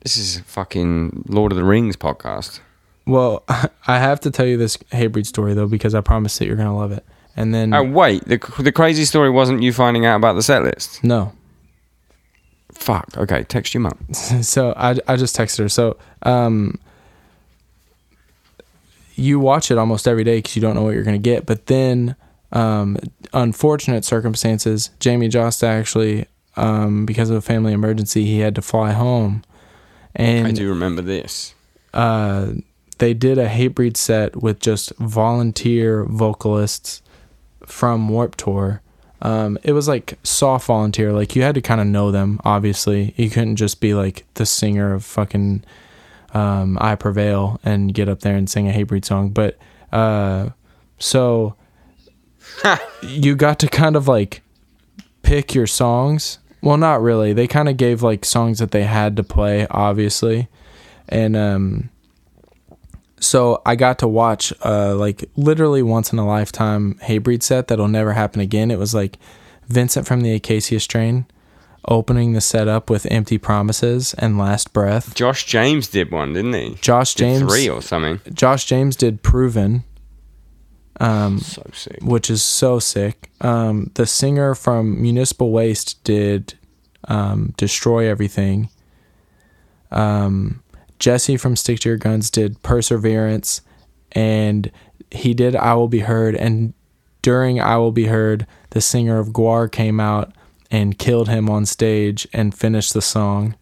[0.01, 2.59] this is a fucking Lord of the Rings podcast.
[3.05, 3.43] Well,
[3.87, 6.67] I have to tell you this Hatebreed story though because I promise that you're going
[6.67, 7.05] to love it.
[7.35, 10.63] And then Oh wait, the the crazy story wasn't you finding out about the set
[10.63, 11.03] list.
[11.03, 11.33] no.
[12.73, 13.17] Fuck.
[13.17, 13.97] Okay, text your mum.
[14.13, 15.69] so I, I just texted her.
[15.69, 16.79] So um,
[19.15, 21.45] you watch it almost every day because you don't know what you're going to get.
[21.45, 22.15] But then,
[22.51, 22.97] um,
[23.33, 28.91] unfortunate circumstances, Jamie Jasta actually, um, because of a family emergency, he had to fly
[28.91, 29.43] home.
[30.15, 31.53] And I do remember this.
[31.93, 32.53] uh,
[32.97, 37.01] they did a Hatebreed set with just volunteer vocalists
[37.65, 38.81] from Warped Tour.
[39.21, 42.39] Um, it was like soft volunteer, like you had to kind of know them.
[42.43, 45.63] Obviously, you couldn't just be like the singer of fucking
[46.33, 49.29] um, "I Prevail" and get up there and sing a Hatebreed song.
[49.29, 49.57] But
[49.91, 50.49] uh,
[50.99, 51.55] so
[53.01, 54.41] you got to kind of like
[55.21, 56.39] pick your songs.
[56.61, 57.33] Well, not really.
[57.33, 60.47] They kind of gave like songs that they had to play, obviously,
[61.07, 61.89] and um,
[63.19, 67.87] so I got to watch uh like literally once in a lifetime Hatebreed set that'll
[67.87, 68.71] never happen again.
[68.71, 69.17] It was like
[69.67, 71.25] Vincent from the Acacia Strain
[71.87, 75.15] opening the set up with Empty Promises and Last Breath.
[75.15, 76.75] Josh James did one, didn't he?
[76.81, 78.19] Josh Did James three or something.
[78.33, 79.83] Josh James did Proven,
[80.99, 81.99] So sick.
[82.01, 83.31] which is so sick.
[83.41, 86.55] Um, the singer from Municipal Waste did
[87.07, 88.69] um, Destroy Everything.
[89.91, 90.61] Um,
[90.99, 93.61] Jesse from Stick to Your Guns did Perseverance,
[94.11, 94.69] and
[95.11, 96.35] he did I Will Be Heard.
[96.35, 96.73] And
[97.21, 100.33] during I Will Be Heard, the singer of Gwar came out
[100.69, 103.55] and killed him on stage and finished the song.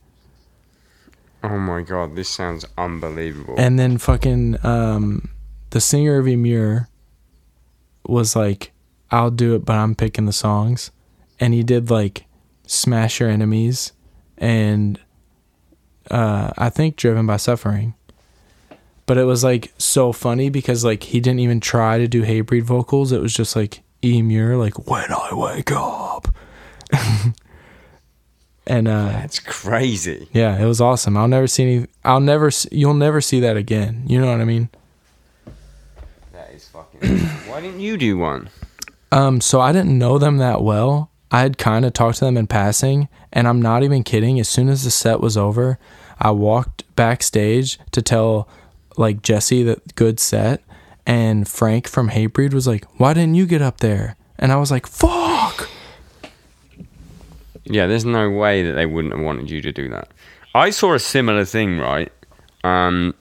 [1.43, 3.55] Oh my god, this sounds unbelievable.
[3.57, 5.29] And then fucking um,
[5.69, 6.87] the singer of Emmure
[8.07, 8.71] was like,
[9.11, 10.91] "I'll do it, but I'm picking the songs,"
[11.39, 12.25] and he did like
[12.65, 13.91] "Smash Your Enemies"
[14.37, 14.99] and
[16.09, 17.93] uh, I think "Driven by Suffering."
[19.05, 22.63] But it was like so funny because like he didn't even try to do Hatebreed
[22.63, 23.11] vocals.
[23.11, 26.27] It was just like Emmure, like "When I Wake Up,"
[28.67, 30.27] and uh, That's crazy.
[30.33, 31.15] yeah, it was awesome.
[31.15, 31.87] I'll never see any.
[32.03, 32.51] I'll never.
[32.71, 34.03] You'll never see that again.
[34.07, 34.69] You know what I mean?
[36.77, 37.17] Fucking.
[37.49, 38.49] Why didn't you do one?
[39.11, 39.41] Um.
[39.41, 41.09] So I didn't know them that well.
[41.31, 44.39] I had kind of talked to them in passing, and I'm not even kidding.
[44.39, 45.79] As soon as the set was over,
[46.19, 48.47] I walked backstage to tell
[48.95, 50.61] like Jesse that good set,
[51.05, 54.69] and Frank from Hatebreed was like, "Why didn't you get up there?" And I was
[54.69, 55.69] like, "Fuck."
[57.63, 60.09] Yeah, there's no way that they wouldn't have wanted you to do that.
[60.53, 62.11] I saw a similar thing, right?
[62.63, 63.13] Um,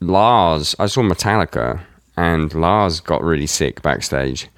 [0.00, 1.80] Lars, I saw Metallica,
[2.16, 4.48] and Lars got really sick backstage,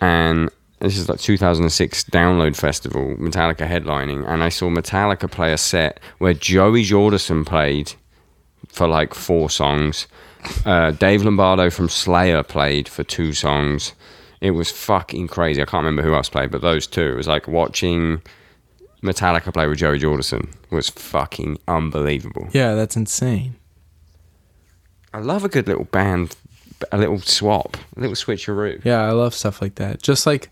[0.00, 0.50] and
[0.80, 6.00] this is like 2006 Download Festival, Metallica headlining, and I saw Metallica play a set
[6.18, 7.92] where Joey Jordison played
[8.68, 10.06] for like four songs.
[10.64, 13.92] Uh, Dave Lombardo from Slayer played for two songs.
[14.40, 15.60] It was fucking crazy.
[15.60, 17.12] I can't remember who else played, but those two.
[17.12, 18.22] It was like watching
[19.02, 22.48] Metallica play with Joey Jordison was fucking unbelievable.
[22.52, 23.56] Yeah, that's insane.
[25.12, 26.36] I love a good little band,
[26.92, 28.84] a little swap, a little switcheroo.
[28.84, 30.02] Yeah, I love stuff like that.
[30.02, 30.50] Just like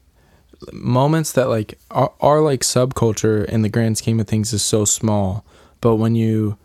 [0.73, 4.85] moments that like are, are like subculture in the grand scheme of things is so
[4.85, 5.45] small,
[5.81, 6.59] but when you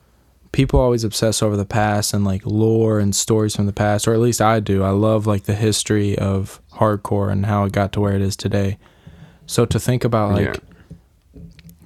[0.52, 4.14] people always obsess over the past and like lore and stories from the past, or
[4.14, 4.84] at least I do.
[4.84, 8.36] I love like the history of hardcore and how it got to where it is
[8.36, 8.78] today.
[9.48, 11.41] So to think about like Yeah.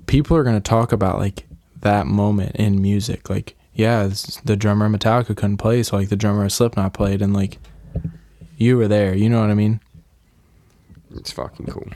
[0.05, 1.45] people are going to talk about like
[1.79, 3.29] that moment in music.
[3.29, 4.09] Like, yeah,
[4.43, 7.57] the drummer of Metallica couldn't play, so like the drummer of Slipknot played, and like
[8.57, 9.13] you were there.
[9.15, 9.79] You know what I mean?
[11.15, 11.87] It's fucking cool.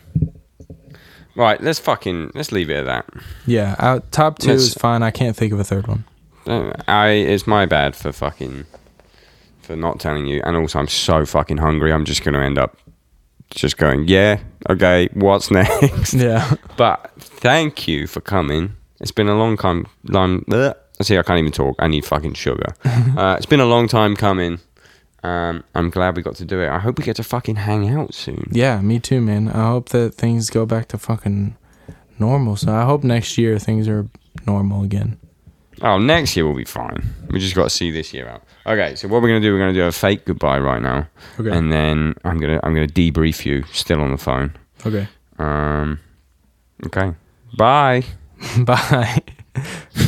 [1.35, 3.09] Right, let's fucking let's leave it at that.
[3.45, 5.01] Yeah, uh, top 2 Let's- is fine.
[5.03, 6.03] I can't think of a third one.
[6.47, 8.65] Uh, I it's my bad for fucking
[9.61, 11.91] for not telling you, and also I'm so fucking hungry.
[11.93, 12.77] I'm just gonna end up
[13.51, 14.39] just going, yeah,
[14.69, 16.13] okay, what's next?
[16.13, 18.75] Yeah, But thank you for coming.
[18.99, 19.87] It's been a long time.
[20.03, 20.73] Long, bleh.
[21.03, 21.75] See, I can't even talk.
[21.79, 22.73] I need fucking sugar.
[22.85, 24.59] uh, it's been a long time coming.
[25.23, 26.69] Um, I'm glad we got to do it.
[26.69, 28.47] I hope we get to fucking hang out soon.
[28.51, 29.49] yeah, me too, man.
[29.49, 31.55] I hope that things go back to fucking
[32.17, 32.55] normal.
[32.55, 34.07] So I hope next year things are
[34.47, 35.17] normal again.
[35.83, 37.03] Oh, next year will be fine.
[37.29, 38.43] We just got to see this year out.
[38.67, 39.51] Okay, so what we're gonna do?
[39.51, 41.07] We're gonna do a fake goodbye right now,
[41.39, 41.49] Okay.
[41.49, 44.55] and then I'm gonna I'm gonna debrief you still on the phone.
[44.85, 45.07] Okay.
[45.39, 45.99] Um,
[46.85, 47.13] okay,
[47.57, 48.03] bye.
[48.59, 49.21] Bye.